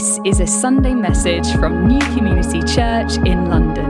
This 0.00 0.18
is 0.24 0.40
a 0.40 0.46
Sunday 0.46 0.94
message 0.94 1.52
from 1.56 1.86
New 1.86 1.98
Community 2.16 2.60
Church 2.60 3.18
in 3.26 3.50
London. 3.50 3.84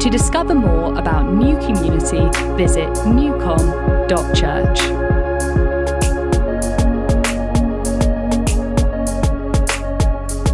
To 0.00 0.08
discover 0.08 0.54
more 0.54 0.98
about 0.98 1.34
New 1.34 1.58
Community, 1.58 2.30
visit 2.56 2.88
newcom.church. 3.04 4.80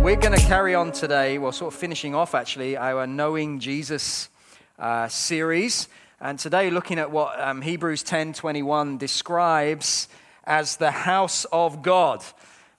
We're 0.03 0.17
going 0.17 0.37
to 0.37 0.45
carry 0.45 0.75
on 0.75 0.91
today, 0.91 1.39
well, 1.39 1.53
sort 1.53 1.73
of 1.73 1.79
finishing 1.79 2.17
off 2.17 2.35
actually, 2.35 2.77
our 2.77 3.07
Knowing 3.07 3.61
Jesus 3.61 4.29
uh, 4.77 5.07
series. 5.07 5.87
And 6.21 6.37
today, 6.37 6.69
looking 6.71 6.99
at 6.99 7.13
what 7.13 7.41
um, 7.41 7.63
Hebrews 7.63 8.03
10 8.03 8.33
21 8.33 8.99
describes 8.99 10.09
as 10.43 10.79
the 10.79 10.91
house 10.91 11.45
of 11.53 11.81
God. 11.81 12.25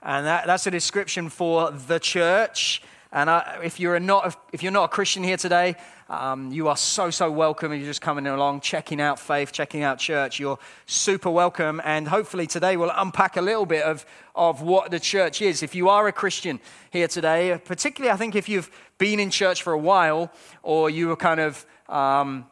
And 0.04 0.26
that, 0.26 0.48
that's 0.48 0.66
a 0.66 0.72
description 0.72 1.30
for 1.30 1.72
the 1.72 2.00
church. 2.00 2.82
And 3.12 3.30
I, 3.30 3.60
if, 3.64 3.80
you're 3.80 4.00
not, 4.00 4.36
if 4.52 4.64
you're 4.64 4.72
not 4.72 4.86
a 4.86 4.88
Christian 4.88 5.24
here 5.24 5.38
today, 5.38 5.76
um, 6.10 6.52
you 6.52 6.70
are 6.70 6.78
so, 6.78 7.10
so 7.10 7.30
welcome. 7.30 7.72
You're 7.74 7.86
just 7.86 8.02
coming 8.02 8.26
along, 8.26 8.62
checking 8.62 9.00
out 9.00 9.20
faith, 9.20 9.52
checking 9.52 9.84
out 9.84 10.00
church. 10.00 10.40
You're 10.40 10.58
super 10.86 11.30
welcome. 11.30 11.82
And 11.84 12.08
hopefully 12.08 12.48
today 12.48 12.78
we'll 12.78 12.92
unpack 12.96 13.38
a 13.38 13.42
little 13.42 13.66
bit 13.66 13.84
of, 13.84 14.06
of 14.34 14.62
what 14.62 14.92
the 14.92 15.00
church 15.00 15.42
is. 15.42 15.62
If 15.62 15.76
you 15.76 15.90
are 15.90 16.08
a 16.08 16.12
Christian 16.12 16.60
here 16.90 17.08
today, 17.08 17.60
particularly 17.64 18.12
I 18.12 18.18
think 18.18 18.36
if 18.36 18.50
you've 18.50 18.72
been 18.98 19.20
in 19.20 19.30
church 19.30 19.62
for 19.62 19.74
a 19.74 19.78
while 19.78 20.32
or 20.64 20.90
you 20.90 21.10
were 21.10 21.16
kind 21.16 21.40
of 21.40 21.66
um, 21.90 22.46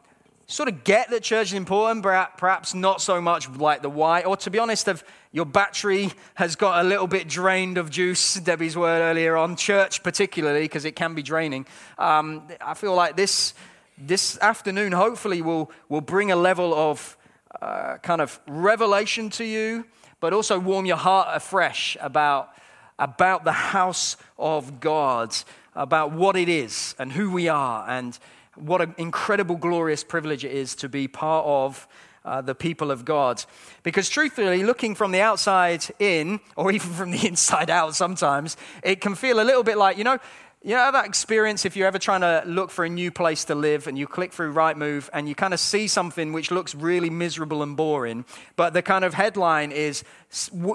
sort 0.46 0.68
of 0.68 0.84
get 0.84 1.10
that 1.10 1.22
church 1.22 1.48
is 1.48 1.54
important, 1.54 2.02
perhaps 2.02 2.74
not 2.74 3.00
so 3.00 3.20
much 3.20 3.48
like 3.48 3.82
the 3.82 3.90
why, 3.90 4.22
or 4.22 4.36
to 4.36 4.50
be 4.50 4.58
honest, 4.58 4.86
have 4.86 5.04
your 5.32 5.46
battery 5.46 6.10
has 6.34 6.56
got 6.56 6.84
a 6.84 6.88
little 6.88 7.06
bit 7.06 7.28
drained 7.28 7.78
of 7.78 7.88
juice, 7.88 8.34
Debbie's 8.34 8.76
word 8.76 9.00
earlier 9.00 9.36
on, 9.36 9.54
church 9.54 10.02
particularly, 10.02 10.62
because 10.62 10.84
it 10.84 10.96
can 10.96 11.14
be 11.14 11.22
draining. 11.22 11.66
Um, 11.98 12.42
I 12.60 12.74
feel 12.74 12.94
like 12.94 13.16
this, 13.16 13.54
this 13.96 14.38
afternoon 14.40 14.92
hopefully 14.92 15.40
will, 15.40 15.70
will 15.88 16.00
bring 16.00 16.32
a 16.32 16.36
level 16.36 16.74
of 16.74 17.16
uh, 17.62 17.98
kind 17.98 18.20
of 18.20 18.40
revelation 18.48 19.30
to 19.30 19.44
you, 19.44 19.86
but 20.18 20.32
also 20.32 20.58
warm 20.58 20.84
your 20.84 20.96
heart 20.96 21.28
afresh 21.30 21.96
about, 22.00 22.50
about 22.98 23.44
the 23.44 23.52
house 23.52 24.16
of 24.36 24.80
God, 24.80 25.34
about 25.76 26.10
what 26.12 26.36
it 26.36 26.48
is 26.48 26.96
and 26.98 27.12
who 27.12 27.30
we 27.30 27.48
are, 27.48 27.88
and 27.88 28.18
what 28.56 28.80
an 28.80 28.96
incredible, 28.98 29.54
glorious 29.54 30.02
privilege 30.02 30.44
it 30.44 30.52
is 30.52 30.74
to 30.74 30.88
be 30.88 31.06
part 31.06 31.46
of 31.46 31.86
uh, 32.24 32.40
the 32.40 32.54
people 32.54 32.90
of 32.90 33.04
God. 33.04 33.44
Because 33.82 34.08
truthfully, 34.08 34.62
looking 34.62 34.94
from 34.94 35.12
the 35.12 35.20
outside 35.20 35.84
in, 35.98 36.40
or 36.56 36.70
even 36.70 36.90
from 36.90 37.10
the 37.10 37.26
inside 37.28 37.70
out 37.70 37.94
sometimes, 37.94 38.56
it 38.82 39.00
can 39.00 39.14
feel 39.14 39.40
a 39.40 39.44
little 39.44 39.62
bit 39.62 39.78
like, 39.78 39.98
you 39.98 40.04
know, 40.04 40.18
you 40.62 40.74
know 40.74 40.92
that 40.92 41.06
experience 41.06 41.64
if 41.64 41.74
you're 41.74 41.86
ever 41.86 41.98
trying 41.98 42.20
to 42.20 42.42
look 42.46 42.70
for 42.70 42.84
a 42.84 42.88
new 42.88 43.10
place 43.10 43.46
to 43.46 43.54
live 43.54 43.86
and 43.86 43.96
you 43.96 44.06
click 44.06 44.30
through 44.30 44.52
Rightmove 44.52 45.08
and 45.14 45.26
you 45.26 45.34
kind 45.34 45.54
of 45.54 45.60
see 45.60 45.88
something 45.88 46.34
which 46.34 46.50
looks 46.50 46.74
really 46.74 47.08
miserable 47.08 47.62
and 47.62 47.78
boring, 47.78 48.26
but 48.56 48.74
the 48.74 48.82
kind 48.82 49.02
of 49.02 49.14
headline 49.14 49.72
is 49.72 50.04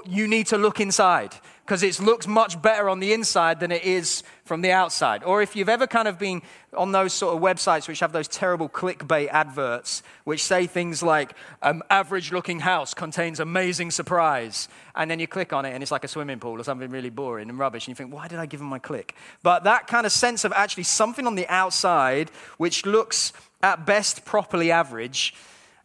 you 0.06 0.28
need 0.28 0.48
to 0.48 0.58
look 0.58 0.80
inside 0.80 1.34
because 1.64 1.82
it 1.82 1.98
looks 1.98 2.26
much 2.26 2.60
better 2.60 2.88
on 2.88 3.00
the 3.00 3.12
inside 3.12 3.58
than 3.58 3.72
it 3.72 3.82
is 3.82 4.22
from 4.44 4.60
the 4.60 4.70
outside. 4.70 5.24
Or 5.24 5.40
if 5.40 5.56
you've 5.56 5.68
ever 5.68 5.86
kind 5.86 6.06
of 6.06 6.18
been 6.18 6.42
on 6.76 6.92
those 6.92 7.14
sort 7.14 7.34
of 7.34 7.42
websites 7.42 7.88
which 7.88 8.00
have 8.00 8.12
those 8.12 8.28
terrible 8.28 8.68
clickbait 8.68 9.28
adverts 9.28 10.02
which 10.24 10.44
say 10.44 10.66
things 10.66 11.02
like, 11.02 11.32
um, 11.62 11.82
average 11.88 12.32
looking 12.32 12.60
house 12.60 12.92
contains 12.92 13.40
amazing 13.40 13.90
surprise. 13.90 14.68
And 14.94 15.10
then 15.10 15.18
you 15.18 15.26
click 15.26 15.54
on 15.54 15.64
it 15.64 15.72
and 15.72 15.82
it's 15.82 15.90
like 15.90 16.04
a 16.04 16.08
swimming 16.08 16.38
pool 16.38 16.60
or 16.60 16.62
something 16.62 16.90
really 16.90 17.10
boring 17.10 17.48
and 17.48 17.58
rubbish. 17.58 17.86
And 17.86 17.92
you 17.92 17.96
think, 17.96 18.14
why 18.14 18.28
did 18.28 18.38
I 18.38 18.46
give 18.46 18.60
them 18.60 18.68
my 18.68 18.78
click? 18.78 19.16
But 19.42 19.64
that 19.64 19.86
kind 19.86 20.04
of 20.04 20.12
sense 20.12 20.44
of 20.44 20.52
actually 20.52 20.84
something 20.84 21.26
on 21.26 21.34
the 21.34 21.48
outside 21.48 22.30
which 22.58 22.84
looks 22.84 23.32
at 23.62 23.86
best 23.86 24.24
properly 24.26 24.70
average, 24.70 25.34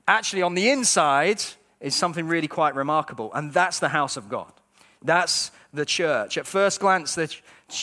actually 0.07 0.41
on 0.41 0.55
the 0.55 0.69
inside 0.69 1.41
is 1.81 1.95
something 1.95 2.27
really 2.27 2.47
quite 2.47 2.75
remarkable. 2.75 3.33
And 3.33 3.51
that's 3.51 3.79
the 3.79 3.89
house 3.89 4.15
of 4.15 4.29
God. 4.29 4.51
That's 5.03 5.51
the 5.73 5.85
church. 5.85 6.37
At 6.37 6.45
first 6.45 6.79
glance, 6.79 7.15
the, 7.15 7.35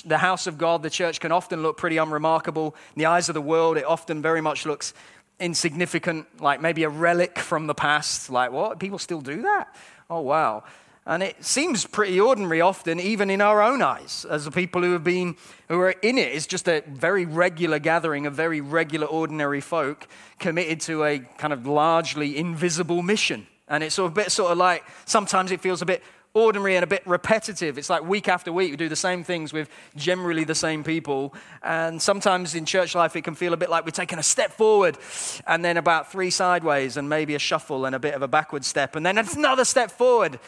the 0.06 0.19
house 0.19 0.47
of 0.47 0.56
God, 0.56 0.82
the 0.82 0.91
church, 0.91 1.20
can 1.20 1.32
often 1.32 1.62
look 1.62 1.76
pretty 1.76 1.97
unremarkable. 1.97 2.76
In 2.94 3.00
the 3.00 3.06
eyes 3.06 3.28
of 3.28 3.34
the 3.34 3.41
world, 3.41 3.76
it 3.76 3.84
often 3.84 4.22
very 4.22 4.41
much 4.41 4.64
looks 4.64 4.94
insignificant, 5.41 6.26
like 6.41 6.60
maybe 6.60 6.84
a 6.84 6.88
relic 6.88 7.38
from 7.38 7.66
the 7.66 7.75
past. 7.75 8.31
Like, 8.31 8.53
what? 8.53 8.78
People 8.78 8.98
still 8.98 9.20
do 9.20 9.42
that? 9.42 9.75
Oh, 10.08 10.20
wow. 10.20 10.64
And 11.06 11.22
it 11.22 11.42
seems 11.42 11.87
pretty 11.87 12.20
ordinary 12.20 12.60
often, 12.60 13.00
even 13.00 13.31
in 13.31 13.41
our 13.41 13.62
own 13.62 13.81
eyes, 13.81 14.26
as 14.28 14.44
the 14.44 14.50
people 14.50 14.82
who 14.82 14.92
have 14.92 15.04
been, 15.04 15.37
who 15.69 15.81
are 15.81 15.92
in 16.03 16.19
it. 16.19 16.34
It's 16.34 16.47
just 16.47 16.69
a 16.69 16.82
very 16.87 17.25
regular 17.25 17.78
gathering 17.78 18.26
of 18.26 18.34
very 18.34 18.60
regular, 18.60 19.06
ordinary 19.06 19.62
folk 19.62 20.06
committed 20.38 20.81
to 20.82 21.04
a 21.04 21.20
kind 21.38 21.54
of 21.54 21.66
largely 21.66 22.37
invisible 22.37 23.03
mission. 23.03 23.47
And 23.69 23.84
it's 23.84 23.95
sort 23.95 24.06
of 24.06 24.12
a 24.12 24.21
bit 24.23 24.33
sort 24.33 24.53
of 24.53 24.59
like, 24.59 24.84
sometimes 25.05 25.51
it 25.51 25.61
feels 25.61 25.83
a 25.83 25.87
bit 25.87 26.03
ordinary 26.34 26.77
and 26.77 26.84
a 26.84 26.87
bit 26.87 27.03
repetitive. 27.06 27.79
It's 27.79 27.91
like 27.91 28.05
week 28.05 28.29
after 28.29 28.53
week, 28.53 28.71
we 28.71 28.77
do 28.77 28.89
the 28.89 28.97
same 28.97 29.25
things 29.25 29.53
with 29.53 29.69
generally 29.97 30.45
the 30.45 30.55
same 30.55 30.84
people. 30.84 31.34
And 31.62 32.01
sometimes 32.01 32.55
in 32.55 32.65
church 32.65 32.95
life, 32.95 33.17
it 33.17 33.23
can 33.23 33.34
feel 33.34 33.53
a 33.53 33.56
bit 33.56 33.71
like 33.71 33.84
we're 33.84 33.91
taking 33.91 34.19
a 34.19 34.23
step 34.23 34.53
forward 34.53 34.99
and 35.47 35.65
then 35.65 35.77
about 35.77 36.12
three 36.12 36.31
sideways 36.31 36.97
and 36.97 37.09
maybe 37.09 37.34
a 37.34 37.39
shuffle 37.39 37.87
and 37.87 37.95
a 37.95 37.99
bit 37.99 38.15
of 38.15 38.23
a 38.23 38.29
backward 38.29 38.65
step 38.65 38.95
and 38.95 39.05
then 39.05 39.19
another 39.19 39.65
step 39.65 39.91
forward. 39.91 40.39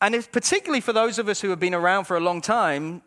And 0.00 0.14
it's 0.14 0.26
particularly 0.26 0.80
for 0.80 0.92
those 0.92 1.18
of 1.18 1.28
us 1.28 1.40
who 1.40 1.50
have 1.50 1.60
been 1.60 1.74
around 1.74 2.04
for 2.04 2.16
a 2.16 2.20
long 2.20 2.40
time, 2.40 3.02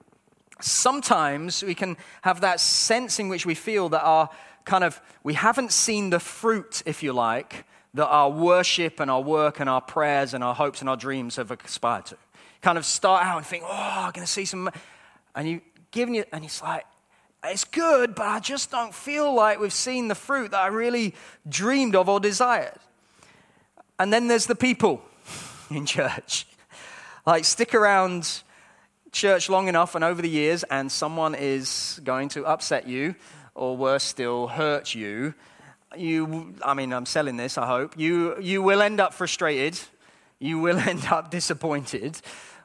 sometimes 0.59 1.63
we 1.63 1.75
can 1.75 1.97
have 2.22 2.41
that 2.41 2.59
sense 2.59 3.19
in 3.19 3.30
which 3.30 3.46
we 3.46 3.56
feel 3.56 3.90
that 3.90 4.03
our 4.03 4.30
kind 4.66 4.84
of, 4.84 5.01
we 5.24 5.34
haven't 5.34 5.72
seen 5.72 6.09
the 6.09 6.19
fruit, 6.19 6.84
if 6.86 7.01
you 7.01 7.13
like, 7.13 7.66
that 7.94 8.07
our 8.07 8.29
worship 8.29 9.00
and 9.00 9.09
our 9.09 9.22
work 9.22 9.59
and 9.59 9.69
our 9.69 9.81
prayers 9.81 10.33
and 10.33 10.44
our 10.44 10.53
hopes 10.53 10.81
and 10.81 10.89
our 10.89 10.97
dreams 10.97 11.38
have 11.38 11.51
aspired 11.51 12.05
to. 12.07 12.17
Kind 12.61 12.77
of 12.77 12.85
start 12.85 13.25
out 13.25 13.38
and 13.38 13.45
think, 13.45 13.63
oh, 13.66 13.69
I'm 13.72 14.11
going 14.11 14.25
to 14.25 14.31
see 14.31 14.45
some. 14.45 14.69
And 15.35 15.47
you 15.47 15.61
giving 15.91 16.16
you, 16.16 16.25
and 16.31 16.44
it's 16.44 16.61
like, 16.61 16.85
it's 17.44 17.63
good, 17.63 18.16
but 18.16 18.27
I 18.27 18.39
just 18.39 18.69
don't 18.69 18.94
feel 18.94 19.33
like 19.33 19.59
we've 19.59 19.73
seen 19.73 20.07
the 20.09 20.16
fruit 20.16 20.51
that 20.51 20.59
I 20.59 20.67
really 20.67 21.16
dreamed 21.47 21.95
of 21.95 22.09
or 22.09 22.19
desired. 22.19 22.77
And 23.97 24.11
then 24.11 24.27
there's 24.27 24.45
the 24.45 24.56
people 24.56 25.01
in 25.69 25.85
church. 25.85 26.45
Like, 27.25 27.45
stick 27.45 27.73
around 27.73 28.44
church 29.11 29.50
long 29.50 29.67
enough 29.67 29.95
and 29.95 30.03
over 30.03 30.21
the 30.21 30.29
years, 30.29 30.63
and 30.63 30.91
someone 30.91 31.33
is 31.33 32.00
going 32.03 32.29
to 32.29 32.45
upset 32.45 32.88
you, 32.88 33.16
or 33.56 33.75
worse 33.75 34.03
still, 34.03 34.47
hurt 34.47 34.94
you, 34.94 35.33
you, 35.97 36.53
I 36.63 36.73
mean, 36.73 36.94
I'm 36.94 37.05
selling 37.05 37.38
this, 37.38 37.57
I 37.57 37.66
hope. 37.66 37.97
You, 37.97 38.39
you 38.39 38.61
will 38.61 38.81
end 38.81 39.00
up 39.00 39.13
frustrated. 39.13 39.79
You 40.39 40.59
will 40.59 40.77
end 40.89 41.05
up 41.05 41.31
disappointed. 41.31 42.22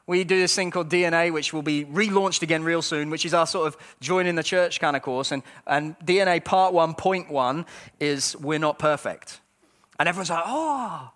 We 0.07 0.23
do 0.23 0.39
this 0.39 0.53
thing 0.53 0.69
called 0.69 0.89
DNA, 0.89 1.33
which 1.33 1.51
will 1.51 1.63
be 1.63 1.83
relaunched 1.85 2.43
again 2.43 2.63
real 2.63 2.83
soon, 2.83 3.09
which 3.09 3.25
is 3.25 3.33
our 3.33 3.47
sort 3.47 3.67
of 3.67 3.77
joining 4.01 4.35
the 4.35 4.43
church 4.43 4.79
kind 4.79 4.95
of 4.95 5.01
course. 5.01 5.31
And, 5.31 5.41
and 5.65 5.97
DNA 5.99 6.43
part 6.43 6.73
one, 6.73 6.93
point 6.93 7.31
one 7.31 7.65
is 7.99 8.35
we're 8.37 8.59
not 8.59 8.77
perfect. 8.77 9.39
And 9.97 10.07
everyone's 10.07 10.29
like, 10.29 10.43
oh, 10.45 11.09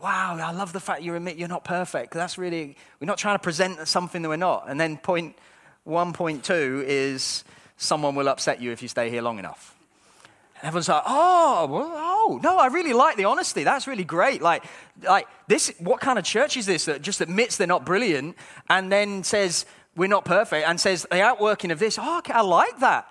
wow, 0.00 0.36
I 0.40 0.52
love 0.52 0.72
the 0.72 0.80
fact 0.80 1.02
you 1.02 1.16
admit 1.16 1.38
you're 1.38 1.48
not 1.48 1.64
perfect. 1.64 2.12
That's 2.12 2.38
really, 2.38 2.76
we're 3.00 3.06
not 3.06 3.18
trying 3.18 3.34
to 3.34 3.42
present 3.42 3.88
something 3.88 4.22
that 4.22 4.28
we're 4.28 4.36
not. 4.36 4.66
And 4.68 4.80
then 4.80 4.96
point 4.96 5.36
1.2 5.86 6.84
is 6.86 7.42
someone 7.76 8.14
will 8.14 8.28
upset 8.28 8.60
you 8.60 8.70
if 8.70 8.80
you 8.80 8.88
stay 8.88 9.10
here 9.10 9.22
long 9.22 9.40
enough. 9.40 9.76
And 10.60 10.68
everyone's 10.68 10.88
like, 10.88 11.02
oh, 11.06 11.66
well, 11.70 11.92
oh, 11.94 12.40
no, 12.42 12.58
I 12.58 12.66
really 12.66 12.92
like 12.92 13.16
the 13.16 13.24
honesty. 13.24 13.64
That's 13.64 13.86
really 13.86 14.04
great. 14.04 14.42
Like, 14.42 14.64
like 15.02 15.26
this, 15.48 15.72
what 15.78 16.00
kind 16.00 16.18
of 16.18 16.24
church 16.24 16.58
is 16.58 16.66
this 16.66 16.84
that 16.84 17.00
just 17.00 17.22
admits 17.22 17.56
they're 17.56 17.66
not 17.66 17.86
brilliant 17.86 18.36
and 18.68 18.92
then 18.92 19.24
says 19.24 19.64
we're 19.96 20.08
not 20.08 20.26
perfect 20.26 20.68
and 20.68 20.78
says 20.78 21.06
the 21.10 21.22
outworking 21.22 21.70
of 21.70 21.78
this, 21.78 21.98
oh, 21.98 22.18
okay, 22.18 22.34
I 22.34 22.42
like 22.42 22.78
that. 22.80 23.08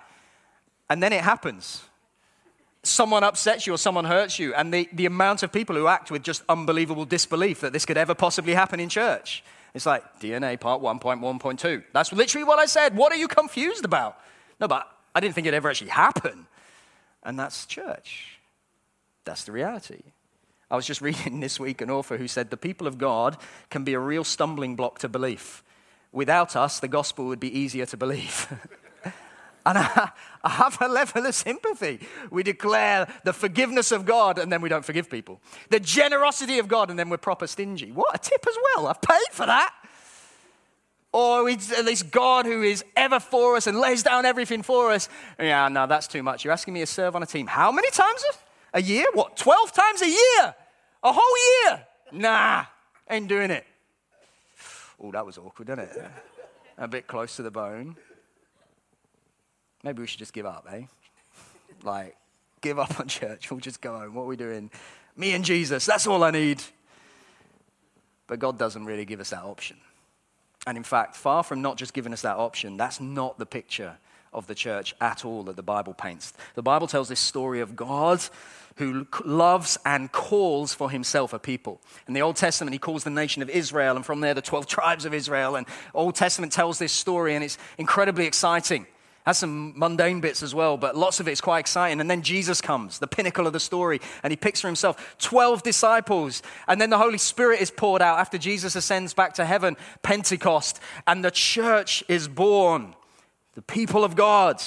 And 0.88 1.02
then 1.02 1.12
it 1.12 1.22
happens. 1.22 1.82
Someone 2.84 3.24
upsets 3.24 3.66
you 3.66 3.74
or 3.74 3.78
someone 3.78 4.04
hurts 4.04 4.38
you, 4.38 4.54
and 4.54 4.72
the, 4.72 4.88
the 4.92 5.06
amount 5.06 5.42
of 5.42 5.52
people 5.52 5.76
who 5.76 5.86
act 5.86 6.10
with 6.10 6.22
just 6.22 6.42
unbelievable 6.48 7.04
disbelief 7.04 7.60
that 7.60 7.72
this 7.72 7.84
could 7.84 7.98
ever 7.98 8.14
possibly 8.14 8.54
happen 8.54 8.80
in 8.80 8.88
church. 8.88 9.44
It's 9.74 9.86
like 9.86 10.20
DNA 10.20 10.58
part 10.58 10.80
1.1.2. 10.80 11.84
That's 11.92 12.12
literally 12.12 12.44
what 12.44 12.58
I 12.58 12.66
said. 12.66 12.96
What 12.96 13.12
are 13.12 13.16
you 13.16 13.28
confused 13.28 13.84
about? 13.84 14.18
No, 14.60 14.66
but 14.66 14.88
I 15.14 15.20
didn't 15.20 15.34
think 15.34 15.46
it'd 15.46 15.56
ever 15.56 15.68
actually 15.68 15.90
happen 15.90 16.46
and 17.22 17.38
that's 17.38 17.66
church. 17.66 18.38
That's 19.24 19.44
the 19.44 19.52
reality. 19.52 20.02
I 20.70 20.76
was 20.76 20.86
just 20.86 21.00
reading 21.02 21.40
this 21.40 21.58
week 21.58 21.80
an 21.80 21.90
author 21.90 22.16
who 22.16 22.28
said 22.28 22.50
the 22.50 22.56
people 22.56 22.86
of 22.86 22.98
God 22.98 23.36
can 23.70 23.84
be 23.84 23.94
a 23.94 24.00
real 24.00 24.24
stumbling 24.24 24.76
block 24.76 24.98
to 25.00 25.08
belief. 25.08 25.62
Without 26.12 26.56
us, 26.56 26.80
the 26.80 26.88
gospel 26.88 27.26
would 27.26 27.40
be 27.40 27.56
easier 27.56 27.86
to 27.86 27.96
believe. 27.96 28.52
and 29.66 29.78
I, 29.78 30.10
have 30.44 30.78
a 30.80 30.88
level 30.88 31.26
of 31.26 31.34
sympathy. 31.34 32.00
We 32.30 32.42
declare 32.42 33.06
the 33.24 33.32
forgiveness 33.32 33.92
of 33.92 34.06
God 34.06 34.38
and 34.38 34.52
then 34.52 34.60
we 34.60 34.68
don't 34.68 34.84
forgive 34.84 35.10
people, 35.10 35.40
the 35.68 35.80
generosity 35.80 36.58
of 36.58 36.68
God 36.68 36.90
and 36.90 36.98
then 36.98 37.08
we're 37.08 37.18
proper 37.18 37.46
stingy. 37.46 37.92
What 37.92 38.14
a 38.14 38.18
tip 38.18 38.44
as 38.48 38.56
well. 38.74 38.86
I've 38.86 39.02
paid 39.02 39.28
for 39.32 39.46
that. 39.46 39.72
Or 41.12 41.48
it's 41.48 41.68
this 41.68 42.02
God 42.02 42.46
who 42.46 42.62
is 42.62 42.84
ever 42.96 43.18
for 43.18 43.56
us 43.56 43.66
and 43.66 43.78
lays 43.78 44.02
down 44.02 44.24
everything 44.24 44.62
for 44.62 44.92
us. 44.92 45.08
Yeah, 45.38 45.68
no, 45.68 45.86
that's 45.86 46.06
too 46.06 46.22
much. 46.22 46.44
You're 46.44 46.52
asking 46.52 46.74
me 46.74 46.80
to 46.80 46.86
serve 46.86 47.16
on 47.16 47.22
a 47.22 47.26
team. 47.26 47.48
How 47.48 47.72
many 47.72 47.90
times 47.90 48.24
a 48.72 48.80
year? 48.80 49.06
What, 49.14 49.36
12 49.36 49.72
times 49.72 50.02
a 50.02 50.08
year? 50.08 50.54
A 51.02 51.12
whole 51.12 51.64
year? 51.64 51.86
Nah, 52.12 52.64
ain't 53.08 53.28
doing 53.28 53.50
it. 53.50 53.66
Oh, 55.02 55.10
that 55.10 55.26
was 55.26 55.38
awkward, 55.38 55.66
didn't 55.66 55.90
it? 55.90 56.10
A 56.78 56.86
bit 56.86 57.06
close 57.06 57.36
to 57.36 57.42
the 57.42 57.50
bone. 57.50 57.96
Maybe 59.82 60.00
we 60.00 60.06
should 60.06 60.18
just 60.18 60.32
give 60.32 60.46
up, 60.46 60.66
eh? 60.70 60.82
Like, 61.82 62.16
give 62.60 62.78
up 62.78 63.00
on 63.00 63.08
church. 63.08 63.50
We'll 63.50 63.60
just 63.60 63.80
go 63.80 63.98
home. 63.98 64.14
What 64.14 64.24
are 64.24 64.26
we 64.26 64.36
doing? 64.36 64.70
Me 65.16 65.32
and 65.32 65.44
Jesus, 65.44 65.86
that's 65.86 66.06
all 66.06 66.22
I 66.22 66.30
need. 66.30 66.62
But 68.26 68.38
God 68.38 68.58
doesn't 68.58 68.84
really 68.84 69.04
give 69.04 69.20
us 69.20 69.30
that 69.30 69.42
option. 69.42 69.78
And 70.66 70.76
in 70.76 70.84
fact, 70.84 71.16
far 71.16 71.42
from 71.42 71.62
not 71.62 71.76
just 71.76 71.94
giving 71.94 72.12
us 72.12 72.22
that 72.22 72.36
option, 72.36 72.76
that's 72.76 73.00
not 73.00 73.38
the 73.38 73.46
picture 73.46 73.96
of 74.32 74.46
the 74.46 74.54
church 74.54 74.94
at 75.00 75.24
all 75.24 75.42
that 75.44 75.56
the 75.56 75.62
Bible 75.62 75.94
paints. 75.94 76.32
The 76.54 76.62
Bible 76.62 76.86
tells 76.86 77.08
this 77.08 77.20
story 77.20 77.60
of 77.60 77.74
God 77.74 78.22
who 78.76 79.06
loves 79.24 79.76
and 79.84 80.10
calls 80.12 80.72
for 80.72 80.90
himself 80.90 81.32
a 81.32 81.38
people. 81.38 81.80
In 82.06 82.14
the 82.14 82.22
Old 82.22 82.36
Testament, 82.36 82.72
he 82.72 82.78
calls 82.78 83.04
the 83.04 83.10
nation 83.10 83.42
of 83.42 83.50
Israel, 83.50 83.96
and 83.96 84.06
from 84.06 84.20
there, 84.20 84.32
the 84.32 84.42
12 84.42 84.66
tribes 84.66 85.04
of 85.04 85.12
Israel. 85.12 85.56
And 85.56 85.66
Old 85.92 86.14
Testament 86.14 86.52
tells 86.52 86.78
this 86.78 86.92
story, 86.92 87.34
and 87.34 87.44
it's 87.44 87.58
incredibly 87.76 88.26
exciting. 88.26 88.86
Has 89.30 89.38
some 89.38 89.78
mundane 89.78 90.20
bits 90.20 90.42
as 90.42 90.56
well, 90.56 90.76
but 90.76 90.96
lots 90.96 91.20
of 91.20 91.28
it 91.28 91.30
is 91.30 91.40
quite 91.40 91.60
exciting. 91.60 92.00
And 92.00 92.10
then 92.10 92.22
Jesus 92.22 92.60
comes, 92.60 92.98
the 92.98 93.06
pinnacle 93.06 93.46
of 93.46 93.52
the 93.52 93.60
story, 93.60 94.00
and 94.24 94.32
he 94.32 94.36
picks 94.36 94.60
for 94.60 94.66
himself 94.66 95.16
12 95.20 95.62
disciples. 95.62 96.42
And 96.66 96.80
then 96.80 96.90
the 96.90 96.98
Holy 96.98 97.16
Spirit 97.16 97.60
is 97.60 97.70
poured 97.70 98.02
out 98.02 98.18
after 98.18 98.38
Jesus 98.38 98.74
ascends 98.74 99.14
back 99.14 99.34
to 99.34 99.44
heaven, 99.44 99.76
Pentecost, 100.02 100.80
and 101.06 101.24
the 101.24 101.30
church 101.30 102.02
is 102.08 102.26
born, 102.26 102.96
the 103.54 103.62
people 103.62 104.02
of 104.02 104.16
God. 104.16 104.60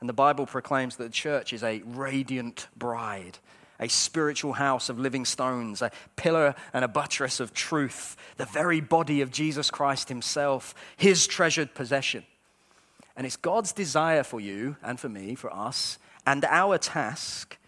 And 0.00 0.08
the 0.08 0.14
Bible 0.14 0.46
proclaims 0.46 0.96
that 0.96 1.04
the 1.04 1.10
church 1.10 1.52
is 1.52 1.62
a 1.62 1.82
radiant 1.84 2.66
bride, 2.78 3.36
a 3.78 3.90
spiritual 3.90 4.54
house 4.54 4.88
of 4.88 4.98
living 4.98 5.26
stones, 5.26 5.82
a 5.82 5.90
pillar 6.16 6.54
and 6.72 6.82
a 6.82 6.88
buttress 6.88 7.40
of 7.40 7.52
truth, 7.52 8.16
the 8.38 8.46
very 8.46 8.80
body 8.80 9.20
of 9.20 9.30
Jesus 9.30 9.70
Christ 9.70 10.08
himself, 10.08 10.74
his 10.96 11.26
treasured 11.26 11.74
possession. 11.74 12.24
And 13.20 13.26
it's 13.26 13.36
God's 13.36 13.72
desire 13.72 14.22
for 14.22 14.40
you 14.40 14.76
and 14.82 14.98
for 14.98 15.10
me, 15.10 15.34
for 15.34 15.54
us, 15.54 15.98
and 16.24 16.42
our 16.46 16.78
task 16.78 17.58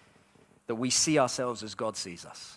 that 0.67 0.77
we 0.77 0.89
see 0.89 1.19
ourselves 1.19 1.63
as 1.63 1.75
God 1.75 1.95
sees 1.95 2.25
us. 2.25 2.57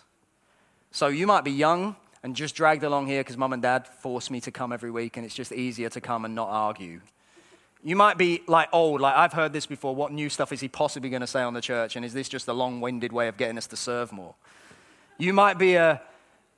So 0.92 1.08
you 1.08 1.26
might 1.26 1.44
be 1.44 1.50
young 1.50 1.96
and 2.22 2.34
just 2.34 2.54
dragged 2.54 2.84
along 2.84 3.08
here 3.08 3.20
because 3.20 3.36
mum 3.36 3.52
and 3.52 3.60
dad 3.60 3.86
force 3.86 4.30
me 4.30 4.40
to 4.40 4.50
come 4.50 4.72
every 4.72 4.90
week, 4.90 5.18
and 5.18 5.26
it's 5.26 5.34
just 5.34 5.52
easier 5.52 5.90
to 5.90 6.00
come 6.00 6.24
and 6.24 6.34
not 6.34 6.48
argue. 6.48 7.02
You 7.84 7.96
might 7.96 8.16
be 8.16 8.40
like 8.46 8.70
old, 8.72 9.02
like 9.02 9.14
I've 9.14 9.34
heard 9.34 9.52
this 9.52 9.66
before. 9.66 9.94
What 9.94 10.10
new 10.10 10.30
stuff 10.30 10.50
is 10.50 10.62
he 10.62 10.68
possibly 10.68 11.10
going 11.10 11.20
to 11.20 11.26
say 11.26 11.42
on 11.42 11.52
the 11.52 11.60
church? 11.60 11.96
And 11.96 12.02
is 12.02 12.14
this 12.14 12.30
just 12.30 12.48
a 12.48 12.54
long 12.54 12.80
winded 12.80 13.12
way 13.12 13.28
of 13.28 13.36
getting 13.36 13.58
us 13.58 13.66
to 13.66 13.76
serve 13.76 14.10
more? 14.10 14.34
You 15.18 15.34
might 15.34 15.58
be 15.58 15.74
a, 15.74 16.00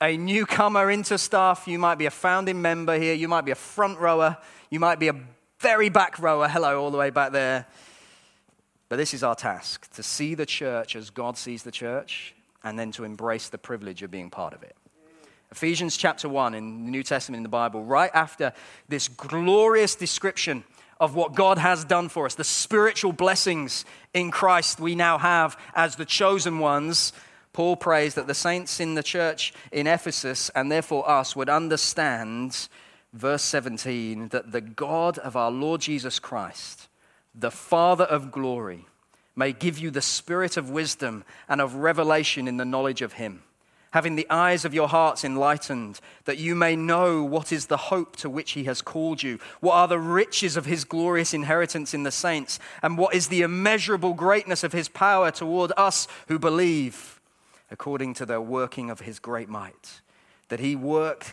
a 0.00 0.16
newcomer 0.16 0.88
into 0.88 1.18
stuff. 1.18 1.66
You 1.66 1.80
might 1.80 1.98
be 1.98 2.06
a 2.06 2.12
founding 2.12 2.62
member 2.62 2.96
here. 2.96 3.14
You 3.14 3.26
might 3.26 3.44
be 3.44 3.50
a 3.50 3.56
front 3.56 3.98
rower. 3.98 4.36
You 4.70 4.78
might 4.78 5.00
be 5.00 5.08
a 5.08 5.16
very 5.60 5.88
back 5.88 6.18
rower, 6.18 6.48
hello, 6.48 6.80
all 6.80 6.90
the 6.90 6.98
way 6.98 7.10
back 7.10 7.32
there. 7.32 7.66
But 8.88 8.96
this 8.96 9.12
is 9.12 9.22
our 9.22 9.34
task 9.34 9.92
to 9.94 10.02
see 10.02 10.34
the 10.34 10.46
church 10.46 10.96
as 10.96 11.10
God 11.10 11.36
sees 11.36 11.62
the 11.62 11.70
church 11.70 12.34
and 12.62 12.78
then 12.78 12.92
to 12.92 13.04
embrace 13.04 13.48
the 13.48 13.58
privilege 13.58 14.02
of 14.02 14.10
being 14.10 14.30
part 14.30 14.54
of 14.54 14.62
it. 14.62 14.76
Ephesians 15.50 15.96
chapter 15.96 16.28
1 16.28 16.54
in 16.54 16.84
the 16.84 16.90
New 16.90 17.02
Testament 17.02 17.38
in 17.38 17.42
the 17.42 17.48
Bible, 17.48 17.82
right 17.82 18.10
after 18.14 18.52
this 18.88 19.08
glorious 19.08 19.94
description 19.94 20.62
of 21.00 21.14
what 21.14 21.34
God 21.34 21.58
has 21.58 21.84
done 21.84 22.08
for 22.08 22.26
us, 22.26 22.34
the 22.34 22.44
spiritual 22.44 23.12
blessings 23.12 23.84
in 24.12 24.30
Christ 24.30 24.80
we 24.80 24.94
now 24.94 25.18
have 25.18 25.58
as 25.74 25.96
the 25.96 26.04
chosen 26.04 26.58
ones, 26.58 27.12
Paul 27.52 27.76
prays 27.76 28.14
that 28.14 28.26
the 28.26 28.34
saints 28.34 28.78
in 28.78 28.94
the 28.94 29.02
church 29.02 29.52
in 29.72 29.86
Ephesus 29.86 30.50
and 30.54 30.70
therefore 30.70 31.08
us 31.08 31.34
would 31.34 31.48
understand 31.48 32.68
verse 33.12 33.42
17, 33.42 34.28
that 34.28 34.52
the 34.52 34.60
God 34.60 35.18
of 35.18 35.36
our 35.36 35.50
Lord 35.50 35.80
Jesus 35.80 36.18
Christ, 36.18 36.88
the 37.34 37.50
Father 37.50 38.04
of 38.04 38.30
glory, 38.30 38.86
may 39.34 39.52
give 39.52 39.78
you 39.78 39.90
the 39.90 40.02
spirit 40.02 40.56
of 40.56 40.70
wisdom 40.70 41.24
and 41.48 41.60
of 41.60 41.76
revelation 41.76 42.48
in 42.48 42.56
the 42.56 42.64
knowledge 42.64 43.02
of 43.02 43.14
Him, 43.14 43.42
having 43.92 44.16
the 44.16 44.26
eyes 44.28 44.64
of 44.64 44.74
your 44.74 44.88
hearts 44.88 45.24
enlightened, 45.24 46.00
that 46.24 46.38
you 46.38 46.54
may 46.54 46.74
know 46.74 47.22
what 47.22 47.52
is 47.52 47.66
the 47.66 47.76
hope 47.76 48.16
to 48.16 48.28
which 48.28 48.52
He 48.52 48.64
has 48.64 48.82
called 48.82 49.22
you, 49.22 49.38
what 49.60 49.74
are 49.74 49.88
the 49.88 49.98
riches 49.98 50.56
of 50.56 50.66
His 50.66 50.84
glorious 50.84 51.32
inheritance 51.32 51.94
in 51.94 52.02
the 52.02 52.10
saints, 52.10 52.58
and 52.82 52.98
what 52.98 53.14
is 53.14 53.28
the 53.28 53.42
immeasurable 53.42 54.12
greatness 54.12 54.64
of 54.64 54.72
His 54.72 54.88
power 54.88 55.30
toward 55.30 55.72
us 55.76 56.08
who 56.26 56.38
believe, 56.38 57.20
according 57.70 58.14
to 58.14 58.26
the 58.26 58.40
working 58.40 58.90
of 58.90 59.00
His 59.00 59.18
great 59.18 59.48
might. 59.48 60.00
That 60.48 60.60
He 60.60 60.74
worked 60.74 61.32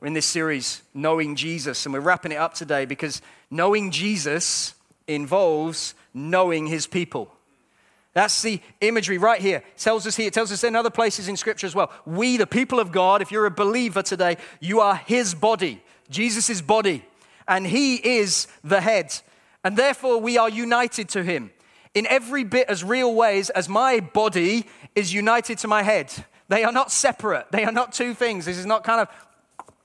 We're 0.00 0.06
in 0.06 0.14
this 0.14 0.24
series, 0.24 0.80
Knowing 0.94 1.36
Jesus, 1.36 1.84
and 1.84 1.92
we're 1.92 2.00
wrapping 2.00 2.32
it 2.32 2.36
up 2.36 2.54
today 2.54 2.86
because 2.86 3.20
knowing 3.50 3.90
Jesus 3.90 4.72
involves 5.06 5.94
knowing 6.14 6.66
his 6.66 6.86
people. 6.86 7.30
That's 8.14 8.40
the 8.40 8.62
imagery 8.80 9.18
right 9.18 9.42
here. 9.42 9.58
It 9.58 9.78
tells 9.78 10.06
us 10.06 10.16
here, 10.16 10.28
it 10.28 10.32
tells 10.32 10.52
us 10.52 10.64
in 10.64 10.74
other 10.74 10.88
places 10.88 11.28
in 11.28 11.36
Scripture 11.36 11.66
as 11.66 11.74
well. 11.74 11.92
We, 12.06 12.38
the 12.38 12.46
people 12.46 12.80
of 12.80 12.92
God, 12.92 13.20
if 13.20 13.30
you're 13.30 13.44
a 13.44 13.50
believer 13.50 14.02
today, 14.02 14.38
you 14.58 14.80
are 14.80 14.96
his 14.96 15.34
body, 15.34 15.82
Jesus' 16.08 16.62
body, 16.62 17.04
and 17.46 17.66
he 17.66 17.96
is 17.96 18.48
the 18.64 18.80
head. 18.80 19.14
And 19.62 19.76
therefore, 19.76 20.18
we 20.18 20.38
are 20.38 20.48
united 20.48 21.10
to 21.10 21.22
him 21.22 21.50
in 21.92 22.06
every 22.06 22.42
bit 22.42 22.70
as 22.70 22.82
real 22.82 23.14
ways 23.14 23.50
as 23.50 23.68
my 23.68 24.00
body 24.00 24.64
is 24.94 25.12
united 25.12 25.58
to 25.58 25.68
my 25.68 25.82
head. 25.82 26.10
They 26.48 26.64
are 26.64 26.72
not 26.72 26.90
separate. 26.90 27.52
They 27.52 27.64
are 27.64 27.72
not 27.72 27.92
two 27.92 28.14
things. 28.14 28.46
This 28.46 28.56
is 28.56 28.66
not 28.66 28.82
kind 28.82 29.02
of 29.02 29.08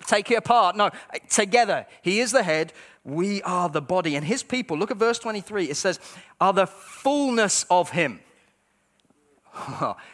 take 0.05 0.31
it 0.31 0.35
apart. 0.35 0.75
No, 0.75 0.91
together. 1.29 1.85
He 2.01 2.19
is 2.19 2.31
the 2.31 2.43
head, 2.43 2.73
we 3.03 3.41
are 3.43 3.69
the 3.69 3.81
body. 3.81 4.15
And 4.15 4.25
his 4.25 4.43
people, 4.43 4.77
look 4.77 4.91
at 4.91 4.97
verse 4.97 5.19
23, 5.19 5.69
it 5.69 5.75
says, 5.75 5.99
are 6.39 6.53
the 6.53 6.67
fullness 6.67 7.65
of 7.69 7.91
him. 7.91 8.19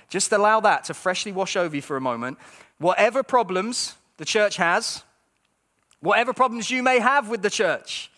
Just 0.10 0.32
allow 0.32 0.60
that 0.60 0.84
to 0.86 0.94
freshly 0.94 1.32
wash 1.32 1.56
over 1.56 1.76
you 1.76 1.82
for 1.82 1.98
a 1.98 2.02
moment. 2.02 2.38
Whatever 2.78 3.24
problems 3.24 3.96
the 4.18 4.26
church 4.26 4.58
has, 4.58 5.04
whatever 6.00 6.34
problems 6.34 6.70
you 6.70 6.84
may 6.84 7.00
have 7.00 7.30
with 7.30 7.42
the 7.42 7.50
church, 7.50 8.12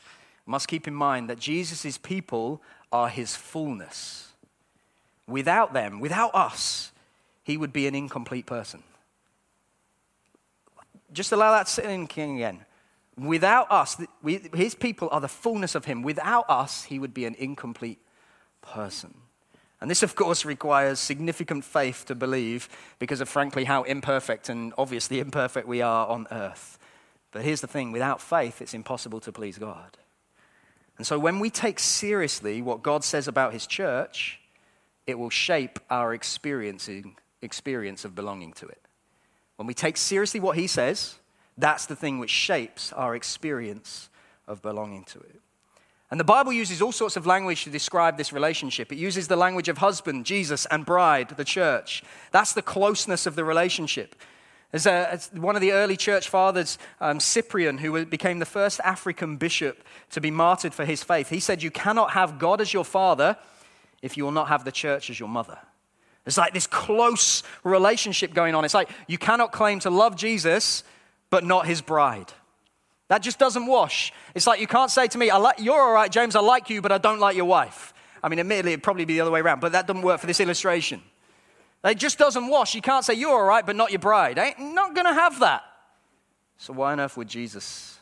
must 0.45 0.67
keep 0.67 0.87
in 0.87 0.93
mind 0.93 1.29
that 1.29 1.39
Jesus' 1.39 1.97
people 1.97 2.61
are 2.91 3.07
his 3.07 3.35
fullness. 3.35 4.33
Without 5.27 5.73
them, 5.73 6.01
without 6.01 6.35
us, 6.35 6.91
he 7.43 7.55
would 7.55 7.71
be 7.71 7.87
an 7.87 7.95
incomplete 7.95 8.45
person. 8.45 8.83
Just 11.13 11.31
allow 11.31 11.51
that 11.51 11.67
sit 11.67 11.85
in 11.85 12.03
again. 12.03 12.65
Without 13.15 13.71
us, 13.71 13.97
we, 14.23 14.41
his 14.55 14.73
people 14.73 15.07
are 15.11 15.21
the 15.21 15.27
fullness 15.27 15.75
of 15.75 15.85
him. 15.85 16.01
Without 16.01 16.45
us, 16.49 16.85
he 16.85 16.97
would 16.97 17.13
be 17.13 17.25
an 17.25 17.35
incomplete 17.35 17.99
person. 18.61 19.13
And 19.79 19.91
this, 19.91 20.01
of 20.01 20.15
course, 20.15 20.45
requires 20.45 20.99
significant 20.99 21.63
faith 21.65 22.05
to 22.07 22.15
believe 22.15 22.69
because 22.99 23.21
of, 23.21 23.29
frankly, 23.29 23.65
how 23.65 23.83
imperfect 23.83 24.49
and 24.49 24.73
obviously 24.77 25.19
imperfect 25.19 25.67
we 25.67 25.81
are 25.81 26.07
on 26.07 26.25
earth. 26.31 26.79
But 27.31 27.43
here's 27.43 27.61
the 27.61 27.67
thing 27.67 27.91
without 27.91 28.21
faith, 28.21 28.61
it's 28.61 28.73
impossible 28.73 29.19
to 29.21 29.31
please 29.31 29.57
God. 29.57 29.97
And 30.97 31.05
so 31.05 31.19
when 31.19 31.39
we 31.39 31.49
take 31.49 31.79
seriously 31.79 32.61
what 32.61 32.81
God 32.81 33.03
says 33.03 33.27
about 33.27 33.53
his 33.53 33.67
church, 33.67 34.39
it 35.05 35.19
will 35.19 35.29
shape 35.29 35.79
our 35.89 36.13
experiencing, 36.13 37.17
experience 37.41 38.05
of 38.05 38.15
belonging 38.15 38.53
to 38.53 38.67
it. 38.67 38.82
When 39.63 39.67
we 39.69 39.73
take 39.73 39.95
seriously 39.95 40.41
what 40.41 40.57
he 40.57 40.67
says, 40.67 41.15
that's 41.57 41.85
the 41.85 41.95
thing 41.95 42.19
which 42.19 42.29
shapes 42.29 42.91
our 42.91 43.15
experience 43.15 44.09
of 44.45 44.61
belonging 44.61 45.05
to 45.05 45.19
it. 45.19 45.39
And 46.11 46.19
the 46.19 46.25
Bible 46.25 46.51
uses 46.51 46.81
all 46.81 46.91
sorts 46.91 47.15
of 47.15 47.25
language 47.25 47.63
to 47.63 47.69
describe 47.69 48.17
this 48.17 48.33
relationship. 48.33 48.91
It 48.91 48.97
uses 48.97 49.29
the 49.29 49.37
language 49.37 49.69
of 49.69 49.77
husband, 49.77 50.25
Jesus, 50.25 50.65
and 50.65 50.85
bride, 50.85 51.29
the 51.29 51.45
church. 51.45 52.03
That's 52.33 52.51
the 52.51 52.61
closeness 52.61 53.25
of 53.25 53.35
the 53.35 53.45
relationship. 53.45 54.17
As, 54.73 54.85
a, 54.85 55.13
as 55.13 55.31
one 55.31 55.55
of 55.55 55.61
the 55.61 55.71
early 55.71 55.95
church 55.95 56.27
fathers, 56.27 56.77
um, 56.99 57.21
Cyprian, 57.21 57.77
who 57.77 58.05
became 58.05 58.39
the 58.39 58.45
first 58.45 58.81
African 58.81 59.37
bishop 59.37 59.81
to 60.09 60.19
be 60.19 60.29
martyred 60.29 60.73
for 60.73 60.83
his 60.83 61.05
faith, 61.05 61.29
he 61.29 61.39
said, 61.39 61.63
You 61.63 61.71
cannot 61.71 62.11
have 62.11 62.37
God 62.37 62.59
as 62.59 62.73
your 62.73 62.83
father 62.83 63.37
if 64.01 64.17
you 64.17 64.25
will 64.25 64.31
not 64.31 64.49
have 64.49 64.65
the 64.65 64.73
church 64.73 65.09
as 65.09 65.21
your 65.21 65.29
mother. 65.29 65.59
It's 66.25 66.37
like 66.37 66.53
this 66.53 66.67
close 66.67 67.43
relationship 67.63 68.33
going 68.33 68.55
on. 68.55 68.63
It's 68.63 68.73
like 68.73 68.89
you 69.07 69.17
cannot 69.17 69.51
claim 69.51 69.79
to 69.79 69.89
love 69.89 70.15
Jesus 70.15 70.83
but 71.29 71.43
not 71.43 71.65
his 71.65 71.81
bride. 71.81 72.31
That 73.07 73.23
just 73.23 73.39
doesn't 73.39 73.65
wash. 73.65 74.13
It's 74.35 74.45
like 74.45 74.59
you 74.59 74.67
can't 74.67 74.91
say 74.91 75.07
to 75.07 75.17
me, 75.17 75.29
I 75.29 75.37
like, 75.37 75.59
You're 75.59 75.81
all 75.81 75.91
right, 75.91 76.11
James, 76.11 76.35
I 76.35 76.41
like 76.41 76.69
you, 76.69 76.81
but 76.81 76.91
I 76.91 76.97
don't 76.99 77.19
like 77.19 77.35
your 77.35 77.45
wife. 77.45 77.93
I 78.21 78.29
mean, 78.29 78.39
admittedly, 78.39 78.73
it'd 78.73 78.83
probably 78.83 79.05
be 79.05 79.15
the 79.15 79.21
other 79.21 79.31
way 79.31 79.41
around, 79.41 79.59
but 79.59 79.71
that 79.71 79.87
doesn't 79.87 80.03
work 80.03 80.21
for 80.21 80.27
this 80.27 80.39
illustration. 80.39 81.01
It 81.83 81.97
just 81.97 82.17
doesn't 82.17 82.47
wash. 82.47 82.75
You 82.75 82.81
can't 82.81 83.03
say, 83.03 83.15
You're 83.15 83.31
all 83.31 83.43
right, 83.43 83.65
but 83.65 83.75
not 83.75 83.91
your 83.91 83.99
bride. 83.99 84.37
Ain't 84.37 84.59
not 84.59 84.93
going 84.93 85.07
to 85.07 85.13
have 85.13 85.39
that. 85.39 85.63
So, 86.57 86.71
why 86.71 86.93
on 86.93 86.99
earth 86.99 87.17
would 87.17 87.27
Jesus 87.27 87.97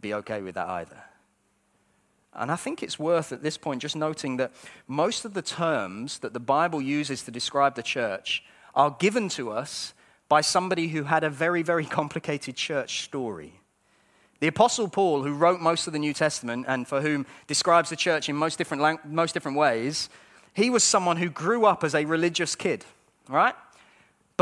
be 0.00 0.14
okay 0.14 0.42
with 0.42 0.54
that 0.56 0.68
either? 0.68 1.02
And 2.34 2.50
I 2.50 2.56
think 2.56 2.82
it's 2.82 2.98
worth 2.98 3.32
at 3.32 3.42
this 3.42 3.58
point 3.58 3.82
just 3.82 3.96
noting 3.96 4.38
that 4.38 4.52
most 4.86 5.24
of 5.24 5.34
the 5.34 5.42
terms 5.42 6.18
that 6.20 6.32
the 6.32 6.40
Bible 6.40 6.80
uses 6.80 7.22
to 7.24 7.30
describe 7.30 7.74
the 7.74 7.82
church 7.82 8.42
are 8.74 8.96
given 8.98 9.28
to 9.30 9.50
us 9.50 9.92
by 10.28 10.40
somebody 10.40 10.88
who 10.88 11.04
had 11.04 11.24
a 11.24 11.30
very, 11.30 11.62
very 11.62 11.84
complicated 11.84 12.56
church 12.56 13.02
story. 13.02 13.60
The 14.40 14.48
Apostle 14.48 14.88
Paul, 14.88 15.22
who 15.22 15.34
wrote 15.34 15.60
most 15.60 15.86
of 15.86 15.92
the 15.92 15.98
New 15.98 16.14
Testament 16.14 16.64
and 16.66 16.88
for 16.88 17.00
whom 17.02 17.26
describes 17.46 17.90
the 17.90 17.96
church 17.96 18.28
in 18.28 18.36
most 18.36 18.56
different, 18.56 19.04
most 19.04 19.34
different 19.34 19.58
ways, 19.58 20.08
he 20.54 20.70
was 20.70 20.82
someone 20.82 21.18
who 21.18 21.28
grew 21.28 21.66
up 21.66 21.84
as 21.84 21.94
a 21.94 22.04
religious 22.06 22.56
kid 22.56 22.84
right? 23.28 23.54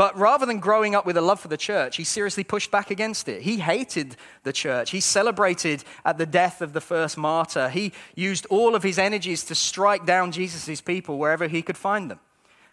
But 0.01 0.17
rather 0.17 0.47
than 0.47 0.59
growing 0.59 0.95
up 0.95 1.05
with 1.05 1.15
a 1.15 1.21
love 1.21 1.39
for 1.39 1.47
the 1.47 1.57
church, 1.57 1.97
he 1.97 2.03
seriously 2.03 2.43
pushed 2.43 2.71
back 2.71 2.89
against 2.89 3.29
it. 3.29 3.43
He 3.43 3.59
hated 3.59 4.15
the 4.41 4.51
church. 4.51 4.89
He 4.89 4.99
celebrated 4.99 5.83
at 6.03 6.17
the 6.17 6.25
death 6.25 6.63
of 6.63 6.73
the 6.73 6.81
first 6.81 7.19
martyr. 7.19 7.69
He 7.69 7.93
used 8.15 8.47
all 8.47 8.73
of 8.73 8.81
his 8.81 8.97
energies 8.97 9.43
to 9.43 9.53
strike 9.53 10.03
down 10.03 10.31
Jesus' 10.31 10.81
people 10.81 11.19
wherever 11.19 11.47
he 11.47 11.61
could 11.61 11.77
find 11.77 12.09
them. 12.09 12.19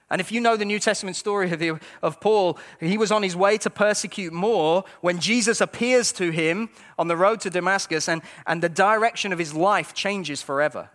And 0.09 0.23
if 0.23 0.33
you 0.33 0.41
know 0.41 0.57
the 0.57 0.65
New 0.65 0.79
Testament 0.79 1.17
story 1.17 1.53
of, 1.53 1.59
the, 1.59 1.79
of 2.03 2.19
Paul, 2.19 2.59
he 2.81 2.97
was 2.97 3.13
on 3.13 3.23
his 3.23 3.37
way 3.37 3.59
to 3.59 3.69
persecute 3.69 4.33
more 4.33 4.85
when 5.03 5.19
Jesus 5.19 5.61
appears 5.61 6.13
to 6.13 6.31
him 6.31 6.71
on 6.99 7.09
the 7.09 7.17
road 7.19 7.41
to 7.41 7.51
Damascus, 7.51 8.09
and, 8.09 8.23
and 8.47 8.63
the 8.63 8.71
direction 8.71 9.35
of 9.35 9.39
his 9.39 9.53
life 9.53 9.93
changes 9.93 10.41
forever. 10.41 10.89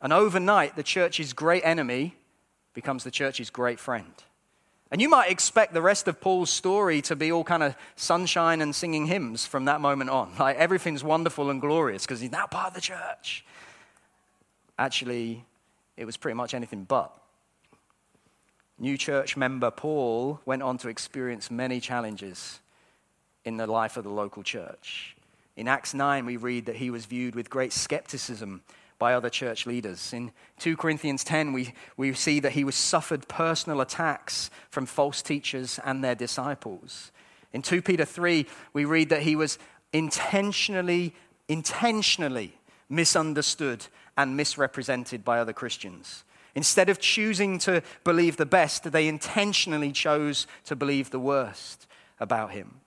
And 0.00 0.10
overnight, 0.10 0.76
the 0.76 0.82
church's 0.82 1.34
great 1.34 1.66
enemy 1.66 2.16
becomes 2.72 3.04
the 3.04 3.10
church's 3.10 3.50
great 3.50 3.78
friend. 3.78 4.14
And 4.90 5.00
you 5.00 5.08
might 5.08 5.30
expect 5.30 5.72
the 5.72 5.82
rest 5.82 6.08
of 6.08 6.20
Paul's 6.20 6.50
story 6.50 7.00
to 7.02 7.14
be 7.14 7.30
all 7.30 7.44
kind 7.44 7.62
of 7.62 7.76
sunshine 7.94 8.60
and 8.60 8.74
singing 8.74 9.06
hymns 9.06 9.46
from 9.46 9.66
that 9.66 9.80
moment 9.80 10.10
on. 10.10 10.32
Like 10.38 10.56
everything's 10.56 11.04
wonderful 11.04 11.48
and 11.50 11.60
glorious 11.60 12.04
because 12.04 12.20
he's 12.20 12.32
now 12.32 12.46
part 12.46 12.68
of 12.68 12.74
the 12.74 12.80
church. 12.80 13.44
Actually, 14.78 15.44
it 15.96 16.06
was 16.06 16.16
pretty 16.16 16.34
much 16.34 16.54
anything 16.54 16.84
but. 16.84 17.14
New 18.78 18.96
church 18.96 19.36
member 19.36 19.70
Paul 19.70 20.40
went 20.44 20.62
on 20.62 20.78
to 20.78 20.88
experience 20.88 21.50
many 21.50 21.80
challenges 21.80 22.58
in 23.44 23.58
the 23.58 23.66
life 23.66 23.96
of 23.96 24.04
the 24.04 24.10
local 24.10 24.42
church. 24.42 25.14
In 25.56 25.68
Acts 25.68 25.94
9, 25.94 26.24
we 26.24 26.36
read 26.36 26.66
that 26.66 26.76
he 26.76 26.90
was 26.90 27.04
viewed 27.04 27.34
with 27.34 27.50
great 27.50 27.72
skepticism 27.72 28.62
by 29.00 29.14
other 29.14 29.30
church 29.30 29.66
leaders. 29.66 30.12
In 30.12 30.30
2 30.60 30.76
Corinthians 30.76 31.24
10, 31.24 31.52
we, 31.52 31.72
we 31.96 32.12
see 32.12 32.38
that 32.38 32.52
he 32.52 32.62
was 32.62 32.76
suffered 32.76 33.26
personal 33.26 33.80
attacks 33.80 34.50
from 34.68 34.86
false 34.86 35.22
teachers 35.22 35.80
and 35.84 36.04
their 36.04 36.14
disciples. 36.14 37.10
In 37.52 37.62
2 37.62 37.82
Peter 37.82 38.04
3, 38.04 38.46
we 38.74 38.84
read 38.84 39.08
that 39.08 39.22
he 39.22 39.34
was 39.34 39.58
intentionally, 39.92 41.14
intentionally 41.48 42.54
misunderstood 42.88 43.86
and 44.16 44.36
misrepresented 44.36 45.24
by 45.24 45.40
other 45.40 45.54
Christians. 45.54 46.22
Instead 46.54 46.90
of 46.90 46.98
choosing 47.00 47.58
to 47.60 47.82
believe 48.04 48.36
the 48.36 48.46
best, 48.46 48.92
they 48.92 49.08
intentionally 49.08 49.92
chose 49.92 50.46
to 50.64 50.76
believe 50.76 51.10
the 51.10 51.18
worst 51.18 51.86
about 52.20 52.50
him. 52.50 52.80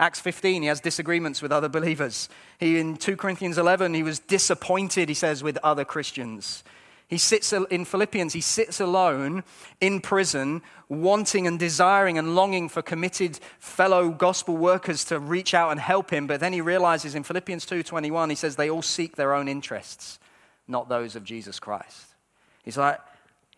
Acts 0.00 0.18
15, 0.18 0.62
he 0.62 0.68
has 0.68 0.80
disagreements 0.80 1.42
with 1.42 1.52
other 1.52 1.68
believers. 1.68 2.30
He, 2.58 2.78
in 2.78 2.96
2 2.96 3.16
Corinthians 3.16 3.58
11, 3.58 3.92
he 3.92 4.02
was 4.02 4.18
disappointed, 4.18 5.10
he 5.10 5.14
says, 5.14 5.42
with 5.42 5.58
other 5.62 5.84
Christians. 5.84 6.64
He 7.06 7.18
sits 7.18 7.52
in 7.52 7.84
Philippians, 7.84 8.32
he 8.32 8.40
sits 8.40 8.80
alone 8.80 9.44
in 9.78 10.00
prison, 10.00 10.62
wanting 10.88 11.46
and 11.46 11.58
desiring 11.58 12.16
and 12.16 12.34
longing 12.34 12.70
for 12.70 12.80
committed 12.80 13.40
fellow 13.58 14.10
gospel 14.10 14.56
workers 14.56 15.04
to 15.06 15.18
reach 15.18 15.52
out 15.52 15.70
and 15.70 15.78
help 15.80 16.10
him. 16.10 16.26
But 16.26 16.40
then 16.40 16.54
he 16.54 16.62
realizes 16.62 17.14
in 17.14 17.22
Philippians 17.22 17.66
2:21, 17.66 18.30
he 18.30 18.36
says 18.36 18.56
they 18.56 18.70
all 18.70 18.80
seek 18.80 19.16
their 19.16 19.34
own 19.34 19.48
interests, 19.48 20.18
not 20.66 20.88
those 20.88 21.14
of 21.14 21.24
Jesus 21.24 21.58
Christ. 21.58 22.14
He's 22.62 22.78
like, 22.78 23.00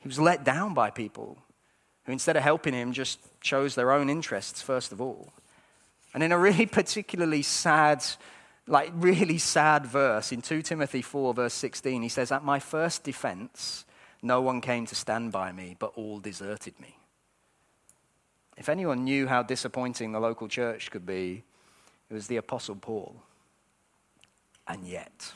he 0.00 0.08
was 0.08 0.18
let 0.18 0.42
down 0.42 0.74
by 0.74 0.90
people 0.90 1.38
who 2.04 2.12
instead 2.12 2.36
of 2.36 2.42
helping 2.42 2.74
him 2.74 2.92
just 2.92 3.20
chose 3.40 3.74
their 3.76 3.92
own 3.92 4.08
interests 4.10 4.60
first 4.62 4.90
of 4.90 5.00
all. 5.00 5.30
And 6.14 6.22
in 6.22 6.32
a 6.32 6.38
really 6.38 6.66
particularly 6.80 7.42
sad, 7.42 8.04
like 8.66 8.92
really 8.94 9.38
sad 9.38 9.86
verse 9.86 10.32
in 10.32 10.42
2 10.42 10.62
Timothy 10.62 11.02
4, 11.02 11.34
verse 11.34 11.54
16, 11.54 12.02
he 12.02 12.08
says, 12.08 12.32
At 12.32 12.44
my 12.44 12.58
first 12.58 13.04
defense, 13.04 13.84
no 14.22 14.40
one 14.40 14.60
came 14.60 14.86
to 14.86 14.94
stand 14.94 15.32
by 15.32 15.52
me, 15.52 15.76
but 15.78 15.92
all 15.96 16.20
deserted 16.20 16.78
me. 16.80 16.96
If 18.56 18.68
anyone 18.68 19.04
knew 19.04 19.26
how 19.26 19.42
disappointing 19.42 20.12
the 20.12 20.20
local 20.20 20.46
church 20.46 20.90
could 20.90 21.06
be, 21.06 21.42
it 22.10 22.14
was 22.14 22.26
the 22.26 22.36
Apostle 22.36 22.76
Paul. 22.76 23.16
And 24.68 24.86
yet, 24.86 25.32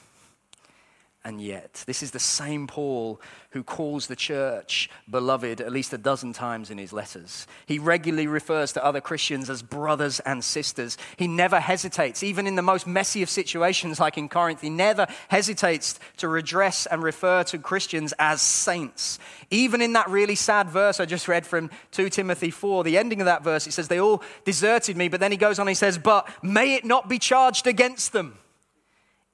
and 1.27 1.41
yet, 1.41 1.83
this 1.89 2.05
is 2.05 2.13
the 2.13 2.21
same 2.21 2.69
Paul 2.69 3.21
who 3.51 3.65
calls 3.65 4.07
the 4.07 4.15
church 4.15 4.89
beloved 5.11 5.61
at 5.61 5.73
least 5.73 5.93
a 5.93 5.99
dozen 5.99 6.33
times 6.33 6.71
in 6.71 6.79
his 6.79 6.93
letters. 6.93 7.49
He 7.67 7.81
regularly 7.81 8.29
refers 8.29 8.73
to 8.75 8.85
other 8.85 9.01
Christians 9.01 9.51
as 9.51 9.61
brothers 9.61 10.21
and 10.21 10.45
sisters. 10.45 10.97
He 11.17 11.27
never 11.27 11.59
hesitates, 11.59 12.23
even 12.23 12.47
in 12.47 12.55
the 12.55 12.63
most 12.63 12.87
messy 12.87 13.25
of 13.25 13.29
situations 13.29 13.99
like 13.99 14.17
in 14.17 14.29
Corinth, 14.29 14.61
he 14.61 14.71
never 14.71 15.09
hesitates 15.27 15.99
to 16.19 16.29
redress 16.29 16.87
and 16.87 17.03
refer 17.03 17.43
to 17.43 17.59
Christians 17.59 18.15
as 18.21 18.41
saints. 18.41 19.19
Even 19.51 19.83
in 19.83 19.95
that 19.95 20.09
really 20.09 20.37
sad 20.37 20.71
verse 20.71 21.01
I 21.01 21.07
just 21.07 21.27
read 21.27 21.45
from 21.45 21.71
2 21.91 22.09
Timothy 22.09 22.53
4, 22.53 22.85
the 22.85 22.99
ending 22.99 23.21
of 23.21 23.25
that 23.25 23.43
verse, 23.43 23.67
it 23.67 23.73
says, 23.73 23.89
They 23.89 23.99
all 23.99 24.23
deserted 24.45 24.97
me, 24.97 25.09
but 25.09 25.19
then 25.19 25.33
he 25.33 25.39
goes 25.39 25.59
on, 25.59 25.67
he 25.67 25.75
says, 25.75 25.99
But 25.99 26.29
may 26.41 26.77
it 26.77 26.85
not 26.85 27.09
be 27.09 27.19
charged 27.19 27.67
against 27.67 28.13
them 28.13 28.39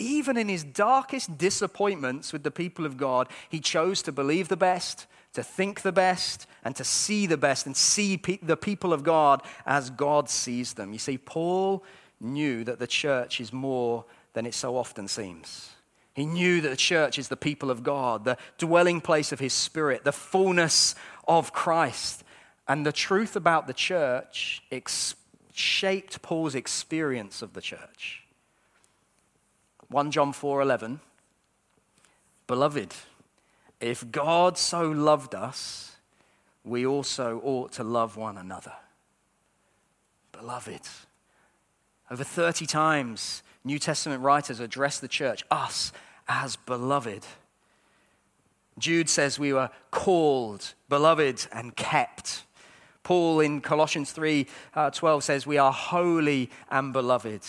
even 0.03 0.37
in 0.37 0.49
his 0.49 0.65
darkest 0.65 1.39
disappointments 1.39 2.33
with 2.33 2.43
the 2.43 2.51
people 2.51 2.85
of 2.85 2.97
God, 2.97 3.29
he 3.49 3.61
chose 3.61 4.03
to 4.03 4.13
believe 4.13 4.49
the 4.49 4.57
best, 4.57 5.07
to 5.35 5.43
think 5.43 5.83
the 5.83 5.93
best, 5.93 6.47
and 6.65 6.75
to 6.77 6.85
see 6.85 7.27
the 7.27 7.37
best 7.37 7.67
and 7.67 7.77
see 7.77 8.17
pe- 8.17 8.39
the 8.43 8.57
people 8.57 8.93
of 8.93 9.05
God 9.05 9.43
as 9.65 9.91
God 9.91 10.29
sees 10.29 10.75
them. 10.75 10.93
You 10.93 10.99
see, 10.99 11.19
Paul 11.19 11.85
knew 12.21 12.65
that 12.65 12.79
the 12.79 12.87
church 12.87 13.41
is 13.41 13.53
more 13.53 14.05
than 14.33 14.47
it 14.47 14.55
so 14.55 14.77
often 14.77 15.09
seems. 15.09 15.71
He 16.15 16.27
knew 16.27 16.61
that 16.61 16.69
the 16.69 16.77
church 16.77 17.19
is 17.19 17.29
the 17.29 17.37
people 17.37 17.71
of 17.71 17.83
God, 17.83 18.25
the 18.25 18.37
dwelling 18.59 19.01
place 19.01 19.33
of 19.33 19.41
his 19.41 19.53
spirit, 19.53 20.05
the 20.05 20.13
fullness 20.13 20.95
of 21.27 21.53
Christ. 21.53 22.23
And 22.69 22.85
the 22.85 22.93
truth 22.93 23.35
about 23.35 23.67
the 23.67 23.73
church 23.73 24.63
ex- 24.71 25.15
shaped 25.53 26.23
Paul's 26.23 26.55
experience 26.55 27.43
of 27.43 27.55
the 27.55 27.61
church. 27.61 28.22
1 29.93 30.11
John 30.11 30.33
4:11 30.33 31.01
Beloved, 32.47 32.95
if 33.81 34.11
God 34.11 34.59
so 34.59 34.91
loved 34.91 35.35
us, 35.35 35.97
we 36.65 36.87
also 36.87 37.41
ought 37.45 37.73
to 37.73 37.85
love 37.85 38.17
one 38.17 38.37
another. 38.37 38.73
Beloved. 40.33 40.81
Over 42.11 42.25
30 42.25 42.67
times, 42.67 43.43
New 43.65 43.79
Testament 43.79 44.23
writers 44.23 44.61
address 44.61 44.99
the 44.99 45.09
church, 45.09 45.45
us, 45.51 45.93
as 46.29 46.57
beloved. 46.57 47.25
Jude 48.79 49.09
says 49.09 49.39
we 49.39 49.53
were 49.53 49.71
called, 49.91 50.75
beloved, 50.89 51.47
and 51.53 51.77
kept. 51.77 52.45
Paul 53.03 53.41
in 53.41 53.61
Colossians 53.61 54.13
3 54.13 54.47
uh, 54.75 54.91
12 54.91 55.25
says 55.25 55.47
we 55.47 55.59
are 55.59 55.73
holy 55.73 56.51
and 56.71 56.93
beloved. 56.93 57.43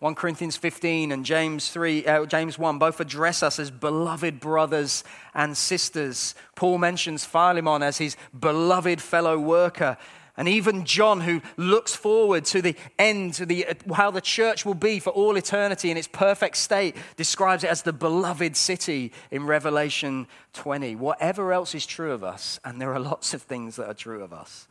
1 0.00 0.14
Corinthians 0.16 0.56
15 0.56 1.12
and 1.12 1.24
James 1.24 1.70
3 1.70 2.06
uh, 2.06 2.26
James 2.26 2.58
1 2.58 2.78
both 2.78 3.00
address 3.00 3.42
us 3.42 3.58
as 3.58 3.70
beloved 3.70 4.40
brothers 4.40 5.04
and 5.34 5.56
sisters. 5.56 6.34
Paul 6.56 6.78
mentions 6.78 7.24
Philemon 7.24 7.82
as 7.82 7.98
his 7.98 8.16
beloved 8.38 9.00
fellow 9.00 9.38
worker. 9.38 9.96
And 10.36 10.48
even 10.48 10.84
John, 10.84 11.20
who 11.20 11.40
looks 11.56 11.94
forward 11.94 12.44
to 12.46 12.60
the 12.60 12.74
end, 12.98 13.34
to 13.34 13.46
the, 13.46 13.66
how 13.94 14.10
the 14.10 14.20
church 14.20 14.66
will 14.66 14.74
be 14.74 14.98
for 14.98 15.10
all 15.10 15.36
eternity 15.36 15.92
in 15.92 15.96
its 15.96 16.08
perfect 16.08 16.56
state, 16.56 16.96
describes 17.16 17.62
it 17.62 17.70
as 17.70 17.82
the 17.82 17.92
beloved 17.92 18.56
city 18.56 19.12
in 19.30 19.46
Revelation 19.46 20.26
20. 20.54 20.96
Whatever 20.96 21.52
else 21.52 21.72
is 21.72 21.86
true 21.86 22.10
of 22.10 22.24
us, 22.24 22.58
and 22.64 22.80
there 22.80 22.92
are 22.92 22.98
lots 22.98 23.32
of 23.32 23.42
things 23.42 23.76
that 23.76 23.88
are 23.88 23.94
true 23.94 24.24
of 24.24 24.32
us, 24.32 24.66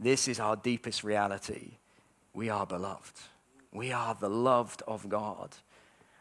this 0.00 0.28
is 0.28 0.40
our 0.40 0.56
deepest 0.56 1.04
reality 1.04 1.72
we 2.32 2.48
are 2.48 2.66
beloved. 2.66 3.12
We 3.72 3.90
are 3.90 4.14
the 4.14 4.28
loved 4.28 4.82
of 4.86 5.08
God. 5.08 5.56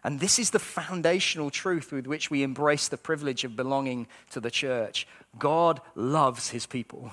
And 0.04 0.20
this 0.20 0.40
is 0.40 0.50
the 0.50 0.60
foundational 0.60 1.52
truth 1.52 1.92
with 1.92 2.08
which 2.08 2.32
we 2.32 2.42
embrace 2.42 2.88
the 2.88 2.98
privilege 2.98 3.44
of 3.44 3.56
belonging 3.56 4.08
to 4.32 4.40
the 4.40 4.50
church. 4.50 5.08
God 5.38 5.82
loves 5.94 6.50
his 6.50 6.66
people. 6.66 7.12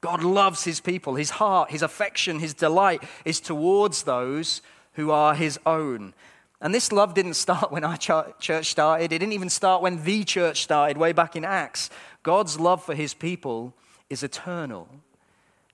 God 0.00 0.22
loves 0.22 0.64
his 0.64 0.80
people. 0.80 1.14
His 1.14 1.30
heart, 1.30 1.70
his 1.70 1.82
affection, 1.82 2.38
his 2.38 2.54
delight 2.54 3.02
is 3.24 3.40
towards 3.40 4.02
those 4.04 4.62
who 4.94 5.10
are 5.10 5.34
his 5.34 5.58
own. 5.66 6.14
And 6.60 6.72
this 6.72 6.92
love 6.92 7.14
didn't 7.14 7.34
start 7.34 7.72
when 7.72 7.82
our 7.82 7.96
church 7.96 8.70
started. 8.70 9.06
It 9.06 9.18
didn't 9.18 9.32
even 9.32 9.48
start 9.48 9.82
when 9.82 10.04
the 10.04 10.22
church 10.22 10.62
started, 10.62 10.96
way 10.96 11.12
back 11.12 11.34
in 11.34 11.44
Acts. 11.44 11.90
God's 12.22 12.60
love 12.60 12.84
for 12.84 12.94
his 12.94 13.14
people 13.14 13.74
is 14.08 14.22
eternal. 14.22 14.88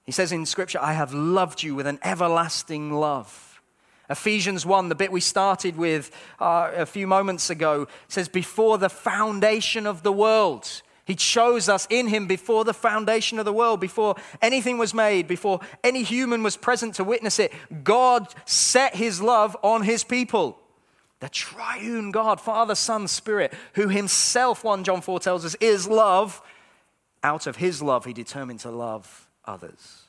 He 0.04 0.12
says 0.12 0.32
in 0.32 0.46
Scripture, 0.46 0.78
I 0.80 0.94
have 0.94 1.12
loved 1.12 1.62
you 1.62 1.74
with 1.74 1.86
an 1.86 1.98
everlasting 2.02 2.92
love. 2.92 3.47
Ephesians 4.10 4.64
1, 4.64 4.88
the 4.88 4.94
bit 4.94 5.12
we 5.12 5.20
started 5.20 5.76
with 5.76 6.10
uh, 6.38 6.70
a 6.74 6.86
few 6.86 7.06
moments 7.06 7.50
ago, 7.50 7.86
says, 8.08 8.28
Before 8.28 8.78
the 8.78 8.88
foundation 8.88 9.86
of 9.86 10.02
the 10.02 10.12
world, 10.12 10.82
He 11.04 11.14
chose 11.14 11.68
us 11.68 11.86
in 11.90 12.08
Him 12.08 12.26
before 12.26 12.64
the 12.64 12.72
foundation 12.72 13.38
of 13.38 13.44
the 13.44 13.52
world, 13.52 13.80
before 13.80 14.16
anything 14.40 14.78
was 14.78 14.94
made, 14.94 15.28
before 15.28 15.60
any 15.84 16.02
human 16.02 16.42
was 16.42 16.56
present 16.56 16.94
to 16.94 17.04
witness 17.04 17.38
it. 17.38 17.52
God 17.84 18.34
set 18.46 18.96
His 18.96 19.20
love 19.20 19.56
on 19.62 19.82
His 19.82 20.04
people. 20.04 20.58
The 21.20 21.28
triune 21.28 22.10
God, 22.10 22.40
Father, 22.40 22.74
Son, 22.74 23.08
Spirit, 23.08 23.52
who 23.74 23.88
Himself, 23.88 24.64
1 24.64 24.84
John 24.84 25.02
4 25.02 25.20
tells 25.20 25.44
us, 25.44 25.54
is 25.56 25.86
love. 25.86 26.40
Out 27.22 27.46
of 27.46 27.56
His 27.56 27.82
love, 27.82 28.06
He 28.06 28.14
determined 28.14 28.60
to 28.60 28.70
love 28.70 29.28
others. 29.44 30.04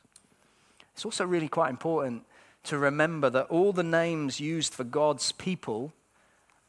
It's 0.93 1.03
also 1.03 1.25
really 1.25 1.47
quite 1.49 1.69
important 1.69 2.23
to 2.69 2.77
remember 2.77 3.31
that 3.31 3.47
all 3.47 3.73
the 3.73 3.83
names 3.83 4.39
used 4.39 4.75
for 4.75 4.83
God's 4.83 5.31
people 5.31 5.91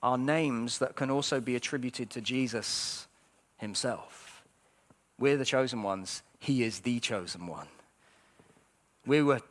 are 0.02 0.16
names 0.16 0.78
that 0.78 0.96
can 0.96 1.10
also 1.10 1.40
be 1.40 1.54
attributed 1.54 2.08
to 2.10 2.22
Jesus 2.22 3.06
himself. 3.58 4.42
We're 5.18 5.36
the 5.36 5.44
chosen 5.44 5.82
ones, 5.82 6.22
he 6.38 6.62
is 6.62 6.80
the 6.80 7.00
chosen 7.00 7.46
one. 7.46 7.68
We 9.04 9.22
were 9.22 9.42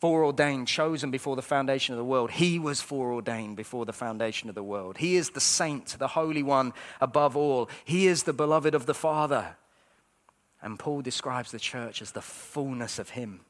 foreordained, 0.00 0.68
chosen 0.68 1.10
before 1.10 1.34
the 1.34 1.40
foundation 1.40 1.94
of 1.94 1.98
the 1.98 2.04
world. 2.04 2.32
He 2.32 2.58
was 2.58 2.82
foreordained 2.82 3.56
before 3.56 3.86
the 3.86 3.94
foundation 3.94 4.50
of 4.50 4.54
the 4.54 4.62
world. 4.62 4.98
He 4.98 5.16
is 5.16 5.30
the 5.30 5.40
saint, 5.40 5.96
the 5.98 6.08
holy 6.08 6.42
one 6.42 6.74
above 7.00 7.38
all. 7.38 7.70
He 7.86 8.06
is 8.06 8.24
the 8.24 8.34
beloved 8.34 8.74
of 8.74 8.84
the 8.84 8.92
Father. 8.92 9.56
And 10.60 10.78
Paul 10.78 11.00
describes 11.00 11.52
the 11.52 11.58
church 11.58 12.02
as 12.02 12.12
the 12.12 12.20
fullness 12.20 12.98
of 12.98 13.10
Him. 13.10 13.40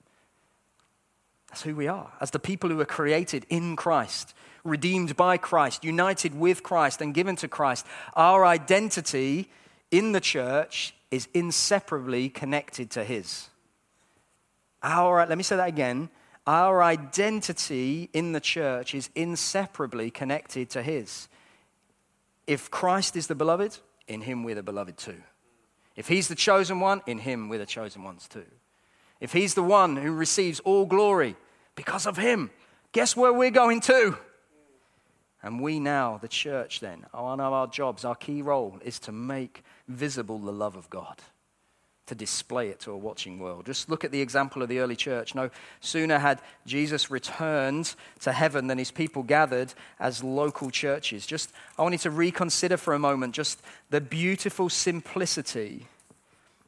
That's 1.48 1.62
who 1.62 1.74
we 1.76 1.88
are, 1.88 2.12
as 2.20 2.30
the 2.30 2.38
people 2.38 2.70
who 2.70 2.80
are 2.80 2.86
created 2.86 3.46
in 3.48 3.76
Christ, 3.76 4.34
redeemed 4.64 5.16
by 5.16 5.36
Christ, 5.36 5.84
united 5.84 6.34
with 6.34 6.62
Christ, 6.62 7.00
and 7.00 7.14
given 7.14 7.36
to 7.36 7.48
Christ. 7.48 7.86
Our 8.14 8.44
identity 8.44 9.48
in 9.90 10.12
the 10.12 10.20
church 10.20 10.94
is 11.10 11.28
inseparably 11.32 12.28
connected 12.28 12.90
to 12.90 13.04
His. 13.04 13.48
Our, 14.82 15.24
let 15.26 15.38
me 15.38 15.44
say 15.44 15.56
that 15.56 15.68
again. 15.68 16.10
Our 16.46 16.82
identity 16.82 18.10
in 18.12 18.32
the 18.32 18.40
church 18.40 18.94
is 18.94 19.10
inseparably 19.14 20.10
connected 20.10 20.70
to 20.70 20.82
His. 20.82 21.28
If 22.46 22.70
Christ 22.70 23.16
is 23.16 23.26
the 23.26 23.34
beloved, 23.34 23.78
in 24.08 24.20
Him 24.20 24.44
we're 24.44 24.54
the 24.56 24.62
beloved 24.62 24.96
too. 24.96 25.22
If 25.96 26.08
he's 26.08 26.28
the 26.28 26.34
chosen 26.34 26.78
one, 26.78 27.00
in 27.06 27.18
him 27.18 27.48
we're 27.48 27.58
the 27.58 27.66
chosen 27.66 28.04
ones 28.04 28.28
too. 28.28 28.44
If 29.20 29.32
he's 29.32 29.54
the 29.54 29.62
one 29.62 29.96
who 29.96 30.12
receives 30.12 30.60
all 30.60 30.86
glory 30.86 31.36
because 31.74 32.06
of 32.06 32.16
him, 32.16 32.50
guess 32.92 33.16
where 33.16 33.32
we're 33.32 33.50
going 33.50 33.80
to? 33.82 34.18
And 35.42 35.60
we 35.60 35.78
now, 35.78 36.18
the 36.18 36.28
church, 36.28 36.80
then, 36.80 37.06
one 37.12 37.40
of 37.40 37.52
our 37.52 37.66
jobs, 37.66 38.04
our 38.04 38.14
key 38.14 38.42
role 38.42 38.78
is 38.84 38.98
to 39.00 39.12
make 39.12 39.62
visible 39.86 40.38
the 40.38 40.52
love 40.52 40.76
of 40.76 40.90
God 40.90 41.20
to 42.06 42.14
display 42.14 42.68
it 42.68 42.78
to 42.80 42.92
a 42.92 42.96
watching 42.96 43.38
world. 43.38 43.66
Just 43.66 43.90
look 43.90 44.04
at 44.04 44.12
the 44.12 44.20
example 44.20 44.62
of 44.62 44.68
the 44.68 44.78
early 44.78 44.94
church. 44.94 45.34
No 45.34 45.50
sooner 45.80 46.18
had 46.18 46.40
Jesus 46.64 47.10
returned 47.10 47.94
to 48.20 48.32
heaven 48.32 48.68
than 48.68 48.78
his 48.78 48.92
people 48.92 49.24
gathered 49.24 49.74
as 49.98 50.22
local 50.22 50.70
churches. 50.70 51.26
Just, 51.26 51.52
I 51.76 51.82
wanted 51.82 52.00
to 52.00 52.10
reconsider 52.10 52.76
for 52.76 52.94
a 52.94 52.98
moment 52.98 53.34
just 53.34 53.60
the 53.90 54.00
beautiful 54.00 54.68
simplicity 54.68 55.88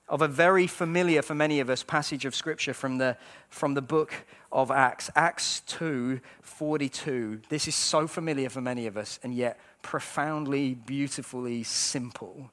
of 0.08 0.22
a 0.22 0.28
very 0.28 0.66
familiar 0.66 1.22
for 1.22 1.34
many 1.34 1.60
of 1.60 1.68
us 1.68 1.82
passage 1.82 2.24
of 2.24 2.34
scripture 2.34 2.74
from 2.74 2.98
the, 2.98 3.16
from 3.48 3.74
the 3.74 3.82
book 3.82 4.12
of 4.50 4.70
Acts, 4.70 5.10
Acts 5.14 5.60
2 5.66 6.20
42. 6.40 7.42
This 7.48 7.68
is 7.68 7.74
so 7.74 8.06
familiar 8.06 8.48
for 8.48 8.60
many 8.60 8.86
of 8.86 8.96
us, 8.96 9.20
and 9.22 9.34
yet 9.34 9.60
profoundly, 9.82 10.74
beautifully 10.74 11.62
simple 11.62 12.50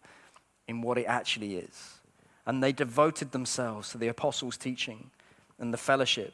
in 0.68 0.82
what 0.82 0.98
it 0.98 1.06
actually 1.06 1.56
is 1.56 1.96
and 2.46 2.62
they 2.62 2.72
devoted 2.72 3.32
themselves 3.32 3.89
to 3.89 3.98
the 3.98 4.08
apostles' 4.08 4.58
teaching 4.58 5.10
and 5.60 5.74
the 5.74 5.78
fellowship 5.78 6.34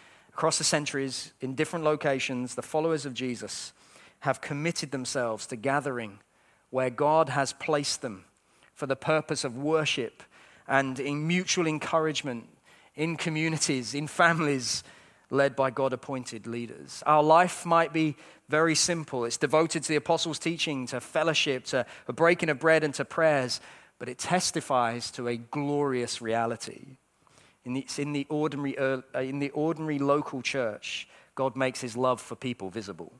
across 0.33 0.57
the 0.57 0.63
centuries, 0.63 1.33
in 1.41 1.55
different 1.55 1.85
locations, 1.85 2.55
the 2.55 2.61
followers 2.61 3.05
of 3.05 3.13
Jesus 3.13 3.73
have 4.21 4.41
committed 4.41 4.91
themselves 4.91 5.45
to 5.47 5.55
gathering 5.55 6.19
where 6.69 6.89
God 6.89 7.29
has 7.29 7.53
placed 7.53 8.01
them 8.01 8.25
for 8.73 8.85
the 8.85 8.95
purpose 8.95 9.43
of 9.43 9.57
worship 9.57 10.23
and 10.67 10.99
in 10.99 11.27
mutual 11.27 11.67
encouragement 11.67 12.47
in 12.95 13.15
communities, 13.15 13.93
in 13.93 14.07
families 14.07 14.83
led 15.29 15.55
by 15.55 15.69
God 15.69 15.93
appointed 15.93 16.45
leaders. 16.45 17.01
Our 17.05 17.23
life 17.23 17.65
might 17.65 17.93
be 17.93 18.15
very 18.49 18.75
simple. 18.75 19.25
It's 19.25 19.37
devoted 19.37 19.83
to 19.83 19.89
the 19.89 19.95
apostles' 19.95 20.39
teaching, 20.39 20.85
to 20.87 20.99
fellowship, 20.99 21.65
to 21.65 21.85
a 22.07 22.13
breaking 22.13 22.49
of 22.49 22.59
bread, 22.59 22.83
and 22.83 22.93
to 22.95 23.05
prayers 23.05 23.61
but 24.01 24.09
it 24.09 24.17
testifies 24.17 25.11
to 25.11 25.27
a 25.27 25.37
glorious 25.37 26.23
reality. 26.23 26.97
In 27.63 27.73
the, 27.73 27.81
it's 27.81 27.99
in 27.99 28.13
the, 28.13 28.25
ordinary, 28.29 28.77
uh, 28.77 29.01
in 29.15 29.39
the 29.39 29.51
ordinary 29.51 29.99
local 29.99 30.41
church, 30.41 31.07
God 31.35 31.55
makes 31.55 31.81
his 31.81 31.95
love 31.95 32.19
for 32.19 32.35
people 32.35 32.69
visible. 32.69 33.13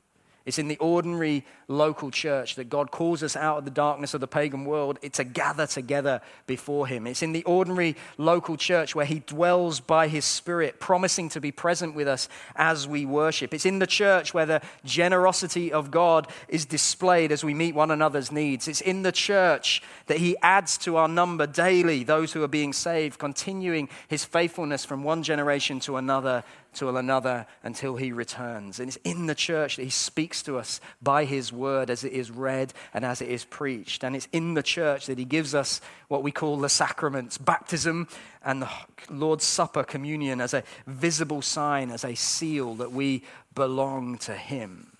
It's 0.44 0.58
in 0.58 0.68
the 0.68 0.78
ordinary 0.78 1.44
local 1.68 2.10
church 2.10 2.56
that 2.56 2.68
God 2.68 2.90
calls 2.90 3.22
us 3.22 3.36
out 3.36 3.58
of 3.58 3.64
the 3.64 3.70
darkness 3.70 4.12
of 4.12 4.20
the 4.20 4.26
pagan 4.26 4.64
world 4.64 4.98
to 5.12 5.24
gather 5.24 5.66
together 5.66 6.20
before 6.46 6.86
Him. 6.86 7.06
It's 7.06 7.22
in 7.22 7.32
the 7.32 7.44
ordinary 7.44 7.96
local 8.18 8.56
church 8.56 8.94
where 8.94 9.06
He 9.06 9.20
dwells 9.20 9.78
by 9.80 10.08
His 10.08 10.24
Spirit, 10.24 10.80
promising 10.80 11.28
to 11.30 11.40
be 11.40 11.52
present 11.52 11.94
with 11.94 12.08
us 12.08 12.28
as 12.56 12.88
we 12.88 13.06
worship. 13.06 13.54
It's 13.54 13.66
in 13.66 13.78
the 13.78 13.86
church 13.86 14.34
where 14.34 14.46
the 14.46 14.62
generosity 14.84 15.72
of 15.72 15.90
God 15.90 16.26
is 16.48 16.64
displayed 16.64 17.30
as 17.30 17.44
we 17.44 17.54
meet 17.54 17.74
one 17.74 17.90
another's 17.90 18.32
needs. 18.32 18.66
It's 18.66 18.80
in 18.80 19.02
the 19.02 19.12
church 19.12 19.82
that 20.06 20.18
He 20.18 20.36
adds 20.42 20.76
to 20.78 20.96
our 20.96 21.08
number 21.08 21.46
daily 21.46 22.02
those 22.02 22.32
who 22.32 22.42
are 22.42 22.48
being 22.48 22.72
saved, 22.72 23.18
continuing 23.18 23.88
His 24.08 24.24
faithfulness 24.24 24.84
from 24.84 25.04
one 25.04 25.22
generation 25.22 25.78
to 25.80 25.96
another 25.96 26.42
to 26.74 26.88
another 26.96 27.46
until 27.62 27.96
he 27.96 28.12
returns. 28.12 28.80
And 28.80 28.88
it's 28.88 28.98
in 29.04 29.26
the 29.26 29.34
church 29.34 29.76
that 29.76 29.82
he 29.82 29.90
speaks 29.90 30.42
to 30.44 30.58
us 30.58 30.80
by 31.02 31.24
his 31.24 31.52
word 31.52 31.90
as 31.90 32.04
it 32.04 32.12
is 32.12 32.30
read 32.30 32.72
and 32.94 33.04
as 33.04 33.20
it 33.20 33.28
is 33.28 33.44
preached. 33.44 34.02
And 34.02 34.16
it's 34.16 34.28
in 34.32 34.54
the 34.54 34.62
church 34.62 35.06
that 35.06 35.18
he 35.18 35.24
gives 35.24 35.54
us 35.54 35.80
what 36.08 36.22
we 36.22 36.32
call 36.32 36.56
the 36.56 36.68
sacraments 36.68 37.38
baptism 37.38 38.08
and 38.44 38.62
the 38.62 38.70
Lord's 39.10 39.44
Supper, 39.44 39.84
communion, 39.84 40.40
as 40.40 40.54
a 40.54 40.64
visible 40.86 41.42
sign, 41.42 41.90
as 41.90 42.04
a 42.04 42.14
seal 42.14 42.74
that 42.76 42.92
we 42.92 43.22
belong 43.54 44.18
to 44.18 44.34
him. 44.34 44.96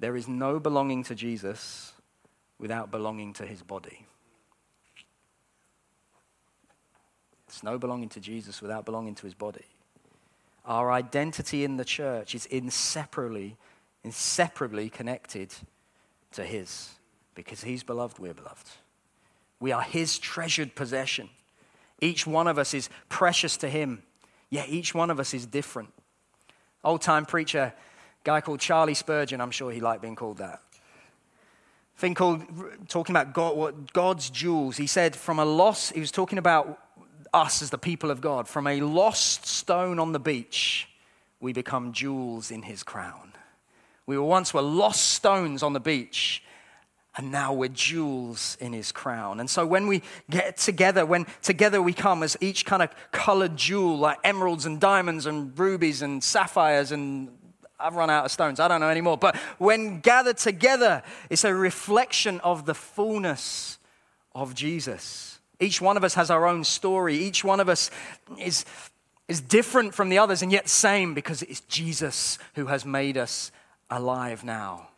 There 0.00 0.16
is 0.16 0.28
no 0.28 0.58
belonging 0.58 1.04
to 1.04 1.14
Jesus 1.14 1.92
without 2.58 2.90
belonging 2.90 3.32
to 3.34 3.46
his 3.46 3.62
body. 3.62 4.06
There's 7.46 7.62
no 7.62 7.78
belonging 7.78 8.08
to 8.10 8.20
Jesus 8.20 8.60
without 8.60 8.84
belonging 8.84 9.14
to 9.14 9.26
his 9.26 9.34
body. 9.34 9.64
Our 10.66 10.90
identity 10.90 11.64
in 11.64 11.76
the 11.76 11.84
church 11.84 12.34
is 12.34 12.46
inseparably, 12.46 13.56
inseparably 14.02 14.88
connected 14.88 15.52
to 16.32 16.44
His. 16.44 16.90
Because 17.34 17.62
He's 17.62 17.82
beloved, 17.82 18.18
we're 18.18 18.34
beloved. 18.34 18.66
We 19.60 19.72
are 19.72 19.82
His 19.82 20.18
treasured 20.18 20.74
possession. 20.74 21.28
Each 22.00 22.26
one 22.26 22.46
of 22.48 22.58
us 22.58 22.74
is 22.74 22.88
precious 23.08 23.56
to 23.58 23.68
Him, 23.68 24.02
yet 24.50 24.68
each 24.68 24.94
one 24.94 25.10
of 25.10 25.20
us 25.20 25.34
is 25.34 25.46
different. 25.46 25.90
Old 26.82 27.02
time 27.02 27.24
preacher 27.24 27.72
guy 28.24 28.40
called 28.40 28.60
Charlie 28.60 28.94
Spurgeon, 28.94 29.40
I'm 29.40 29.50
sure 29.50 29.70
he 29.70 29.80
liked 29.80 30.02
being 30.02 30.16
called 30.16 30.38
that. 30.38 30.60
Thing 31.96 32.14
called 32.14 32.42
talking 32.88 33.14
about 33.14 33.32
God, 33.32 33.92
God's 33.92 34.30
jewels. 34.30 34.76
He 34.76 34.86
said, 34.86 35.14
from 35.14 35.38
a 35.38 35.44
loss, 35.44 35.90
he 35.90 36.00
was 36.00 36.10
talking 36.10 36.38
about 36.38 36.80
us 37.34 37.60
as 37.60 37.70
the 37.70 37.78
people 37.78 38.10
of 38.10 38.20
God. 38.20 38.48
From 38.48 38.66
a 38.66 38.80
lost 38.80 39.46
stone 39.46 39.98
on 39.98 40.12
the 40.12 40.18
beach, 40.18 40.88
we 41.40 41.52
become 41.52 41.92
jewels 41.92 42.50
in 42.50 42.62
his 42.62 42.82
crown. 42.82 43.32
We 44.06 44.16
were 44.16 44.24
once 44.24 44.54
were 44.54 44.62
lost 44.62 45.10
stones 45.10 45.62
on 45.62 45.72
the 45.72 45.80
beach, 45.80 46.42
and 47.16 47.30
now 47.30 47.52
we're 47.52 47.68
jewels 47.68 48.56
in 48.60 48.72
his 48.72 48.92
crown. 48.92 49.40
And 49.40 49.48
so 49.48 49.66
when 49.66 49.86
we 49.86 50.02
get 50.30 50.56
together, 50.56 51.06
when 51.06 51.26
together 51.42 51.80
we 51.80 51.92
come 51.92 52.22
as 52.22 52.36
each 52.40 52.66
kind 52.66 52.82
of 52.82 52.90
colored 53.12 53.56
jewel, 53.56 53.98
like 53.98 54.18
emeralds 54.24 54.66
and 54.66 54.80
diamonds 54.80 55.26
and 55.26 55.58
rubies 55.58 56.02
and 56.02 56.22
sapphires 56.22 56.92
and 56.92 57.30
I've 57.78 57.96
run 57.96 58.08
out 58.08 58.24
of 58.24 58.30
stones, 58.30 58.60
I 58.60 58.68
don't 58.68 58.80
know 58.80 58.88
anymore. 58.88 59.18
But 59.18 59.36
when 59.58 60.00
gathered 60.00 60.38
together, 60.38 61.02
it's 61.28 61.44
a 61.44 61.54
reflection 61.54 62.40
of 62.40 62.66
the 62.66 62.74
fullness 62.74 63.78
of 64.34 64.54
Jesus. 64.54 65.33
Each 65.64 65.80
one 65.80 65.96
of 65.96 66.04
us 66.04 66.14
has 66.14 66.30
our 66.30 66.46
own 66.46 66.62
story. 66.62 67.16
Each 67.16 67.42
one 67.42 67.58
of 67.58 67.68
us 67.68 67.90
is, 68.38 68.64
is 69.28 69.40
different 69.40 69.94
from 69.94 70.10
the 70.10 70.18
others 70.18 70.42
and 70.42 70.52
yet 70.52 70.68
same 70.68 71.14
because 71.14 71.42
it's 71.42 71.60
Jesus 71.60 72.38
who 72.54 72.66
has 72.66 72.84
made 72.84 73.16
us 73.16 73.50
alive 73.88 74.44
now. 74.44 74.88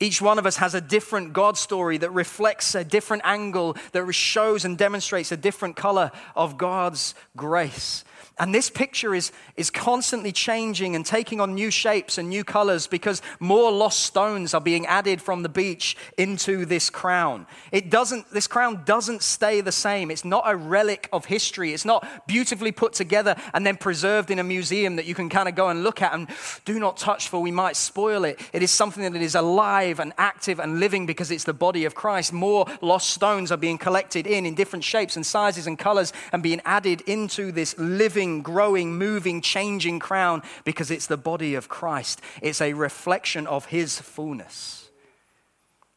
Each 0.00 0.22
one 0.22 0.38
of 0.38 0.46
us 0.46 0.56
has 0.56 0.74
a 0.74 0.80
different 0.80 1.32
God 1.32 1.56
story 1.56 1.98
that 1.98 2.10
reflects 2.10 2.74
a 2.74 2.84
different 2.84 3.22
angle, 3.24 3.76
that 3.92 4.12
shows 4.12 4.64
and 4.64 4.78
demonstrates 4.78 5.32
a 5.32 5.36
different 5.36 5.76
color 5.76 6.12
of 6.36 6.56
God's 6.56 7.14
grace. 7.36 8.04
And 8.38 8.54
this 8.54 8.70
picture 8.70 9.14
is, 9.14 9.32
is 9.56 9.70
constantly 9.70 10.32
changing 10.32 10.94
and 10.94 11.04
taking 11.04 11.40
on 11.40 11.54
new 11.54 11.70
shapes 11.70 12.18
and 12.18 12.28
new 12.28 12.44
colors 12.44 12.86
because 12.86 13.20
more 13.40 13.72
lost 13.72 14.00
stones 14.00 14.54
are 14.54 14.60
being 14.60 14.86
added 14.86 15.20
from 15.20 15.42
the 15.42 15.48
beach 15.48 15.96
into 16.16 16.64
this 16.64 16.90
crown. 16.90 17.46
It 17.72 17.90
doesn't, 17.90 18.30
this 18.30 18.46
crown 18.46 18.82
doesn't 18.84 19.22
stay 19.22 19.60
the 19.60 19.72
same. 19.72 20.10
It's 20.10 20.24
not 20.24 20.44
a 20.46 20.56
relic 20.56 21.08
of 21.12 21.24
history. 21.24 21.72
It's 21.72 21.84
not 21.84 22.06
beautifully 22.28 22.70
put 22.70 22.92
together 22.92 23.34
and 23.54 23.66
then 23.66 23.76
preserved 23.76 24.30
in 24.30 24.38
a 24.38 24.44
museum 24.44 24.96
that 24.96 25.06
you 25.06 25.14
can 25.14 25.28
kind 25.28 25.48
of 25.48 25.54
go 25.54 25.68
and 25.68 25.82
look 25.82 26.00
at 26.00 26.14
and 26.14 26.28
do 26.64 26.78
not 26.78 26.96
touch 26.96 27.28
for 27.28 27.40
we 27.40 27.50
might 27.50 27.76
spoil 27.76 28.24
it. 28.24 28.40
It 28.52 28.62
is 28.62 28.70
something 28.70 29.12
that 29.12 29.20
is 29.20 29.34
alive 29.34 29.98
and 30.00 30.12
active 30.18 30.60
and 30.60 30.78
living 30.78 31.06
because 31.06 31.30
it's 31.30 31.44
the 31.44 31.52
body 31.54 31.84
of 31.84 31.94
Christ. 31.94 32.32
More 32.32 32.66
lost 32.80 33.10
stones 33.10 33.50
are 33.50 33.56
being 33.56 33.78
collected 33.78 34.26
in 34.26 34.46
in 34.46 34.54
different 34.54 34.84
shapes 34.84 35.16
and 35.16 35.26
sizes 35.26 35.66
and 35.66 35.78
colors 35.78 36.12
and 36.32 36.42
being 36.42 36.60
added 36.64 37.00
into 37.02 37.50
this 37.50 37.76
living 37.78 38.27
living, 38.28 38.42
growing, 38.42 38.98
moving, 38.98 39.40
changing 39.40 39.98
crown 39.98 40.42
because 40.64 40.90
it's 40.90 41.06
the 41.06 41.16
body 41.16 41.54
of 41.54 41.68
Christ. 41.68 42.20
It's 42.42 42.60
a 42.60 42.72
reflection 42.74 43.46
of 43.46 43.66
his 43.66 44.00
fullness. 44.00 44.90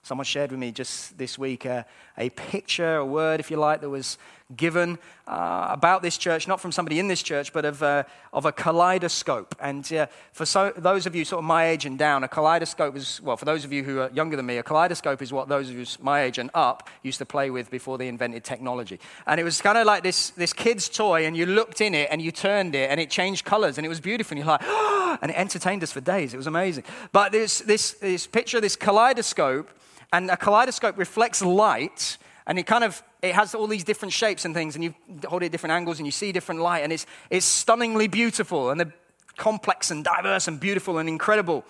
Someone 0.04 0.26
shared 0.26 0.52
with 0.52 0.60
me 0.60 0.72
just 0.72 1.18
this 1.18 1.38
week 1.38 1.66
uh, 1.66 1.84
a 2.22 2.30
picture, 2.30 2.98
a 2.98 3.06
word, 3.06 3.40
if 3.40 3.50
you 3.50 3.58
like, 3.58 3.82
that 3.82 3.90
was 3.90 4.20
given 4.56 5.00
uh, 5.28 5.68
about 5.70 6.02
this 6.02 6.18
church, 6.18 6.48
not 6.48 6.60
from 6.60 6.72
somebody 6.72 7.00
in 7.00 7.08
this 7.08 7.24
church, 7.24 7.52
but 7.52 7.66
of, 7.66 7.82
uh, 7.82 8.04
of 8.32 8.46
a 8.46 8.52
kaleidoscope. 8.52 9.56
And 9.60 9.92
uh, 9.94 10.06
for 10.34 10.46
so, 10.46 10.72
those 10.76 11.06
of 11.08 11.16
you 11.16 11.26
sort 11.26 11.40
of 11.40 11.46
my 11.46 11.68
age 11.68 11.86
and 11.86 11.98
down, 11.98 12.24
a 12.24 12.28
kaleidoscope 12.28 12.96
is, 12.96 13.22
well, 13.22 13.38
for 13.38 13.46
those 13.46 13.66
of 13.66 13.74
you 13.74 13.84
who 13.84 14.00
are 14.02 14.12
younger 14.12 14.36
than 14.36 14.46
me, 14.46 14.58
a 14.58 14.64
kaleidoscope 14.64 15.22
is 15.22 15.34
what 15.34 15.48
those 15.48 15.70
of 15.70 15.76
you 15.76 15.86
my 16.00 16.22
age 16.22 16.38
and 16.38 16.52
up 16.54 16.90
used 17.02 17.18
to 17.18 17.26
play 17.26 17.50
with 17.50 17.72
before 17.72 17.98
they 17.98 18.08
invented 18.08 18.44
technology. 18.44 19.00
And 19.26 19.40
it 19.40 19.44
was 19.44 19.62
kind 19.62 19.78
of 19.78 19.88
like 19.88 20.04
this, 20.04 20.30
this 20.32 20.54
kid's 20.54 20.90
toy, 20.90 21.26
and 21.26 21.36
you 21.36 21.46
looked 21.48 21.82
in 21.82 21.96
it 21.96 22.10
and 22.12 22.22
you 22.22 22.32
turned 22.32 22.76
it, 22.76 22.92
and 22.92 23.00
it 23.00 23.10
changed 23.10 23.46
colors, 23.46 23.78
and 23.78 23.86
it 23.86 23.90
was 23.90 24.00
beautiful. 24.00 24.38
And 24.38 24.46
you're 24.46 24.58
like, 24.58 24.64
and 25.24 25.32
it 25.32 25.38
entertained 25.38 25.82
us 25.82 25.92
for 25.92 26.02
days. 26.02 26.34
It 26.34 26.38
was 26.38 26.48
amazing. 26.48 26.84
But 27.12 27.32
this, 27.32 27.60
this, 27.60 27.94
this 27.94 28.28
picture, 28.28 28.62
this 28.62 28.76
kaleidoscope, 28.76 29.72
and 30.12 30.30
a 30.30 30.38
kaleidoscope 30.38 30.98
reflects 30.98 31.42
light 31.42 32.18
and 32.48 32.60
it 32.60 32.64
kind 32.64 32.84
of 32.84 33.02
it 33.22 33.36
has 33.36 33.54
all 33.54 33.68
these 33.68 33.84
different 33.84 34.12
shapes 34.12 34.46
and 34.46 34.54
things 34.54 34.76
and 34.76 34.84
you 34.84 34.96
hold 35.28 35.44
it 35.44 35.48
at 35.48 35.52
different 35.52 35.74
angles 35.74 36.00
and 36.00 36.08
you 36.08 36.12
see 36.12 36.32
different 36.32 36.62
light 36.62 36.84
and 36.84 36.92
it's, 36.92 37.06
it's 37.30 37.46
stunningly 37.46 38.08
beautiful 38.08 38.72
and 38.72 38.92
complex 39.38 39.92
and 39.92 40.04
diverse 40.04 40.48
and 40.48 40.60
beautiful 40.60 40.98
and 40.98 41.08
incredible. 41.08 41.64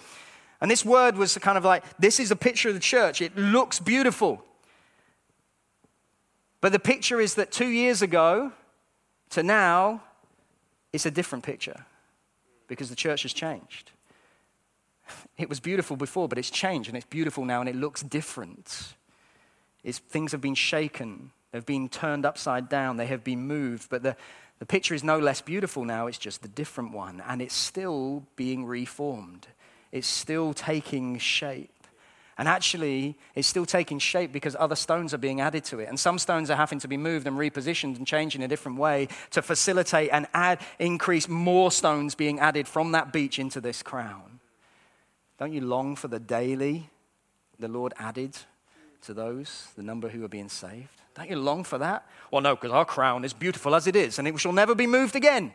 And 0.62 0.70
this 0.70 0.86
word 0.86 1.18
was 1.18 1.38
kind 1.38 1.58
of 1.58 1.66
like 1.66 1.84
this 1.98 2.20
is 2.20 2.32
a 2.32 2.36
picture 2.36 2.70
of 2.70 2.76
the 2.76 2.82
church. 2.82 3.22
It 3.22 3.36
looks 3.36 3.80
beautiful. 3.80 4.44
But 6.62 6.72
the 6.72 6.80
picture 6.80 7.20
is 7.20 7.36
that 7.36 7.52
two 7.52 7.68
years 7.68 8.02
ago 8.02 8.52
to 9.32 9.44
now 9.44 10.04
it's 10.94 11.06
a 11.06 11.12
different 11.12 11.44
picture 11.44 11.86
because 12.68 12.90
the 12.90 12.96
church 12.96 13.24
has 13.24 13.34
changed 13.34 13.92
it 15.38 15.50
was 15.50 15.60
beautiful 15.60 15.96
before 15.96 16.28
but 16.28 16.38
it's 16.38 16.50
changed 16.50 16.90
and 16.90 16.98
it's 16.98 17.06
beautiful 17.06 17.46
now 17.46 17.60
and 17.60 17.70
it 17.70 17.76
looks 17.76 18.02
different 18.02 18.94
it's, 19.84 20.00
things 20.00 20.32
have 20.32 20.42
been 20.42 20.56
shaken, 20.56 21.32
they've 21.52 21.66
been 21.66 21.90
turned 21.90 22.26
upside 22.26 22.70
down, 22.70 22.98
they 22.98 23.08
have 23.08 23.24
been 23.24 23.42
moved, 23.42 23.90
but 23.90 24.04
the, 24.04 24.16
the 24.60 24.66
picture 24.66 24.94
is 24.94 25.04
no 25.04 25.18
less 25.18 25.42
beautiful 25.42 25.86
now, 25.86 26.08
it's 26.08 26.18
just 26.18 26.46
a 26.46 26.48
different 26.48 26.92
one, 26.92 27.22
and 27.28 27.42
it's 27.42 27.56
still 27.56 28.24
being 28.36 28.66
reformed. 28.66 29.48
It's 29.92 30.08
still 30.08 30.54
taking 30.54 31.18
shape. 31.18 31.70
And 32.38 32.48
actually, 32.48 33.18
it's 33.36 33.48
still 33.48 33.66
taking 33.66 34.00
shape 34.00 34.32
because 34.32 34.56
other 34.58 34.76
stones 34.76 35.14
are 35.14 35.20
being 35.20 35.42
added 35.42 35.64
to 35.66 35.80
it. 35.80 35.90
And 35.90 36.00
some 36.00 36.18
stones 36.18 36.50
are 36.50 36.56
having 36.56 36.80
to 36.80 36.88
be 36.88 36.98
moved 36.98 37.28
and 37.28 37.38
repositioned 37.38 37.98
and 37.98 38.08
changed 38.08 38.36
in 38.36 38.42
a 38.42 38.48
different 38.48 38.78
way 38.78 39.10
to 39.32 39.42
facilitate 39.42 40.10
and 40.12 40.26
add, 40.34 40.60
increase 40.80 41.28
more 41.28 41.72
stones 41.72 42.16
being 42.16 42.40
added 42.40 42.68
from 42.68 42.94
that 42.94 43.12
beach 43.12 43.38
into 43.38 43.60
this 43.62 43.84
crown. 43.84 44.41
Don't 45.42 45.54
you 45.54 45.62
long 45.62 45.96
for 45.96 46.08
the 46.08 46.20
daily 46.20 46.88
the 47.58 47.68
Lord 47.68 47.96
added 47.98 48.38
to 49.02 49.12
those, 49.12 49.70
the 49.76 49.82
number 49.82 50.08
who 50.08 50.24
are 50.24 50.28
being 50.28 50.50
saved? 50.50 51.02
Don't 51.16 51.32
you 51.32 51.36
long 51.36 51.64
for 51.64 51.80
that? 51.80 52.08
Well, 52.30 52.44
no, 52.44 52.56
because 52.56 52.70
our 52.70 52.86
crown 52.86 53.26
is 53.26 53.34
beautiful 53.34 53.74
as 53.74 53.88
it 53.88 53.96
is, 53.96 54.20
and 54.20 54.28
it 54.28 54.40
shall 54.40 54.52
never 54.52 54.76
be 54.76 54.86
moved 54.86 55.16
again. 55.16 55.52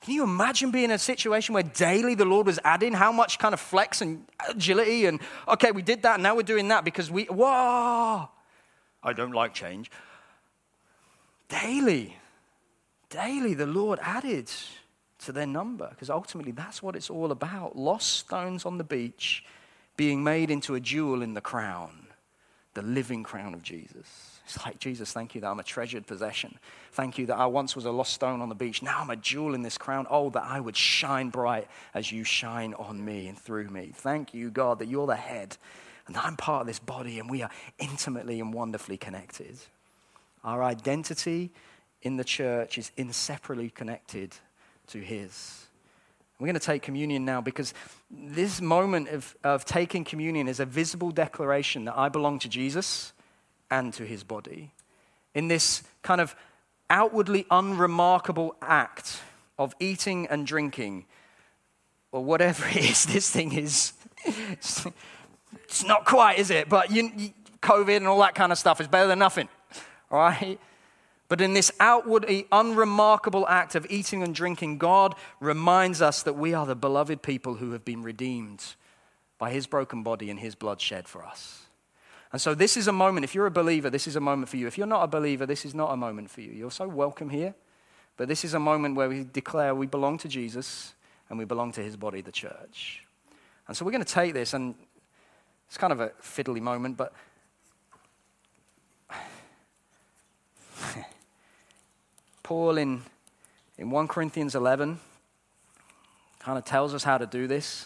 Can 0.00 0.14
you 0.14 0.24
imagine 0.24 0.70
being 0.70 0.86
in 0.86 0.92
a 0.92 0.98
situation 0.98 1.52
where 1.52 1.64
daily 1.64 2.14
the 2.14 2.24
Lord 2.24 2.46
was 2.46 2.58
adding 2.64 2.94
how 2.94 3.12
much 3.12 3.38
kind 3.38 3.52
of 3.52 3.60
flex 3.60 4.00
and 4.00 4.24
agility 4.48 5.04
and, 5.04 5.20
okay, 5.46 5.70
we 5.70 5.82
did 5.82 6.00
that, 6.04 6.18
now 6.18 6.34
we're 6.34 6.42
doing 6.42 6.68
that 6.68 6.82
because 6.82 7.10
we, 7.10 7.24
whoa, 7.24 8.26
I 9.02 9.12
don't 9.12 9.32
like 9.32 9.52
change. 9.52 9.90
Daily, 11.50 12.16
daily 13.10 13.52
the 13.52 13.66
Lord 13.66 13.98
added 14.00 14.50
to 15.18 15.32
their 15.32 15.46
number 15.46 15.88
because 15.90 16.10
ultimately 16.10 16.52
that's 16.52 16.82
what 16.82 16.96
it's 16.96 17.10
all 17.10 17.32
about. 17.32 17.76
Lost 17.76 18.14
stones 18.14 18.64
on 18.64 18.78
the 18.78 18.84
beach 18.84 19.44
being 19.96 20.22
made 20.22 20.50
into 20.50 20.74
a 20.74 20.80
jewel 20.80 21.22
in 21.22 21.34
the 21.34 21.40
crown 21.40 22.08
the 22.78 22.82
living 22.82 23.24
crown 23.24 23.54
of 23.54 23.62
Jesus. 23.62 24.38
It's 24.44 24.64
like, 24.64 24.78
Jesus, 24.78 25.12
thank 25.12 25.34
you 25.34 25.40
that 25.40 25.48
I'm 25.48 25.58
a 25.58 25.64
treasured 25.64 26.06
possession. 26.06 26.56
Thank 26.92 27.18
you 27.18 27.26
that 27.26 27.36
I 27.36 27.46
once 27.46 27.74
was 27.74 27.86
a 27.86 27.90
lost 27.90 28.12
stone 28.12 28.40
on 28.40 28.48
the 28.48 28.54
beach. 28.54 28.84
Now 28.84 29.00
I'm 29.00 29.10
a 29.10 29.16
jewel 29.16 29.54
in 29.54 29.62
this 29.62 29.76
crown. 29.76 30.06
Oh, 30.08 30.30
that 30.30 30.44
I 30.44 30.60
would 30.60 30.76
shine 30.76 31.28
bright 31.30 31.66
as 31.92 32.12
you 32.12 32.22
shine 32.22 32.74
on 32.74 33.04
me 33.04 33.26
and 33.26 33.36
through 33.36 33.68
me. 33.68 33.90
Thank 33.92 34.32
you, 34.32 34.50
God, 34.50 34.78
that 34.78 34.86
you're 34.86 35.08
the 35.08 35.16
head 35.16 35.56
and 36.06 36.16
I'm 36.16 36.36
part 36.36 36.60
of 36.60 36.66
this 36.68 36.78
body 36.78 37.18
and 37.18 37.28
we 37.28 37.42
are 37.42 37.50
intimately 37.80 38.38
and 38.38 38.54
wonderfully 38.54 38.96
connected. 38.96 39.58
Our 40.44 40.62
identity 40.62 41.50
in 42.02 42.16
the 42.16 42.24
church 42.24 42.78
is 42.78 42.92
inseparably 42.96 43.70
connected 43.70 44.36
to 44.88 45.00
His. 45.00 45.66
We're 46.38 46.46
going 46.46 46.54
to 46.54 46.60
take 46.60 46.82
communion 46.82 47.24
now 47.24 47.40
because 47.40 47.74
this 48.10 48.60
moment 48.60 49.08
of, 49.08 49.36
of 49.42 49.64
taking 49.64 50.04
communion 50.04 50.46
is 50.46 50.60
a 50.60 50.64
visible 50.64 51.10
declaration 51.10 51.84
that 51.86 51.98
I 51.98 52.08
belong 52.08 52.38
to 52.40 52.48
Jesus 52.48 53.12
and 53.70 53.92
to 53.94 54.04
his 54.04 54.22
body. 54.22 54.70
In 55.34 55.48
this 55.48 55.82
kind 56.02 56.20
of 56.20 56.36
outwardly 56.90 57.44
unremarkable 57.50 58.54
act 58.62 59.20
of 59.58 59.74
eating 59.80 60.28
and 60.28 60.46
drinking, 60.46 61.06
or 62.12 62.24
whatever 62.24 62.66
it 62.68 62.76
is, 62.76 63.04
this 63.04 63.28
thing 63.28 63.52
is, 63.52 63.92
it's 64.24 65.84
not 65.84 66.04
quite, 66.04 66.38
is 66.38 66.50
it? 66.50 66.68
But 66.68 66.92
you, 66.92 67.32
COVID 67.60 67.96
and 67.96 68.06
all 68.06 68.20
that 68.20 68.36
kind 68.36 68.52
of 68.52 68.58
stuff 68.58 68.80
is 68.80 68.86
better 68.86 69.08
than 69.08 69.18
nothing, 69.18 69.48
all 70.08 70.20
right? 70.20 70.60
But 71.28 71.42
in 71.42 71.52
this 71.52 71.70
outwardly 71.78 72.46
unremarkable 72.50 73.46
act 73.48 73.74
of 73.74 73.86
eating 73.90 74.22
and 74.22 74.34
drinking, 74.34 74.78
God 74.78 75.14
reminds 75.40 76.00
us 76.00 76.22
that 76.22 76.32
we 76.34 76.54
are 76.54 76.64
the 76.64 76.74
beloved 76.74 77.22
people 77.22 77.56
who 77.56 77.72
have 77.72 77.84
been 77.84 78.02
redeemed 78.02 78.74
by 79.36 79.50
his 79.50 79.66
broken 79.66 80.02
body 80.02 80.30
and 80.30 80.40
his 80.40 80.54
blood 80.54 80.80
shed 80.80 81.06
for 81.06 81.24
us. 81.24 81.66
And 82.32 82.40
so, 82.40 82.54
this 82.54 82.76
is 82.76 82.88
a 82.88 82.92
moment, 82.92 83.24
if 83.24 83.34
you're 83.34 83.46
a 83.46 83.50
believer, 83.50 83.88
this 83.88 84.06
is 84.06 84.16
a 84.16 84.20
moment 84.20 84.48
for 84.48 84.56
you. 84.56 84.66
If 84.66 84.76
you're 84.76 84.86
not 84.86 85.02
a 85.02 85.06
believer, 85.06 85.46
this 85.46 85.64
is 85.64 85.74
not 85.74 85.92
a 85.92 85.96
moment 85.96 86.30
for 86.30 86.40
you. 86.40 86.52
You're 86.52 86.70
so 86.70 86.86
welcome 86.86 87.30
here. 87.30 87.54
But 88.16 88.28
this 88.28 88.44
is 88.44 88.52
a 88.52 88.58
moment 88.58 88.96
where 88.96 89.08
we 89.08 89.24
declare 89.24 89.74
we 89.74 89.86
belong 89.86 90.18
to 90.18 90.28
Jesus 90.28 90.94
and 91.30 91.38
we 91.38 91.44
belong 91.44 91.72
to 91.72 91.82
his 91.82 91.96
body, 91.96 92.20
the 92.20 92.32
church. 92.32 93.04
And 93.66 93.76
so, 93.76 93.84
we're 93.84 93.92
going 93.92 94.04
to 94.04 94.12
take 94.12 94.34
this, 94.34 94.52
and 94.52 94.74
it's 95.68 95.78
kind 95.78 95.92
of 95.92 96.00
a 96.00 96.08
fiddly 96.22 96.60
moment, 96.60 96.96
but 96.96 97.12
Paul 102.48 102.78
in, 102.78 103.02
in 103.76 103.90
1 103.90 104.08
Corinthians 104.08 104.54
11 104.54 104.98
kind 106.38 106.56
of 106.56 106.64
tells 106.64 106.94
us 106.94 107.04
how 107.04 107.18
to 107.18 107.26
do 107.26 107.46
this. 107.46 107.84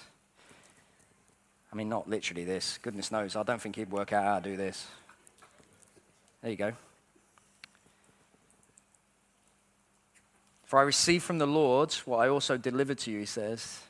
I 1.72 1.74
mean, 1.74 1.88
not 1.88 2.08
literally 2.08 2.44
this. 2.44 2.78
Goodness 2.80 3.10
knows, 3.10 3.34
I 3.34 3.42
don't 3.42 3.60
think 3.60 3.74
he'd 3.74 3.90
work 3.90 4.12
out 4.12 4.22
how 4.22 4.38
to 4.38 4.50
do 4.50 4.56
this. 4.56 4.86
There 6.42 6.52
you 6.52 6.56
go. 6.56 6.74
For 10.66 10.78
I 10.78 10.82
received 10.82 11.24
from 11.24 11.38
the 11.38 11.46
Lord 11.46 11.92
what 12.04 12.18
I 12.18 12.28
also 12.28 12.56
delivered 12.56 12.98
to 12.98 13.10
you, 13.10 13.18
he 13.18 13.26
says, 13.26 13.80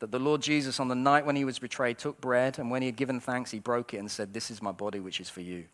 that 0.00 0.10
the 0.10 0.18
Lord 0.18 0.42
Jesus, 0.42 0.78
on 0.78 0.88
the 0.88 0.94
night 0.94 1.24
when 1.24 1.36
he 1.36 1.46
was 1.46 1.58
betrayed, 1.58 1.96
took 1.96 2.20
bread, 2.20 2.58
and 2.58 2.70
when 2.70 2.82
he 2.82 2.88
had 2.88 2.96
given 2.96 3.18
thanks, 3.18 3.50
he 3.50 3.60
broke 3.60 3.94
it 3.94 3.96
and 3.96 4.10
said, 4.10 4.34
This 4.34 4.50
is 4.50 4.60
my 4.60 4.72
body, 4.72 5.00
which 5.00 5.22
is 5.22 5.30
for 5.30 5.40
you. 5.40 5.64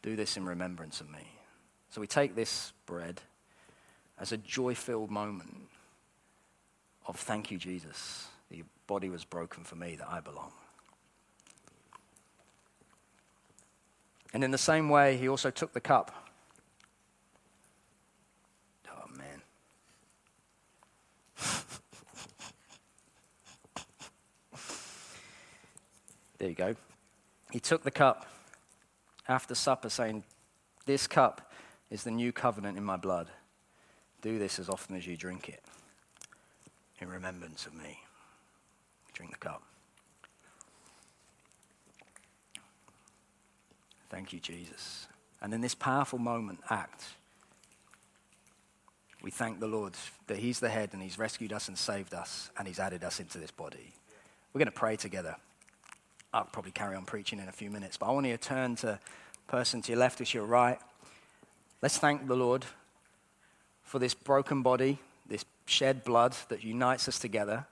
Do 0.00 0.16
this 0.16 0.38
in 0.38 0.46
remembrance 0.46 1.02
of 1.02 1.10
me. 1.10 1.28
So 1.90 2.00
we 2.00 2.06
take 2.06 2.34
this 2.34 2.72
bread 2.86 3.20
as 4.20 4.32
a 4.32 4.36
joy 4.36 4.74
filled 4.74 5.10
moment 5.10 5.68
of 7.06 7.16
thank 7.16 7.50
you, 7.50 7.56
Jesus. 7.58 8.28
Your 8.50 8.66
body 8.86 9.08
was 9.08 9.24
broken 9.24 9.64
for 9.64 9.76
me 9.76 9.96
that 9.96 10.08
I 10.08 10.20
belong. 10.20 10.52
And 14.32 14.44
in 14.44 14.52
the 14.52 14.58
same 14.58 14.90
way, 14.90 15.16
he 15.16 15.28
also 15.28 15.50
took 15.50 15.72
the 15.72 15.80
cup. 15.80 16.14
Oh, 18.88 19.08
man. 19.16 19.42
there 26.38 26.48
you 26.48 26.54
go. 26.54 26.76
He 27.50 27.58
took 27.58 27.82
the 27.82 27.90
cup 27.90 28.24
after 29.26 29.56
supper, 29.56 29.88
saying, 29.88 30.22
This 30.86 31.08
cup 31.08 31.52
is 31.90 32.04
the 32.04 32.12
new 32.12 32.32
covenant 32.32 32.78
in 32.78 32.84
my 32.84 32.96
blood. 32.96 33.30
Do 34.22 34.38
this 34.38 34.58
as 34.58 34.68
often 34.68 34.96
as 34.96 35.06
you 35.06 35.16
drink 35.16 35.48
it 35.48 35.62
in 37.00 37.08
remembrance 37.08 37.66
of 37.66 37.74
me. 37.74 38.00
Drink 39.12 39.32
the 39.32 39.38
cup. 39.38 39.62
Thank 44.10 44.32
you, 44.32 44.40
Jesus. 44.40 45.06
And 45.40 45.54
in 45.54 45.60
this 45.60 45.74
powerful 45.74 46.18
moment, 46.18 46.58
act. 46.68 47.04
We 49.22 49.30
thank 49.30 49.60
the 49.60 49.68
Lord 49.68 49.94
that 50.26 50.38
He's 50.38 50.60
the 50.60 50.68
head 50.68 50.90
and 50.92 51.02
He's 51.02 51.18
rescued 51.18 51.52
us 51.52 51.68
and 51.68 51.78
saved 51.78 52.12
us 52.12 52.50
and 52.58 52.66
He's 52.66 52.78
added 52.78 53.04
us 53.04 53.20
into 53.20 53.38
this 53.38 53.50
body. 53.50 53.94
We're 54.52 54.58
going 54.58 54.66
to 54.66 54.72
pray 54.72 54.96
together. 54.96 55.36
I'll 56.32 56.44
probably 56.44 56.72
carry 56.72 56.96
on 56.96 57.04
preaching 57.04 57.38
in 57.38 57.48
a 57.48 57.52
few 57.52 57.70
minutes, 57.70 57.96
but 57.96 58.06
I 58.06 58.12
want 58.12 58.26
you 58.26 58.36
to 58.36 58.42
turn 58.42 58.76
to 58.76 58.98
person 59.46 59.82
to 59.82 59.92
your 59.92 59.98
left 59.98 60.18
to 60.18 60.38
your 60.38 60.46
right. 60.46 60.78
Let's 61.82 61.98
thank 61.98 62.26
the 62.26 62.36
Lord 62.36 62.64
for 63.90 63.98
this 63.98 64.14
broken 64.14 64.62
body, 64.62 65.00
this 65.26 65.44
shed 65.66 66.04
blood 66.04 66.36
that 66.48 66.62
unites 66.62 67.08
us 67.08 67.18
together. 67.18 67.66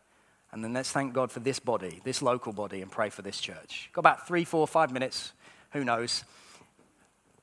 And 0.50 0.64
then 0.64 0.72
let's 0.72 0.90
thank 0.90 1.12
God 1.14 1.30
for 1.30 1.38
this 1.38 1.60
body, 1.60 2.00
this 2.02 2.22
local 2.22 2.52
body, 2.52 2.82
and 2.82 2.90
pray 2.90 3.08
for 3.08 3.22
this 3.22 3.40
church. 3.40 3.88
Got 3.92 4.00
about 4.00 4.26
three, 4.26 4.44
four, 4.44 4.66
five 4.66 4.90
minutes. 4.90 5.32
Who 5.74 5.84
knows? 5.84 6.24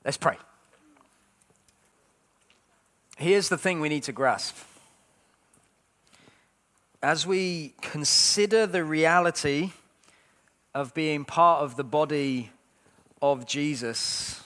Let's 0.04 0.18
pray. 0.18 0.36
Here's 3.16 3.48
the 3.48 3.56
thing 3.56 3.80
we 3.80 3.88
need 3.88 4.02
to 4.02 4.12
grasp. 4.12 4.54
As 7.02 7.26
we 7.26 7.72
consider 7.80 8.66
the 8.66 8.84
reality 8.84 9.70
of 10.74 10.92
being 10.92 11.24
part 11.24 11.62
of 11.62 11.76
the 11.76 11.84
body 11.84 12.50
of 13.22 13.46
Jesus, 13.46 14.44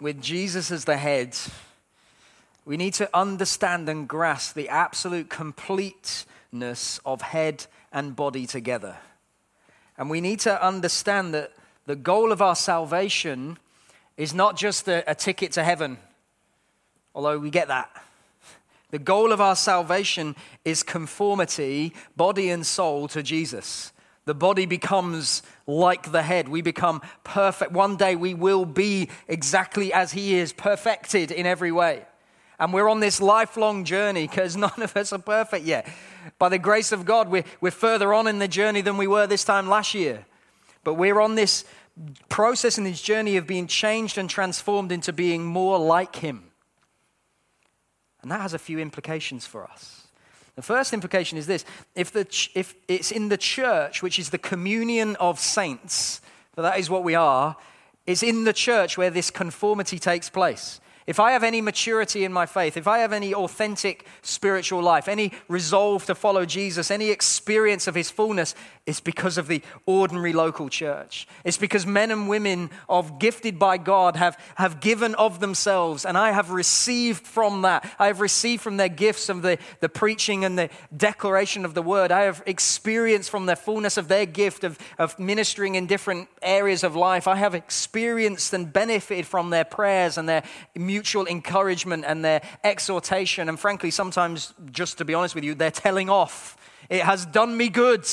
with 0.00 0.22
Jesus 0.22 0.70
as 0.70 0.84
the 0.84 0.96
head, 0.96 1.36
we 2.64 2.76
need 2.76 2.94
to 2.94 3.08
understand 3.16 3.88
and 3.88 4.08
grasp 4.08 4.54
the 4.54 4.68
absolute 4.68 5.28
completeness 5.28 7.00
of 7.04 7.20
head 7.20 7.66
and 7.92 8.16
body 8.16 8.46
together. 8.46 8.96
And 9.98 10.08
we 10.08 10.20
need 10.20 10.40
to 10.40 10.66
understand 10.66 11.34
that 11.34 11.52
the 11.86 11.96
goal 11.96 12.32
of 12.32 12.40
our 12.40 12.56
salvation 12.56 13.58
is 14.16 14.32
not 14.32 14.56
just 14.56 14.88
a, 14.88 15.08
a, 15.10 15.14
ticket 15.14 15.52
to 15.52 15.64
heaven, 15.64 15.98
although 17.14 17.38
we 17.38 17.50
get 17.50 17.68
that. 17.68 17.90
The 18.90 18.98
goal 18.98 19.32
of 19.32 19.40
our 19.40 19.56
salvation 19.56 20.36
is 20.64 20.82
conformity, 20.82 21.92
body 22.16 22.48
and 22.48 22.64
soul, 22.64 23.08
to 23.08 23.22
Jesus. 23.22 23.92
The 24.24 24.34
body 24.34 24.66
becomes 24.66 25.42
like 25.66 26.12
the 26.12 26.22
head. 26.22 26.48
We 26.48 26.62
become 26.62 27.02
perfect. 27.24 27.72
One 27.72 27.96
day 27.96 28.16
we 28.16 28.34
will 28.34 28.64
be 28.64 29.10
exactly 29.28 29.92
as 29.92 30.12
He 30.12 30.36
is, 30.36 30.52
perfected 30.52 31.30
in 31.30 31.44
every 31.44 31.72
way. 31.72 32.04
And 32.58 32.72
we're 32.72 32.88
on 32.88 33.00
this 33.00 33.20
lifelong 33.20 33.84
journey 33.84 34.26
because 34.26 34.56
none 34.56 34.82
of 34.82 34.96
us 34.96 35.12
are 35.12 35.18
perfect 35.18 35.66
yet. 35.66 35.88
By 36.38 36.48
the 36.48 36.58
grace 36.58 36.92
of 36.92 37.04
God, 37.04 37.28
we're, 37.28 37.44
we're 37.60 37.70
further 37.70 38.14
on 38.14 38.26
in 38.26 38.38
the 38.38 38.48
journey 38.48 38.80
than 38.80 38.96
we 38.96 39.06
were 39.06 39.26
this 39.26 39.44
time 39.44 39.68
last 39.68 39.94
year. 39.94 40.24
But 40.82 40.94
we're 40.94 41.20
on 41.20 41.34
this 41.34 41.64
process 42.28 42.78
and 42.78 42.86
this 42.86 43.00
journey 43.00 43.36
of 43.36 43.46
being 43.46 43.66
changed 43.66 44.18
and 44.18 44.28
transformed 44.28 44.92
into 44.92 45.12
being 45.12 45.44
more 45.44 45.78
like 45.78 46.16
Him. 46.16 46.50
And 48.22 48.30
that 48.30 48.40
has 48.40 48.54
a 48.54 48.58
few 48.58 48.78
implications 48.78 49.46
for 49.46 49.64
us. 49.64 50.08
The 50.56 50.62
first 50.62 50.92
implication 50.92 51.36
is 51.36 51.46
this 51.46 51.64
if, 51.94 52.12
the, 52.12 52.26
if 52.54 52.74
it's 52.88 53.10
in 53.10 53.28
the 53.28 53.36
church, 53.36 54.02
which 54.02 54.18
is 54.18 54.30
the 54.30 54.38
communion 54.38 55.16
of 55.16 55.40
saints, 55.40 56.20
for 56.54 56.62
that 56.62 56.78
is 56.78 56.88
what 56.88 57.04
we 57.04 57.14
are, 57.14 57.56
it's 58.06 58.22
in 58.22 58.44
the 58.44 58.52
church 58.52 58.96
where 58.96 59.10
this 59.10 59.30
conformity 59.30 59.98
takes 59.98 60.30
place. 60.30 60.80
If 61.06 61.20
I 61.20 61.32
have 61.32 61.44
any 61.44 61.60
maturity 61.60 62.24
in 62.24 62.32
my 62.32 62.46
faith, 62.46 62.76
if 62.76 62.88
I 62.88 62.98
have 62.98 63.12
any 63.12 63.34
authentic 63.34 64.06
spiritual 64.22 64.82
life, 64.82 65.06
any 65.06 65.32
resolve 65.48 66.06
to 66.06 66.14
follow 66.14 66.46
Jesus, 66.46 66.90
any 66.90 67.10
experience 67.10 67.86
of 67.86 67.94
his 67.94 68.10
fullness, 68.10 68.54
it's 68.86 69.00
because 69.00 69.38
of 69.38 69.46
the 69.46 69.62
ordinary 69.86 70.32
local 70.32 70.68
church. 70.68 71.26
It's 71.44 71.56
because 71.56 71.86
men 71.86 72.10
and 72.10 72.28
women 72.28 72.70
of 72.88 73.18
gifted 73.18 73.58
by 73.58 73.78
God 73.78 74.16
have, 74.16 74.38
have 74.56 74.80
given 74.80 75.14
of 75.14 75.40
themselves, 75.40 76.04
and 76.04 76.16
I 76.16 76.32
have 76.32 76.50
received 76.50 77.26
from 77.26 77.62
that. 77.62 77.90
I 77.98 78.06
have 78.06 78.20
received 78.20 78.62
from 78.62 78.76
their 78.76 78.88
gifts 78.88 79.28
of 79.28 79.42
the, 79.42 79.58
the 79.80 79.88
preaching 79.88 80.44
and 80.44 80.58
the 80.58 80.70
declaration 80.94 81.64
of 81.64 81.74
the 81.74 81.82
word. 81.82 82.12
I 82.12 82.22
have 82.22 82.42
experienced 82.46 83.30
from 83.30 83.46
the 83.46 83.56
fullness 83.56 83.96
of 83.96 84.08
their 84.08 84.26
gift 84.26 84.64
of, 84.64 84.78
of 84.98 85.18
ministering 85.18 85.74
in 85.74 85.86
different 85.86 86.28
areas 86.42 86.84
of 86.84 86.96
life. 86.96 87.26
I 87.26 87.36
have 87.36 87.54
experienced 87.54 88.52
and 88.52 88.72
benefited 88.72 89.26
from 89.26 89.50
their 89.50 89.64
prayers 89.64 90.18
and 90.18 90.28
their 90.28 90.42
mutual 90.94 91.26
encouragement 91.26 92.04
and 92.06 92.24
their 92.24 92.40
exhortation. 92.62 93.48
And 93.48 93.58
frankly, 93.58 93.90
sometimes, 93.90 94.54
just 94.70 94.98
to 94.98 95.04
be 95.04 95.12
honest 95.12 95.34
with 95.34 95.42
you, 95.42 95.54
their 95.56 95.72
telling 95.72 96.08
off. 96.08 96.56
It 96.88 97.02
has 97.02 97.26
done 97.26 97.56
me 97.56 97.68
good. 97.68 98.06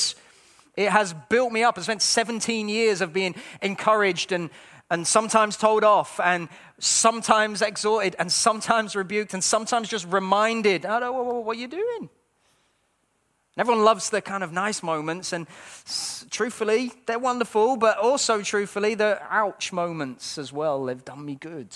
It 0.76 0.90
has 0.90 1.14
built 1.28 1.52
me 1.52 1.62
up. 1.62 1.78
I 1.78 1.82
spent 1.82 2.02
17 2.02 2.68
years 2.68 3.00
of 3.00 3.12
being 3.12 3.36
encouraged 3.60 4.32
and, 4.32 4.50
and 4.90 5.06
sometimes 5.06 5.56
told 5.56 5.84
off 5.84 6.18
and 6.18 6.48
sometimes 6.78 7.62
exhorted 7.62 8.16
and 8.18 8.32
sometimes 8.32 8.96
rebuked 8.96 9.32
and 9.32 9.44
sometimes 9.44 9.88
just 9.88 10.06
reminded, 10.08 10.84
oh, 10.84 11.40
what 11.40 11.56
are 11.56 11.60
you 11.60 11.68
doing? 11.68 12.00
And 13.54 13.60
everyone 13.60 13.84
loves 13.84 14.10
the 14.10 14.20
kind 14.22 14.42
of 14.42 14.50
nice 14.50 14.82
moments, 14.82 15.32
and 15.34 15.46
truthfully, 16.30 16.90
they're 17.04 17.18
wonderful, 17.18 17.76
but 17.76 17.98
also 17.98 18.40
truthfully, 18.40 18.94
the 18.94 19.20
ouch 19.28 19.72
moments 19.72 20.38
as 20.38 20.52
well. 20.54 20.86
They've 20.86 21.04
done 21.04 21.22
me 21.22 21.34
good. 21.34 21.68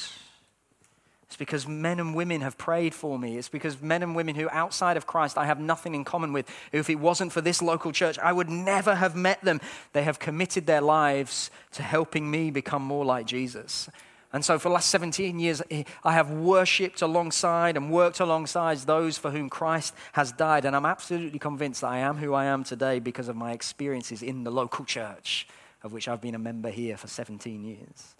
It's 1.26 1.36
because 1.36 1.66
men 1.66 1.98
and 1.98 2.14
women 2.14 2.40
have 2.42 2.56
prayed 2.56 2.94
for 2.94 3.18
me. 3.18 3.36
It's 3.36 3.48
because 3.48 3.82
men 3.82 4.02
and 4.02 4.14
women 4.14 4.36
who, 4.36 4.48
outside 4.50 4.96
of 4.96 5.06
Christ, 5.06 5.36
I 5.36 5.46
have 5.46 5.58
nothing 5.58 5.94
in 5.94 6.04
common 6.04 6.32
with. 6.32 6.48
If 6.70 6.88
it 6.88 6.96
wasn't 6.96 7.32
for 7.32 7.40
this 7.40 7.60
local 7.60 7.90
church, 7.90 8.18
I 8.20 8.32
would 8.32 8.48
never 8.48 8.94
have 8.94 9.16
met 9.16 9.42
them. 9.42 9.60
They 9.92 10.04
have 10.04 10.20
committed 10.20 10.66
their 10.66 10.80
lives 10.80 11.50
to 11.72 11.82
helping 11.82 12.30
me 12.30 12.50
become 12.52 12.82
more 12.82 13.04
like 13.04 13.26
Jesus. 13.26 13.88
And 14.32 14.44
so, 14.44 14.58
for 14.58 14.68
the 14.68 14.74
last 14.74 14.90
17 14.90 15.38
years, 15.38 15.62
eh, 15.70 15.82
I 16.04 16.12
have 16.12 16.30
worshiped 16.30 17.02
alongside 17.02 17.76
and 17.76 17.90
worked 17.90 18.20
alongside 18.20 18.78
those 18.78 19.18
for 19.18 19.30
whom 19.30 19.48
Christ 19.48 19.94
has 20.12 20.30
died. 20.30 20.64
And 20.64 20.76
I'm 20.76 20.86
absolutely 20.86 21.38
convinced 21.38 21.80
that 21.80 21.88
I 21.88 21.98
am 21.98 22.18
who 22.18 22.34
I 22.34 22.44
am 22.44 22.62
today 22.62 23.00
because 23.00 23.28
of 23.28 23.34
my 23.34 23.52
experiences 23.52 24.22
in 24.22 24.44
the 24.44 24.50
local 24.50 24.84
church, 24.84 25.48
of 25.82 25.92
which 25.92 26.06
I've 26.06 26.20
been 26.20 26.34
a 26.34 26.38
member 26.38 26.70
here 26.70 26.96
for 26.96 27.08
17 27.08 27.64
years. 27.64 28.14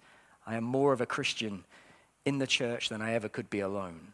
I 0.45 0.55
am 0.55 0.63
more 0.63 0.91
of 0.91 1.01
a 1.01 1.05
Christian 1.05 1.63
in 2.27 2.39
the 2.39 2.45
church 2.45 2.89
than 2.89 3.01
I 3.01 3.13
ever 3.13 3.29
could 3.29 3.49
be 3.49 3.61
alone. 3.61 4.11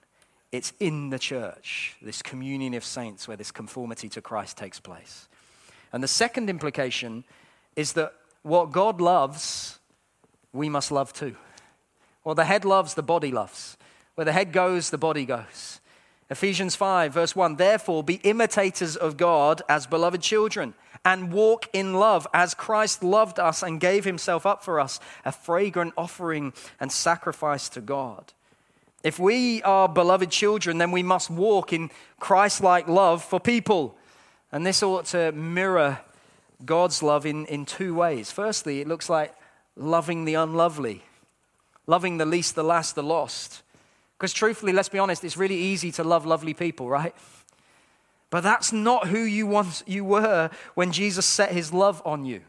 It's 0.52 0.72
in 0.80 1.10
the 1.10 1.18
church, 1.18 1.96
this 2.00 2.22
communion 2.22 2.76
of 2.76 2.86
saints, 2.86 3.28
where 3.28 3.36
this 3.36 3.50
conformity 3.50 4.08
to 4.10 4.22
Christ 4.22 4.56
takes 4.56 4.80
place. 4.80 5.28
And 5.92 6.04
the 6.04 6.08
second 6.08 6.48
implication 6.48 7.24
is 7.76 7.94
that 7.94 8.14
what 8.44 8.72
God 8.72 9.02
loves, 9.02 9.80
we 10.54 10.70
must 10.70 10.92
love 10.92 11.12
too. 11.12 11.36
Well, 12.24 12.36
the 12.36 12.46
head 12.46 12.66
loves, 12.66 12.94
the 12.94 13.02
body 13.02 13.32
loves. 13.32 13.78
Where 14.14 14.26
the 14.26 14.32
head 14.32 14.54
goes, 14.54 14.92
the 14.92 15.00
body 15.00 15.26
goes. 15.26 15.82
Ephesians 16.30 16.76
5, 16.76 17.12
verse 17.12 17.36
1 17.36 17.56
Therefore, 17.56 18.04
be 18.04 18.16
imitators 18.24 18.96
of 18.96 19.18
God 19.18 19.64
as 19.68 19.88
beloved 19.88 20.22
children 20.22 20.76
and 21.06 21.34
walk 21.34 21.70
in 21.74 21.94
love 21.94 22.28
as 22.34 22.54
Christ 22.54 23.04
loved 23.04 23.40
us 23.40 23.62
and 23.62 23.80
gave 23.80 24.06
himself 24.06 24.46
up 24.46 24.64
for 24.64 24.80
us, 24.80 25.00
a 25.26 25.32
fragrant 25.32 25.94
offering 25.98 26.54
and 26.80 26.92
sacrifice 26.92 27.70
to 27.70 27.82
God. 27.82 28.32
If 29.04 29.20
we 29.20 29.62
are 29.64 29.90
beloved 29.90 30.32
children, 30.32 30.78
then 30.78 30.92
we 30.92 31.04
must 31.04 31.30
walk 31.30 31.74
in 31.74 31.92
Christ 32.20 32.64
like 32.64 32.88
love 32.88 33.22
for 33.24 33.40
people. 33.40 33.98
And 34.52 34.66
this 34.66 34.82
ought 34.82 35.06
to 35.08 35.34
mirror 35.34 36.00
God's 36.64 37.04
love 37.04 37.26
in, 37.26 37.46
in 37.48 37.66
two 37.66 37.94
ways. 37.94 38.32
Firstly, 38.32 38.80
it 38.80 38.88
looks 38.88 39.10
like 39.10 39.36
loving 39.76 40.24
the 40.24 40.36
unlovely, 40.36 41.04
loving 41.86 42.18
the 42.18 42.26
least, 42.26 42.56
the 42.56 42.64
last, 42.64 42.96
the 42.96 43.04
lost. 43.04 43.62
Because 44.18 44.32
truthfully, 44.32 44.72
let's 44.72 44.90
be 44.90 45.00
honest, 45.00 45.26
it's 45.26 45.36
really 45.36 45.58
easy 45.58 45.92
to 45.92 46.04
love 46.04 46.26
lovely 46.26 46.54
people, 46.54 46.88
right? 46.88 47.14
But 48.34 48.42
that's 48.42 48.74
not 48.74 49.10
who 49.10 49.20
you 49.20 49.46
once 49.46 49.84
you 49.86 50.04
were 50.04 50.50
when 50.74 50.92
Jesus 50.92 51.24
set 51.24 51.52
his 51.52 51.72
love 51.72 52.02
on 52.04 52.26
you. 52.26 52.42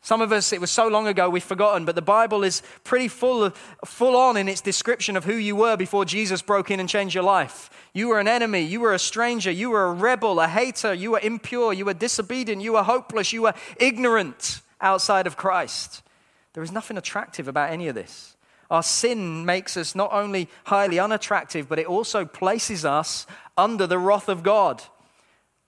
Some 0.00 0.22
of 0.22 0.30
us, 0.30 0.52
it 0.52 0.60
was 0.60 0.70
so 0.70 0.86
long 0.86 1.08
ago 1.08 1.28
we've 1.28 1.42
forgotten, 1.42 1.84
but 1.84 1.96
the 1.96 2.02
Bible 2.02 2.44
is 2.44 2.62
pretty 2.84 3.08
full, 3.08 3.50
full 3.84 4.14
on 4.14 4.36
in 4.36 4.48
its 4.48 4.60
description 4.60 5.16
of 5.16 5.24
who 5.24 5.34
you 5.34 5.56
were 5.56 5.76
before 5.76 6.04
Jesus 6.04 6.40
broke 6.40 6.70
in 6.70 6.78
and 6.78 6.88
changed 6.88 7.16
your 7.16 7.24
life. 7.24 7.68
You 7.94 8.06
were 8.06 8.20
an 8.20 8.28
enemy, 8.28 8.60
you 8.60 8.78
were 8.78 8.94
a 8.94 8.98
stranger, 9.00 9.50
you 9.50 9.70
were 9.70 9.86
a 9.86 9.92
rebel, 9.92 10.38
a 10.38 10.46
hater, 10.46 10.94
you 10.94 11.10
were 11.10 11.20
impure, 11.20 11.72
you 11.72 11.84
were 11.84 11.92
disobedient, 11.92 12.62
you 12.62 12.74
were 12.74 12.84
hopeless, 12.84 13.32
you 13.32 13.42
were 13.42 13.54
ignorant 13.78 14.60
outside 14.80 15.26
of 15.26 15.36
Christ. 15.36 16.04
There 16.52 16.62
is 16.62 16.70
nothing 16.70 16.96
attractive 16.96 17.48
about 17.48 17.72
any 17.72 17.88
of 17.88 17.96
this. 17.96 18.36
Our 18.70 18.82
sin 18.82 19.44
makes 19.44 19.76
us 19.76 19.96
not 19.96 20.12
only 20.12 20.48
highly 20.64 21.00
unattractive, 21.00 21.68
but 21.68 21.80
it 21.80 21.86
also 21.86 22.24
places 22.24 22.84
us 22.84 23.26
under 23.56 23.86
the 23.86 23.98
wrath 23.98 24.28
of 24.28 24.42
God. 24.42 24.82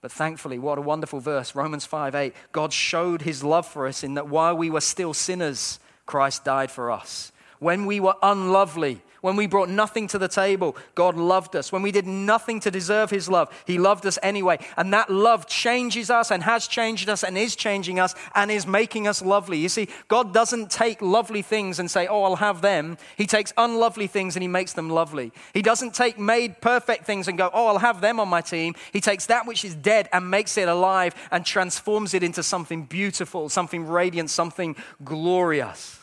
But 0.01 0.11
thankfully, 0.11 0.59
what 0.59 0.77
a 0.77 0.81
wonderful 0.81 1.19
verse. 1.19 1.55
Romans 1.55 1.85
5 1.85 2.15
8. 2.15 2.33
God 2.51 2.71
showed 2.71 3.23
his 3.23 3.43
love 3.43 3.67
for 3.67 3.87
us 3.87 4.03
in 4.03 4.13
that 4.13 4.29
while 4.29 4.55
we 4.55 4.69
were 4.69 4.81
still 4.81 5.13
sinners, 5.13 5.79
Christ 6.05 6.45
died 6.45 6.71
for 6.71 6.89
us. 6.89 7.31
When 7.59 7.85
we 7.85 7.99
were 7.99 8.15
unlovely, 8.21 9.01
when 9.21 9.35
we 9.35 9.47
brought 9.47 9.69
nothing 9.69 10.07
to 10.07 10.17
the 10.17 10.27
table, 10.29 10.77
God 10.95 11.15
loved 11.15 11.55
us. 11.55 11.71
When 11.71 11.81
we 11.81 11.91
did 11.91 12.07
nothing 12.07 12.59
to 12.61 12.71
deserve 12.71 13.09
His 13.09 13.27
love, 13.27 13.49
He 13.67 13.77
loved 13.77 14.05
us 14.05 14.17
anyway. 14.23 14.59
And 14.77 14.93
that 14.93 15.09
love 15.09 15.45
changes 15.45 16.09
us 16.09 16.31
and 16.31 16.43
has 16.43 16.67
changed 16.67 17.09
us 17.09 17.23
and 17.23 17.37
is 17.37 17.55
changing 17.55 17.99
us 17.99 18.15
and 18.33 18.49
is 18.49 18.65
making 18.65 19.07
us 19.07 19.21
lovely. 19.21 19.57
You 19.57 19.69
see, 19.69 19.89
God 20.07 20.33
doesn't 20.33 20.71
take 20.71 21.01
lovely 21.01 21.41
things 21.41 21.79
and 21.79 21.91
say, 21.91 22.07
Oh, 22.07 22.23
I'll 22.23 22.37
have 22.37 22.61
them. 22.61 22.97
He 23.17 23.25
takes 23.25 23.51
unlovely 23.57 24.07
things 24.07 24.35
and 24.35 24.43
He 24.43 24.47
makes 24.47 24.73
them 24.73 24.89
lovely. 24.89 25.33
He 25.53 25.61
doesn't 25.61 25.93
take 25.93 26.17
made 26.17 26.61
perfect 26.61 27.05
things 27.05 27.27
and 27.27 27.37
go, 27.37 27.49
Oh, 27.53 27.67
I'll 27.67 27.79
have 27.79 27.99
them 27.99 28.19
on 28.19 28.29
my 28.29 28.41
team. 28.41 28.75
He 28.93 29.01
takes 29.01 29.25
that 29.25 29.45
which 29.45 29.65
is 29.65 29.75
dead 29.75 30.07
and 30.13 30.31
makes 30.31 30.57
it 30.57 30.69
alive 30.69 31.13
and 31.31 31.45
transforms 31.45 32.13
it 32.13 32.23
into 32.23 32.41
something 32.41 32.83
beautiful, 32.83 33.49
something 33.49 33.85
radiant, 33.85 34.29
something 34.29 34.77
glorious. 35.03 35.98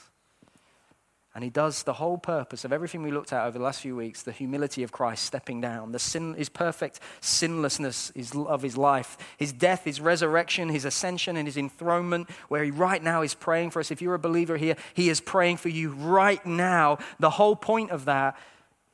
And 1.36 1.44
he 1.44 1.50
does 1.50 1.82
the 1.82 1.92
whole 1.92 2.16
purpose 2.16 2.64
of 2.64 2.72
everything 2.72 3.02
we 3.02 3.10
looked 3.10 3.30
at 3.30 3.44
over 3.44 3.58
the 3.58 3.64
last 3.64 3.82
few 3.82 3.94
weeks 3.94 4.22
the 4.22 4.32
humility 4.32 4.82
of 4.82 4.90
Christ 4.90 5.22
stepping 5.22 5.60
down, 5.60 5.92
the 5.92 5.98
sin, 5.98 6.32
his 6.32 6.48
perfect 6.48 6.98
sinlessness 7.20 8.10
of 8.34 8.62
his 8.62 8.78
life, 8.78 9.18
his 9.36 9.52
death, 9.52 9.84
his 9.84 10.00
resurrection, 10.00 10.70
his 10.70 10.86
ascension, 10.86 11.36
and 11.36 11.46
his 11.46 11.58
enthronement, 11.58 12.30
where 12.48 12.64
he 12.64 12.70
right 12.70 13.02
now 13.02 13.20
is 13.20 13.34
praying 13.34 13.70
for 13.70 13.80
us. 13.80 13.90
If 13.90 14.00
you're 14.00 14.14
a 14.14 14.18
believer 14.18 14.56
here, 14.56 14.76
he 14.94 15.10
is 15.10 15.20
praying 15.20 15.58
for 15.58 15.68
you 15.68 15.90
right 15.90 16.44
now. 16.46 16.96
The 17.20 17.28
whole 17.28 17.54
point 17.54 17.90
of 17.90 18.06
that 18.06 18.38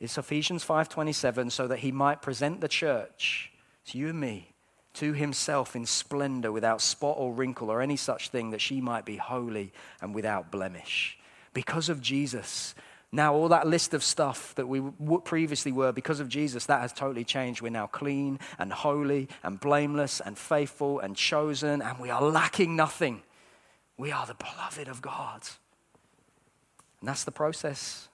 is 0.00 0.18
Ephesians 0.18 0.64
5:27, 0.64 1.48
so 1.48 1.68
that 1.68 1.78
he 1.78 1.92
might 1.92 2.22
present 2.22 2.60
the 2.60 2.66
church, 2.66 3.52
to 3.86 3.98
you 3.98 4.08
and 4.08 4.18
me, 4.18 4.48
to 4.94 5.12
himself 5.12 5.76
in 5.76 5.86
splendor, 5.86 6.50
without 6.50 6.80
spot 6.80 7.14
or 7.20 7.32
wrinkle 7.32 7.70
or 7.70 7.80
any 7.80 7.96
such 7.96 8.30
thing, 8.30 8.50
that 8.50 8.60
she 8.60 8.80
might 8.80 9.04
be 9.04 9.18
holy 9.18 9.72
and 10.00 10.12
without 10.12 10.50
blemish 10.50 11.20
because 11.52 11.88
of 11.88 12.00
Jesus. 12.00 12.74
Now, 13.14 13.34
all 13.34 13.48
that 13.48 13.66
list 13.66 13.92
of 13.92 14.02
stuff 14.02 14.54
that 14.54 14.66
we 14.66 14.80
previously 15.24 15.70
were, 15.70 15.92
because 15.92 16.18
of 16.18 16.30
Jesus, 16.30 16.64
that 16.66 16.80
has 16.80 16.94
totally 16.94 17.24
changed. 17.24 17.60
We're 17.60 17.68
now 17.68 17.86
clean 17.86 18.38
and 18.58 18.72
holy 18.72 19.28
and 19.42 19.60
blameless 19.60 20.20
and 20.20 20.38
faithful 20.38 20.98
and 21.00 21.14
chosen, 21.14 21.82
and 21.82 21.98
we 21.98 22.08
are 22.08 22.22
lacking 22.22 22.74
nothing. 22.74 23.22
We 23.98 24.12
are 24.12 24.26
the 24.26 24.34
beloved 24.34 24.88
of 24.88 25.02
God. 25.02 25.42
And 27.00 27.08
that's 27.08 27.24
the 27.24 27.32
process 27.32 28.08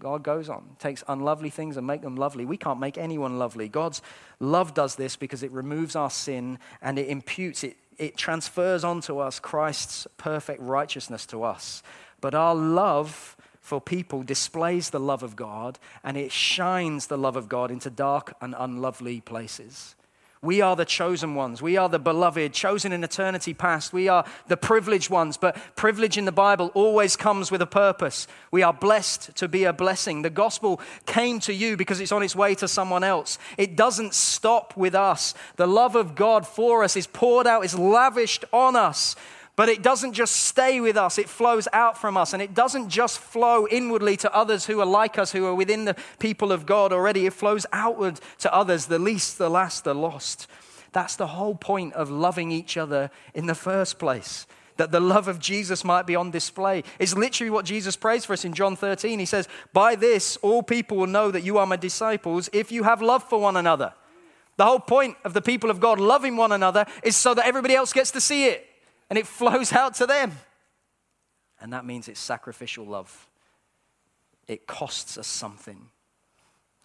God 0.00 0.22
goes 0.22 0.48
on, 0.48 0.76
takes 0.78 1.04
unlovely 1.08 1.50
things 1.50 1.76
and 1.76 1.86
make 1.86 2.02
them 2.02 2.16
lovely. 2.16 2.44
We 2.44 2.56
can't 2.56 2.80
make 2.80 2.98
anyone 2.98 3.38
lovely. 3.38 3.68
God's 3.68 4.02
love 4.40 4.74
does 4.74 4.96
this 4.96 5.16
because 5.16 5.42
it 5.42 5.50
removes 5.52 5.96
our 5.96 6.10
sin 6.10 6.58
and 6.80 6.98
it 6.98 7.08
imputes, 7.08 7.64
it, 7.64 7.76
it 7.98 8.16
transfers 8.16 8.84
onto 8.84 9.18
us 9.18 9.38
Christ's 9.40 10.06
perfect 10.16 10.62
righteousness 10.62 11.26
to 11.26 11.42
us. 11.42 11.82
But 12.20 12.34
our 12.34 12.54
love 12.54 13.36
for 13.60 13.80
people 13.80 14.22
displays 14.22 14.90
the 14.90 15.00
love 15.00 15.22
of 15.22 15.36
God 15.36 15.78
and 16.02 16.16
it 16.16 16.32
shines 16.32 17.06
the 17.06 17.18
love 17.18 17.36
of 17.36 17.48
God 17.48 17.70
into 17.70 17.90
dark 17.90 18.34
and 18.40 18.54
unlovely 18.58 19.20
places. 19.20 19.94
We 20.40 20.60
are 20.60 20.76
the 20.76 20.84
chosen 20.84 21.34
ones. 21.34 21.60
We 21.60 21.76
are 21.76 21.88
the 21.88 21.98
beloved, 21.98 22.52
chosen 22.52 22.92
in 22.92 23.02
eternity 23.02 23.54
past. 23.54 23.92
We 23.92 24.06
are 24.06 24.24
the 24.46 24.56
privileged 24.56 25.10
ones. 25.10 25.36
But 25.36 25.56
privilege 25.74 26.16
in 26.16 26.26
the 26.26 26.32
Bible 26.32 26.70
always 26.74 27.16
comes 27.16 27.50
with 27.50 27.60
a 27.60 27.66
purpose. 27.66 28.28
We 28.52 28.62
are 28.62 28.72
blessed 28.72 29.34
to 29.36 29.48
be 29.48 29.64
a 29.64 29.72
blessing. 29.72 30.22
The 30.22 30.30
gospel 30.30 30.80
came 31.06 31.40
to 31.40 31.52
you 31.52 31.76
because 31.76 31.98
it's 31.98 32.12
on 32.12 32.22
its 32.22 32.36
way 32.36 32.54
to 32.54 32.68
someone 32.68 33.02
else. 33.02 33.36
It 33.56 33.74
doesn't 33.74 34.14
stop 34.14 34.76
with 34.76 34.94
us. 34.94 35.34
The 35.56 35.66
love 35.66 35.96
of 35.96 36.14
God 36.14 36.46
for 36.46 36.84
us 36.84 36.96
is 36.96 37.08
poured 37.08 37.48
out, 37.48 37.64
is 37.64 37.76
lavished 37.76 38.44
on 38.52 38.76
us. 38.76 39.16
But 39.58 39.68
it 39.68 39.82
doesn't 39.82 40.12
just 40.12 40.36
stay 40.36 40.78
with 40.80 40.96
us, 40.96 41.18
it 41.18 41.28
flows 41.28 41.66
out 41.72 41.98
from 41.98 42.16
us. 42.16 42.32
And 42.32 42.40
it 42.40 42.54
doesn't 42.54 42.90
just 42.90 43.18
flow 43.18 43.66
inwardly 43.66 44.16
to 44.18 44.32
others 44.32 44.66
who 44.66 44.78
are 44.78 44.86
like 44.86 45.18
us, 45.18 45.32
who 45.32 45.46
are 45.46 45.54
within 45.54 45.84
the 45.84 45.96
people 46.20 46.52
of 46.52 46.64
God 46.64 46.92
already. 46.92 47.26
It 47.26 47.32
flows 47.32 47.66
outward 47.72 48.20
to 48.38 48.54
others, 48.54 48.86
the 48.86 49.00
least, 49.00 49.36
the 49.36 49.50
last, 49.50 49.82
the 49.82 49.96
lost. 49.96 50.46
That's 50.92 51.16
the 51.16 51.26
whole 51.26 51.56
point 51.56 51.94
of 51.94 52.08
loving 52.08 52.52
each 52.52 52.76
other 52.76 53.10
in 53.34 53.46
the 53.46 53.54
first 53.56 53.98
place. 53.98 54.46
That 54.76 54.92
the 54.92 55.00
love 55.00 55.26
of 55.26 55.40
Jesus 55.40 55.82
might 55.82 56.06
be 56.06 56.14
on 56.14 56.30
display 56.30 56.84
is 57.00 57.16
literally 57.16 57.50
what 57.50 57.64
Jesus 57.64 57.96
prays 57.96 58.24
for 58.24 58.34
us 58.34 58.44
in 58.44 58.52
John 58.52 58.76
13. 58.76 59.18
He 59.18 59.26
says, 59.26 59.48
By 59.72 59.96
this, 59.96 60.36
all 60.36 60.62
people 60.62 60.98
will 60.98 61.08
know 61.08 61.32
that 61.32 61.42
you 61.42 61.58
are 61.58 61.66
my 61.66 61.74
disciples 61.74 62.48
if 62.52 62.70
you 62.70 62.84
have 62.84 63.02
love 63.02 63.24
for 63.24 63.40
one 63.40 63.56
another. 63.56 63.92
The 64.56 64.66
whole 64.66 64.78
point 64.78 65.16
of 65.24 65.34
the 65.34 65.42
people 65.42 65.68
of 65.68 65.80
God 65.80 65.98
loving 65.98 66.36
one 66.36 66.52
another 66.52 66.86
is 67.02 67.16
so 67.16 67.34
that 67.34 67.44
everybody 67.44 67.74
else 67.74 67.92
gets 67.92 68.12
to 68.12 68.20
see 68.20 68.44
it 68.44 68.67
and 69.08 69.18
it 69.18 69.26
flows 69.38 69.72
out 69.72 69.94
to 69.96 70.06
them. 70.06 70.32
And 71.60 71.72
that 71.72 71.84
means 71.84 72.08
it's 72.08 72.20
sacrificial 72.20 72.84
love. 72.84 73.26
It 74.46 74.66
costs 74.66 75.18
us 75.18 75.26
something. 75.26 75.88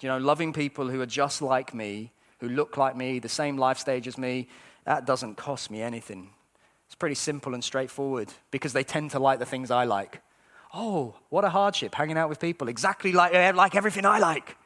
You 0.02 0.10
know, 0.10 0.18
loving 0.18 0.52
people 0.52 0.90
who 0.90 1.00
are 1.00 1.06
just 1.06 1.42
like 1.42 1.74
me, 1.74 2.12
who 2.40 2.50
look 2.50 2.76
like 2.76 2.98
me, 2.98 3.20
the 3.20 3.30
same 3.30 3.58
life 3.58 3.78
stage 3.78 4.06
as 4.06 4.18
me, 4.18 4.50
that 4.84 5.06
doesn't 5.06 5.36
cost 5.36 5.72
me 5.72 5.82
anything. 5.82 6.30
It's 6.88 6.96
pretty 6.96 7.16
simple 7.16 7.54
and 7.54 7.64
straightforward 7.64 8.34
because 8.52 8.74
they 8.74 8.84
tend 8.84 9.12
to 9.12 9.20
like 9.20 9.40
the 9.40 9.46
things 9.46 9.72
I 9.72 9.86
like. 9.86 10.22
Oh, 10.74 11.16
what 11.30 11.46
a 11.46 11.50
hardship 11.50 11.96
hanging 11.96 12.18
out 12.18 12.30
with 12.30 12.40
people 12.40 12.68
exactly 12.68 13.14
like, 13.14 13.34
eh, 13.34 13.52
like 13.52 13.76
everything 13.76 14.06
I 14.06 14.20
like. 14.20 14.58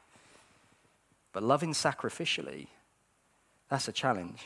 But 1.32 1.42
loving 1.42 1.72
sacrificially, 1.72 2.66
that's 3.68 3.86
a 3.86 3.92
challenge. 3.92 4.40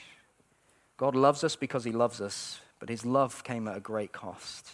God 0.97 1.15
loves 1.15 1.43
us 1.43 1.57
because 1.57 1.85
he 1.85 1.93
loves 1.93 2.21
us, 2.21 2.61
but 2.83 2.89
his 2.89 3.07
love 3.07 3.45
came 3.45 3.69
at 3.69 3.77
a 3.77 3.81
great 3.81 4.11
cost. 4.11 4.73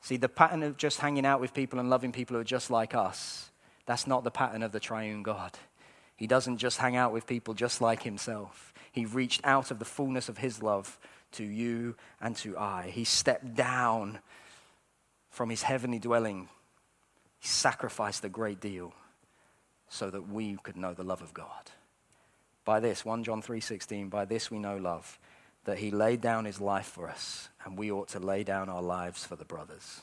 See, 0.00 0.16
the 0.16 0.26
pattern 0.26 0.62
of 0.62 0.78
just 0.78 1.00
hanging 1.00 1.26
out 1.26 1.38
with 1.38 1.52
people 1.52 1.78
and 1.78 1.90
loving 1.90 2.12
people 2.12 2.34
who 2.34 2.40
are 2.40 2.44
just 2.44 2.70
like 2.70 2.94
us, 2.94 3.50
that's 3.84 4.06
not 4.06 4.24
the 4.24 4.30
pattern 4.30 4.62
of 4.62 4.72
the 4.72 4.80
triune 4.80 5.22
God. 5.22 5.50
He 6.16 6.26
doesn't 6.26 6.56
just 6.56 6.78
hang 6.78 6.96
out 6.96 7.12
with 7.12 7.26
people 7.26 7.52
just 7.52 7.82
like 7.82 8.04
himself. 8.04 8.72
He 8.90 9.04
reached 9.04 9.42
out 9.44 9.70
of 9.70 9.80
the 9.80 9.84
fullness 9.84 10.30
of 10.30 10.38
his 10.38 10.62
love 10.62 10.98
to 11.32 11.44
you 11.44 11.94
and 12.22 12.34
to 12.36 12.56
I. 12.56 12.88
He 12.90 13.04
stepped 13.04 13.54
down 13.54 14.20
from 15.28 15.50
his 15.50 15.64
heavenly 15.64 15.98
dwelling. 15.98 16.48
He 17.38 17.48
sacrificed 17.48 18.24
a 18.24 18.30
great 18.30 18.62
deal 18.62 18.94
so 19.90 20.08
that 20.08 20.26
we 20.26 20.56
could 20.62 20.78
know 20.78 20.94
the 20.94 21.04
love 21.04 21.20
of 21.20 21.34
God. 21.34 21.70
By 22.64 22.80
this, 22.80 23.04
1 23.04 23.24
John 23.24 23.42
3:16, 23.42 24.08
by 24.08 24.24
this 24.24 24.50
we 24.50 24.58
know 24.58 24.78
love, 24.78 25.18
that 25.64 25.78
he 25.78 25.90
laid 25.90 26.20
down 26.20 26.44
his 26.44 26.60
life 26.60 26.86
for 26.86 27.08
us, 27.08 27.48
and 27.64 27.78
we 27.78 27.90
ought 27.90 28.08
to 28.08 28.18
lay 28.18 28.42
down 28.42 28.68
our 28.68 28.82
lives 28.82 29.24
for 29.24 29.36
the 29.36 29.44
brothers. 29.44 30.00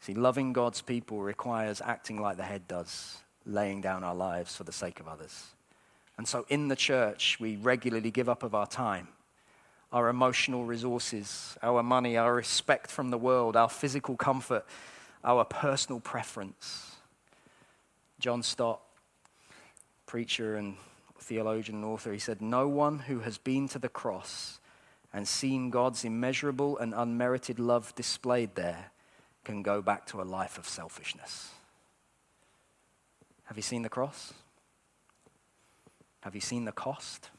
See, 0.00 0.14
loving 0.14 0.52
God's 0.52 0.80
people 0.80 1.20
requires 1.20 1.80
acting 1.84 2.20
like 2.20 2.36
the 2.36 2.44
head 2.44 2.66
does, 2.66 3.18
laying 3.44 3.80
down 3.80 4.04
our 4.04 4.14
lives 4.14 4.56
for 4.56 4.64
the 4.64 4.72
sake 4.72 5.00
of 5.00 5.08
others. 5.08 5.46
And 6.16 6.26
so 6.26 6.44
in 6.48 6.68
the 6.68 6.76
church, 6.76 7.38
we 7.40 7.56
regularly 7.56 8.10
give 8.10 8.28
up 8.28 8.42
of 8.42 8.54
our 8.54 8.66
time, 8.66 9.08
our 9.92 10.08
emotional 10.08 10.64
resources, 10.64 11.56
our 11.62 11.82
money, 11.82 12.16
our 12.16 12.34
respect 12.34 12.90
from 12.90 13.10
the 13.10 13.18
world, 13.18 13.56
our 13.56 13.68
physical 13.68 14.16
comfort, 14.16 14.66
our 15.24 15.44
personal 15.44 16.00
preference. 16.00 16.96
John 18.18 18.42
Stott, 18.42 18.80
preacher 20.06 20.56
and 20.56 20.76
theologian 21.20 21.76
and 21.76 21.84
author, 21.84 22.12
he 22.12 22.18
said, 22.18 22.42
No 22.42 22.66
one 22.66 23.00
who 23.00 23.20
has 23.20 23.38
been 23.38 23.68
to 23.68 23.78
the 23.78 23.88
cross 23.88 24.57
and 25.12 25.26
seen 25.26 25.70
God's 25.70 26.04
immeasurable 26.04 26.78
and 26.78 26.92
unmerited 26.94 27.58
love 27.58 27.94
displayed 27.94 28.54
there 28.54 28.92
can 29.44 29.62
go 29.62 29.80
back 29.80 30.06
to 30.06 30.20
a 30.20 30.24
life 30.24 30.58
of 30.58 30.68
selfishness. 30.68 31.50
Have 33.44 33.56
you 33.56 33.62
seen 33.62 33.82
the 33.82 33.88
cross? 33.88 34.34
Have 36.20 36.34
you 36.34 36.40
seen 36.40 36.64
the 36.66 36.72
cost? 36.72 37.30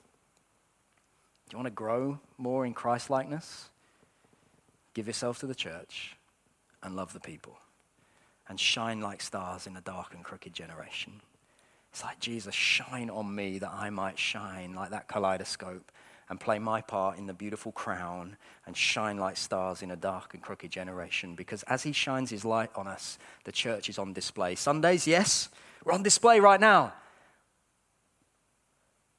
Do 1.48 1.56
you 1.56 1.58
want 1.58 1.68
to 1.68 1.76
grow 1.76 2.20
more 2.38 2.66
in 2.66 2.74
Christ 2.74 3.10
likeness? 3.10 3.70
Give 4.94 5.08
yourself 5.08 5.40
to 5.40 5.48
the 5.48 5.56
church 5.56 6.16
and 6.82 6.96
love 6.96 7.14
the 7.14 7.20
people 7.20 7.58
and 8.48 8.60
shine 8.60 9.00
like 9.00 9.22
stars 9.22 9.68
in 9.68 9.78
a 9.78 9.82
dark 9.82 10.16
and 10.16 10.24
crooked 10.24 10.54
generation. 10.54 11.22
It's 11.92 12.04
like, 12.04 12.20
Jesus, 12.20 12.56
shine 12.56 13.10
on 13.10 13.34
me 13.34 13.60
that 13.60 13.72
I 13.72 13.90
might 13.90 14.18
shine 14.18 14.74
like 14.74 14.90
that 14.90 15.08
kaleidoscope 15.08 15.92
and 16.30 16.40
play 16.40 16.60
my 16.60 16.82
part 16.82 17.18
in 17.18 17.26
the 17.26 17.34
beautiful 17.34 17.72
crown 17.72 18.38
and 18.66 18.78
shine 18.78 19.18
like 19.18 19.36
stars 19.36 19.82
in 19.82 19.90
a 19.90 19.96
dark 19.96 20.34
and 20.34 20.44
crooked 20.44 20.72
generation. 20.72 21.34
Because 21.36 21.64
as 21.64 21.84
he 21.84 21.92
shines 21.92 22.30
his 22.30 22.46
light 22.46 22.70
on 22.76 22.88
us, 22.88 23.18
the 23.46 23.52
church 23.52 23.90
is 23.90 23.98
on 23.98 24.14
display. 24.14 24.56
Sundays, 24.56 25.08
yes, 25.08 25.50
we're 25.84 25.94
on 25.94 26.04
display 26.04 26.40
right 26.40 26.60
now. 26.60 26.94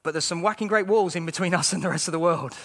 But 0.03 0.13
there's 0.13 0.25
some 0.25 0.41
whacking 0.41 0.67
great 0.67 0.87
walls 0.87 1.15
in 1.15 1.25
between 1.25 1.53
us 1.61 1.73
and 1.73 1.83
the 1.83 1.89
rest 1.89 2.07
of 2.07 2.13
the 2.13 2.19
world. 2.19 2.55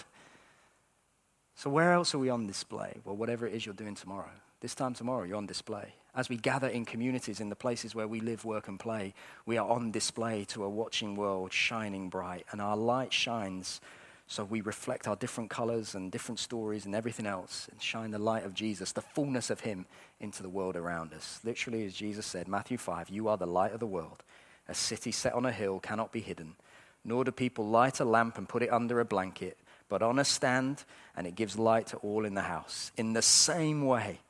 So, 1.56 1.70
where 1.70 1.92
else 1.92 2.14
are 2.14 2.18
we 2.18 2.28
on 2.28 2.46
display? 2.46 3.00
Well, 3.04 3.16
whatever 3.16 3.46
it 3.46 3.54
is 3.54 3.64
you're 3.64 3.74
doing 3.74 3.94
tomorrow. 3.94 4.30
This 4.60 4.74
time 4.74 4.94
tomorrow, 4.94 5.24
you're 5.24 5.36
on 5.36 5.46
display. 5.46 5.94
As 6.14 6.28
we 6.28 6.36
gather 6.36 6.68
in 6.68 6.84
communities, 6.86 7.40
in 7.40 7.50
the 7.50 7.56
places 7.56 7.94
where 7.94 8.08
we 8.08 8.20
live, 8.20 8.44
work, 8.44 8.68
and 8.68 8.80
play, 8.80 9.12
we 9.44 9.58
are 9.58 9.68
on 9.68 9.90
display 9.90 10.44
to 10.46 10.64
a 10.64 10.68
watching 10.68 11.14
world 11.14 11.52
shining 11.52 12.08
bright. 12.08 12.46
And 12.52 12.60
our 12.60 12.76
light 12.76 13.12
shines 13.12 13.80
so 14.28 14.42
we 14.44 14.60
reflect 14.60 15.06
our 15.06 15.16
different 15.16 15.50
colors 15.50 15.94
and 15.94 16.10
different 16.10 16.40
stories 16.40 16.84
and 16.84 16.94
everything 16.94 17.26
else 17.26 17.68
and 17.70 17.80
shine 17.80 18.10
the 18.10 18.18
light 18.18 18.44
of 18.44 18.54
Jesus, 18.54 18.92
the 18.92 19.00
fullness 19.00 19.50
of 19.50 19.60
Him, 19.60 19.86
into 20.20 20.42
the 20.42 20.48
world 20.48 20.76
around 20.76 21.12
us. 21.12 21.40
Literally, 21.44 21.84
as 21.84 21.94
Jesus 21.94 22.26
said, 22.26 22.48
Matthew 22.48 22.76
5, 22.76 23.08
you 23.08 23.28
are 23.28 23.36
the 23.36 23.46
light 23.46 23.72
of 23.72 23.80
the 23.80 23.86
world. 23.86 24.24
A 24.68 24.74
city 24.74 25.12
set 25.12 25.34
on 25.34 25.46
a 25.46 25.52
hill 25.52 25.78
cannot 25.78 26.12
be 26.12 26.20
hidden, 26.20 26.56
nor 27.04 27.22
do 27.22 27.30
people 27.30 27.68
light 27.68 28.00
a 28.00 28.04
lamp 28.04 28.36
and 28.36 28.48
put 28.48 28.64
it 28.64 28.72
under 28.72 28.98
a 28.98 29.04
blanket, 29.04 29.58
but 29.88 30.02
on 30.02 30.18
a 30.18 30.24
stand, 30.24 30.84
and 31.16 31.26
it 31.26 31.36
gives 31.36 31.56
light 31.56 31.86
to 31.88 31.96
all 31.98 32.24
in 32.24 32.34
the 32.34 32.42
house. 32.42 32.90
In 32.96 33.12
the 33.12 33.22
same 33.22 33.86
way, 33.86 34.20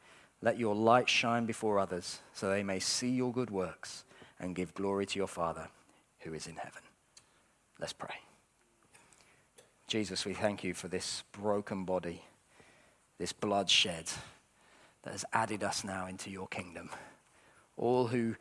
let 0.43 0.59
your 0.59 0.75
light 0.75 1.09
shine 1.09 1.47
before 1.47 1.79
others, 1.79 2.21
so 2.35 2.51
they 2.51 2.63
may 2.63 2.81
see 2.81 3.09
your 3.09 3.33
good 3.33 3.51
works 3.51 4.05
and 4.39 4.55
give 4.55 4.75
glory 4.75 5.07
to 5.07 5.19
your 5.19 5.27
Father 5.27 5.69
who 6.21 6.35
is 6.35 6.47
in 6.47 6.57
heaven. 6.57 6.83
Let's 7.81 7.95
pray. 7.95 8.26
Jesus, 9.87 10.25
we 10.25 10.35
thank 10.35 10.65
you 10.65 10.75
for 10.75 10.89
this 10.89 11.23
broken 11.33 11.85
body, 11.85 12.23
this 13.19 13.33
blood 13.33 13.71
shed 13.71 14.07
that 15.03 15.13
has 15.13 15.25
added 15.33 15.63
us 15.63 15.85
now 15.85 16.07
into 16.07 16.29
your 16.29 16.49
kingdom. 16.49 16.91
All 17.77 18.09
who 18.09 18.35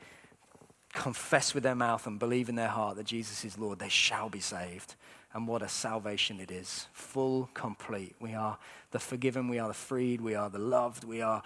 confess 0.92 1.54
with 1.54 1.62
their 1.62 1.76
mouth 1.76 2.08
and 2.08 2.18
believe 2.18 2.50
in 2.50 2.56
their 2.56 2.70
heart 2.70 2.96
that 2.96 3.06
Jesus 3.06 3.46
is 3.46 3.60
Lord, 3.60 3.78
they 3.78 3.90
shall 3.90 4.30
be 4.30 4.40
saved. 4.40 4.96
And 5.34 5.48
what 5.48 5.62
a 5.62 5.70
salvation 5.70 6.40
it 6.40 6.50
is. 6.50 6.88
Full, 6.94 7.50
complete. 7.54 8.16
We 8.20 8.34
are 8.34 8.58
the 8.92 9.00
forgiven, 9.00 9.48
we 9.48 9.60
are 9.60 9.68
the 9.68 9.74
freed, 9.74 10.22
we 10.22 10.34
are 10.34 10.50
the 10.50 10.58
loved, 10.58 11.04
we 11.04 11.22
are. 11.22 11.44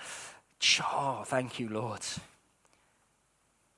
Oh, 0.93 1.23
thank 1.25 1.59
you, 1.59 1.67
Lord. 1.67 2.01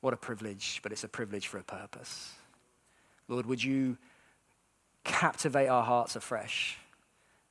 What 0.01 0.13
a 0.13 0.17
privilege, 0.17 0.81
but 0.83 0.91
it's 0.91 1.03
a 1.03 1.07
privilege 1.07 1.47
for 1.47 1.57
a 1.57 1.63
purpose. 1.63 2.33
Lord, 3.27 3.45
would 3.45 3.63
you 3.63 3.97
captivate 5.03 5.67
our 5.67 5.83
hearts 5.83 6.15
afresh. 6.15 6.77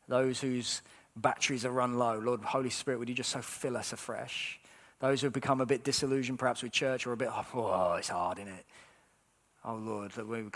Those 0.08 0.40
whose 0.40 0.82
batteries 1.16 1.64
are 1.64 1.70
run 1.70 1.98
low, 1.98 2.18
Lord, 2.18 2.42
Holy 2.42 2.70
Spirit, 2.70 2.98
would 2.98 3.08
you 3.08 3.14
just 3.14 3.30
so 3.30 3.40
fill 3.40 3.76
us 3.76 3.92
afresh? 3.92 4.60
Those 5.00 5.20
who 5.20 5.26
have 5.26 5.32
become 5.32 5.60
a 5.60 5.66
bit 5.66 5.84
disillusioned 5.84 6.38
perhaps 6.38 6.62
with 6.62 6.72
church 6.72 7.06
or 7.06 7.12
a 7.12 7.16
bit, 7.16 7.28
oh, 7.30 7.44
oh 7.54 7.94
it's 7.94 8.08
hard, 8.08 8.38
isn't 8.38 8.52
it? 8.52 8.66
Oh, 9.64 9.74
Lord, 9.74 10.12
that 10.12 10.26
we 10.26 10.42
would 10.42 10.52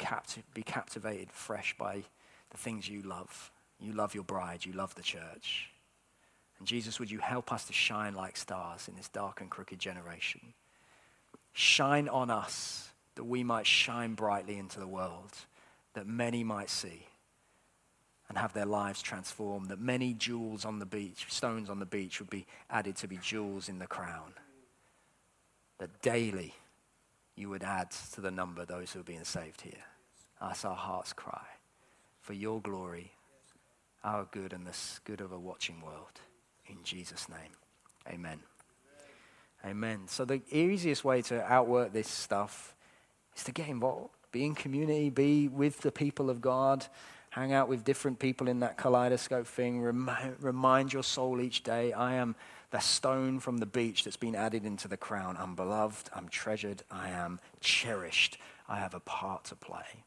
be 0.54 0.62
captivated 0.62 1.30
fresh 1.30 1.76
by 1.78 2.02
the 2.50 2.56
things 2.56 2.88
you 2.88 3.02
love. 3.02 3.50
You 3.78 3.92
love 3.92 4.14
your 4.14 4.24
bride, 4.24 4.64
you 4.64 4.72
love 4.72 4.94
the 4.94 5.02
church. 5.02 5.70
And 6.58 6.68
Jesus, 6.68 6.98
would 6.98 7.10
you 7.10 7.18
help 7.18 7.52
us 7.52 7.64
to 7.66 7.72
shine 7.72 8.14
like 8.14 8.36
stars 8.36 8.88
in 8.88 8.96
this 8.96 9.08
dark 9.08 9.40
and 9.40 9.50
crooked 9.50 9.78
generation? 9.78 10.40
Shine 11.52 12.08
on 12.08 12.30
us 12.30 12.88
that 13.16 13.24
we 13.24 13.44
might 13.44 13.66
shine 13.66 14.14
brightly 14.14 14.56
into 14.58 14.80
the 14.80 14.86
world 14.86 15.32
that 15.94 16.06
many 16.06 16.44
might 16.44 16.70
see 16.70 17.06
and 18.28 18.38
have 18.38 18.52
their 18.52 18.66
lives 18.66 19.02
transformed, 19.02 19.68
that 19.68 19.80
many 19.80 20.14
jewels 20.14 20.64
on 20.64 20.78
the 20.78 20.86
beach, 20.86 21.26
stones 21.28 21.68
on 21.68 21.78
the 21.78 21.86
beach, 21.86 22.20
would 22.20 22.30
be 22.30 22.46
added 22.70 22.96
to 22.96 23.08
be 23.08 23.18
jewels 23.18 23.68
in 23.68 23.78
the 23.78 23.86
crown. 23.86 24.32
That 25.78 26.02
daily 26.02 26.54
you 27.36 27.48
would 27.50 27.62
add 27.62 27.90
to 28.14 28.20
the 28.20 28.30
number 28.30 28.64
those 28.64 28.92
who 28.92 29.00
are 29.00 29.04
being 29.04 29.24
saved 29.24 29.60
here. 29.60 29.84
That's 30.40 30.64
our 30.64 30.76
heart's 30.76 31.12
cry 31.12 31.44
for 32.20 32.32
your 32.32 32.60
glory, 32.60 33.12
our 34.02 34.26
good, 34.30 34.52
and 34.52 34.66
the 34.66 34.76
good 35.04 35.20
of 35.20 35.32
a 35.32 35.38
watching 35.38 35.80
world. 35.80 36.20
In 36.66 36.78
Jesus' 36.82 37.28
name, 37.28 37.52
amen. 38.08 38.40
Amen. 39.64 40.02
So, 40.06 40.24
the 40.24 40.42
easiest 40.50 41.04
way 41.04 41.22
to 41.22 41.42
outwork 41.42 41.92
this 41.92 42.08
stuff 42.08 42.74
is 43.34 43.44
to 43.44 43.52
get 43.52 43.68
involved 43.68 44.14
be 44.34 44.44
in 44.44 44.54
community, 44.56 45.10
be 45.10 45.46
with 45.46 45.80
the 45.82 45.92
people 45.92 46.28
of 46.28 46.40
God, 46.40 46.84
hang 47.30 47.52
out 47.52 47.68
with 47.68 47.84
different 47.84 48.18
people 48.18 48.48
in 48.48 48.58
that 48.60 48.76
kaleidoscope 48.76 49.46
thing. 49.46 49.80
Remind, 49.80 50.34
remind 50.42 50.92
your 50.92 51.04
soul 51.04 51.40
each 51.40 51.62
day 51.62 51.92
I 51.92 52.14
am 52.14 52.34
the 52.72 52.80
stone 52.80 53.38
from 53.38 53.58
the 53.58 53.66
beach 53.66 54.02
that's 54.02 54.16
been 54.16 54.34
added 54.34 54.66
into 54.66 54.88
the 54.88 54.96
crown. 54.96 55.36
I'm 55.38 55.54
beloved, 55.54 56.10
I'm 56.12 56.28
treasured, 56.28 56.82
I 56.90 57.10
am 57.10 57.38
cherished, 57.60 58.38
I 58.68 58.80
have 58.80 58.92
a 58.94 59.00
part 59.00 59.44
to 59.44 59.54
play. 59.54 60.02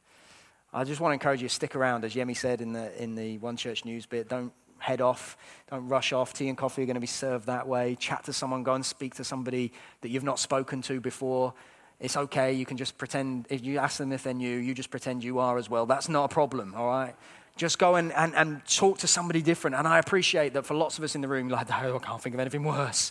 I 0.73 0.83
just 0.83 0.99
want 0.99 1.11
to 1.11 1.13
encourage 1.13 1.41
you 1.41 1.47
to 1.47 1.53
stick 1.53 1.77
around, 1.77 2.03
as 2.03 2.13
Yemi 2.13 2.35
said 2.35 2.59
in 2.59 2.73
the, 2.73 3.01
in 3.01 3.15
the 3.15 3.37
One 3.37 3.55
Church 3.55 3.85
News 3.85 4.05
bit. 4.05 4.27
Don't 4.27 4.51
head 4.77 4.99
off. 4.99 5.37
Don't 5.71 5.87
rush 5.87 6.11
off. 6.11 6.33
Tea 6.33 6.49
and 6.49 6.57
coffee 6.57 6.83
are 6.83 6.85
going 6.85 6.95
to 6.95 7.01
be 7.01 7.07
served 7.07 7.45
that 7.45 7.65
way. 7.65 7.95
Chat 7.95 8.25
to 8.25 8.33
someone. 8.33 8.63
Go 8.63 8.73
and 8.73 8.85
speak 8.85 9.15
to 9.15 9.23
somebody 9.23 9.71
that 10.01 10.09
you've 10.09 10.25
not 10.25 10.37
spoken 10.37 10.81
to 10.83 10.99
before. 10.99 11.53
It's 11.99 12.15
okay. 12.15 12.53
You 12.53 12.65
can 12.65 12.77
just 12.77 12.97
pretend, 12.97 13.47
if 13.49 13.63
you 13.63 13.79
ask 13.79 13.97
them 13.97 14.11
if 14.11 14.23
they're 14.23 14.33
new, 14.33 14.57
you 14.57 14.73
just 14.73 14.91
pretend 14.91 15.23
you 15.23 15.39
are 15.39 15.57
as 15.57 15.69
well. 15.69 15.85
That's 15.85 16.09
not 16.09 16.25
a 16.25 16.33
problem, 16.33 16.75
all 16.75 16.87
right? 16.87 17.15
Just 17.55 17.79
go 17.79 17.95
and, 17.95 18.13
and, 18.13 18.35
and 18.35 18.63
talk 18.65 18.99
to 18.99 19.07
somebody 19.07 19.41
different. 19.41 19.75
And 19.75 19.87
I 19.87 19.97
appreciate 19.97 20.53
that 20.53 20.65
for 20.65 20.75
lots 20.75 20.99
of 20.99 21.03
us 21.03 21.15
in 21.15 21.21
the 21.21 21.27
room, 21.27 21.49
like, 21.49 21.67
oh, 21.71 21.95
I 22.03 22.05
can't 22.05 22.21
think 22.21 22.35
of 22.35 22.39
anything 22.39 22.63
worse. 22.63 23.09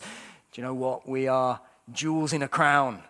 Do 0.52 0.60
you 0.60 0.66
know 0.66 0.74
what? 0.74 1.08
We 1.08 1.26
are 1.26 1.60
jewels 1.92 2.32
in 2.32 2.42
a 2.42 2.48
crown. 2.48 3.02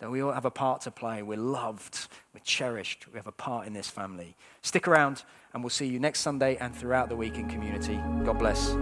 That 0.00 0.10
we 0.10 0.20
all 0.20 0.32
have 0.32 0.44
a 0.44 0.50
part 0.50 0.80
to 0.82 0.90
play. 0.90 1.22
We're 1.22 1.38
loved. 1.38 2.08
We're 2.34 2.40
cherished. 2.40 3.06
We 3.12 3.18
have 3.18 3.28
a 3.28 3.32
part 3.32 3.68
in 3.68 3.72
this 3.72 3.88
family. 3.88 4.34
Stick 4.60 4.88
around, 4.88 5.22
and 5.54 5.62
we'll 5.62 5.70
see 5.70 5.86
you 5.86 6.00
next 6.00 6.20
Sunday 6.20 6.56
and 6.56 6.74
throughout 6.74 7.08
the 7.08 7.14
week 7.14 7.36
in 7.36 7.48
community. 7.48 8.00
God 8.24 8.40
bless. 8.40 8.74